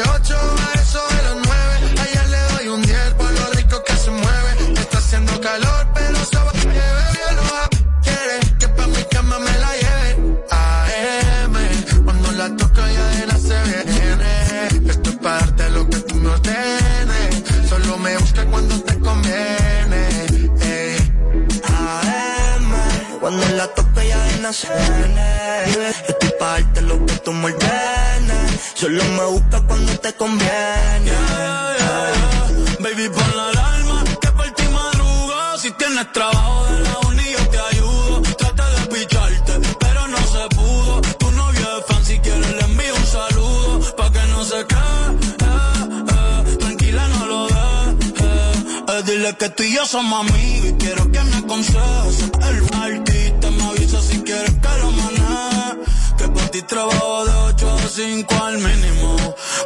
Estoy 24.50 26.32
pa' 26.40 26.58
lo 26.80 27.06
que 27.06 27.14
tú 27.18 27.32
me 27.32 27.52
ordenes. 27.52 28.60
Solo 28.74 29.04
me 29.04 29.24
busca 29.26 29.60
cuando 29.60 29.92
te 30.00 30.12
conviene. 30.14 31.12
Baby, 32.80 33.10
pon 33.10 33.36
la 33.36 33.48
alarma, 33.50 34.02
que 34.20 34.28
por 34.32 34.50
ti 34.50 34.64
madruga. 34.72 35.56
Si 35.56 35.70
tienes 35.70 36.10
trabajo 36.10 36.66
de 36.66 36.80
la 36.80 36.98
uni, 37.06 37.30
yo 37.30 37.48
te 37.48 37.58
ayudo. 37.60 38.22
Trata 38.38 38.68
de 38.70 38.86
picharte, 38.86 39.52
pero 39.78 40.08
no 40.08 40.18
se 40.18 40.56
pudo. 40.56 41.00
Tu 41.00 41.30
novio 41.30 41.78
es 41.78 41.86
fan, 41.86 42.04
si 42.04 42.18
quieres 42.18 42.50
le 42.50 42.62
envío 42.62 42.94
un 42.96 43.06
saludo. 43.06 43.96
Pa' 43.96 44.10
que 44.10 44.22
no 44.32 44.44
se 44.44 44.66
quede, 44.66 46.56
tranquila, 46.58 47.06
no 47.06 47.26
lo 47.26 47.46
dejes. 47.46 48.16
Eh. 48.20 49.02
Dile 49.06 49.32
que 49.36 49.48
tú 49.50 49.62
y 49.62 49.76
yo 49.76 49.86
somos 49.86 50.28
amigos 50.28 50.70
y 50.70 50.72
quiero 50.74 51.04
que 51.12 51.22
me 51.22 51.36
aconsejes. 51.36 52.30
El 52.42 52.74
artista 52.74 53.09
trabajo 56.70 57.24
de 57.24 57.32
8 57.32 57.68
a 57.68 57.88
5 57.88 58.44
al 58.44 58.58
mínimo. 58.58 59.16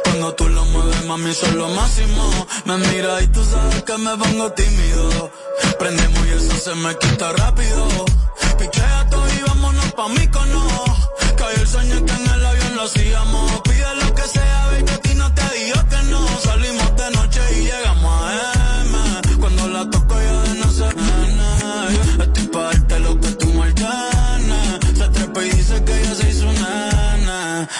Cuando 0.03 0.33
tú 0.33 0.49
lo 0.49 0.65
mueves, 0.65 1.05
mami, 1.05 1.33
son 1.33 1.55
lo 1.57 1.69
máximo. 1.69 2.47
Me 2.65 2.77
mira 2.77 3.21
y 3.21 3.27
tú 3.27 3.43
sabes 3.45 3.83
que 3.83 3.97
me 3.97 4.17
pongo 4.17 4.51
tímido. 4.53 5.31
Prendemos 5.77 6.25
y 6.25 6.29
eso 6.31 6.57
se 6.57 6.75
me 6.75 6.97
quita 6.97 7.31
rápido. 7.33 7.87
Pichea 8.57 9.07
todo 9.11 9.27
y 9.37 9.41
vámonos 9.47 9.93
pa' 9.93 10.09
mí 10.09 10.27
cono. 10.29 10.67
Cayó 11.37 11.61
el 11.61 11.67
sueño 11.67 12.05
que 12.05 12.13
en 12.13 12.27
el 12.33 12.45
avión 12.45 12.75
lo 12.75 12.83
hacíamos. 12.83 13.61
Pide 13.61 13.95
lo 14.01 14.15
que 14.15 14.23
sea, 14.23 14.67
baby, 14.71 14.91
a 14.91 14.97
ti 14.97 15.13
no 15.13 15.33
te 15.33 15.43
digo 15.57 15.79
que 15.89 15.97
no. 15.97 16.04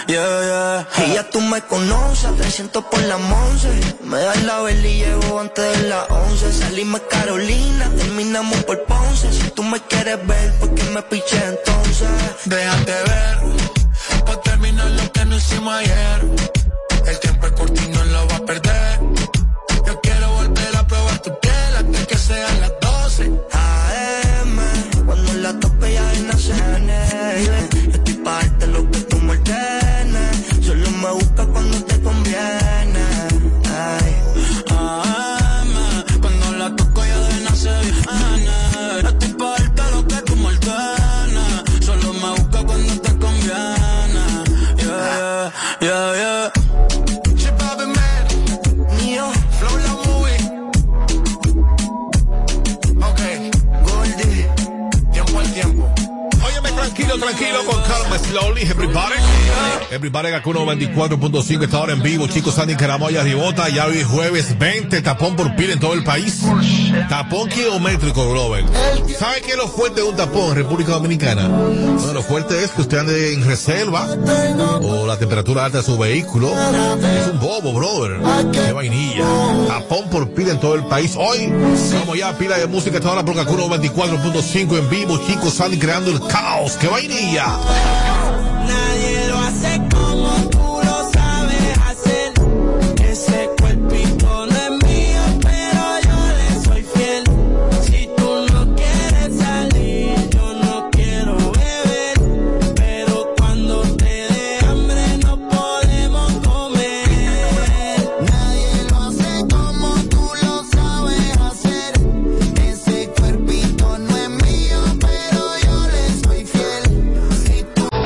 Yeah, 0.08 0.86
yeah. 0.88 1.06
Y 1.08 1.14
ya 1.16 1.30
tú 1.32 1.42
me 1.42 1.62
conoces, 1.62 2.36
300 2.36 2.86
por 2.86 3.02
la 3.04 3.16
once. 3.16 3.70
Me 4.04 4.20
das 4.20 4.44
la 4.44 4.60
vela 4.62 4.88
y 4.88 4.98
llego 5.00 5.40
antes 5.40 5.82
de 5.82 5.90
las 5.90 6.10
11. 6.10 6.52
Salimos 6.52 7.02
Carolina, 7.10 7.90
terminamos 7.98 8.64
por 8.66 8.84
Ponce. 8.84 9.32
Si 9.32 9.50
tú 9.50 9.64
me 9.64 9.80
quieres 9.82 10.26
ver, 10.28 10.54
¿por 10.60 10.76
qué 10.76 10.84
me 10.92 11.02
piché 11.02 11.44
entonces? 11.44 12.08
Déjate 12.46 12.92
ver, 12.92 13.38
pa' 14.26 14.42
terminar 14.42 14.92
lo 14.92 15.12
que 15.12 15.26
no 15.26 15.38
hicimos 15.38 15.74
ayer. 15.74 16.22
El 17.08 17.20
tiempo 17.20 17.48
es 17.48 17.52
corto 17.54 17.82
Everybody, 59.96 60.30
Gaku 60.30 60.52
94.5 60.52 61.64
está 61.64 61.78
ahora 61.78 61.94
en 61.94 62.02
vivo, 62.02 62.28
chicos, 62.28 62.56
Sandy 62.56 62.76
Caramoya 62.76 63.24
Ribota, 63.24 63.70
ya 63.70 63.86
hoy 63.86 64.00
es 64.00 64.06
jueves 64.06 64.60
20, 64.60 65.02
tapón 65.02 65.38
por 65.38 65.56
pila 65.56 65.72
en 65.72 65.80
todo 65.80 65.94
el 65.94 66.04
país. 66.04 66.42
Tapón 67.08 67.48
kilométrico, 67.48 68.26
Robert. 68.34 68.68
¿Sabe 69.18 69.42
qué 69.42 69.52
es 69.52 69.58
lo 69.58 69.70
fuerte 69.70 70.02
de 70.02 70.08
un 70.08 70.18
tapón 70.18 70.50
en 70.50 70.56
República 70.56 70.92
Dominicana? 70.92 71.48
Bueno, 71.48 72.12
lo 72.12 72.22
fuerte 72.24 72.62
es 72.62 72.72
que 72.72 72.82
usted 72.82 72.98
ande 72.98 73.36
en 73.36 73.46
reserva 73.46 74.06
o 74.82 75.08
la 75.08 75.18
temperatura 75.18 75.64
alta 75.64 75.78
de 75.78 75.86
su 75.86 75.98
vehículo. 75.98 76.50
Es 76.50 77.28
un 77.32 77.40
bobo, 77.40 77.72
brother. 77.72 78.20
Qué 78.52 78.74
vainilla. 78.74 79.26
Tapón 79.70 80.10
por 80.10 80.30
pila 80.32 80.52
en 80.52 80.60
todo 80.60 80.76
el 80.76 80.84
país. 80.88 81.16
Hoy, 81.16 81.48
vamos 81.94 82.18
ya, 82.18 82.38
pila 82.38 82.58
de 82.58 82.68
música, 82.68 82.98
está 82.98 83.08
ahora 83.08 83.24
por 83.24 83.34
Gaku 83.34 83.56
94.5 83.56 84.78
en 84.78 84.90
vivo, 84.90 85.18
chicos, 85.26 85.54
Sandy 85.54 85.80
creando 85.80 86.12
el 86.12 86.20
caos. 86.20 86.74
¡Qué 86.74 86.90
vainilla! 86.90 87.46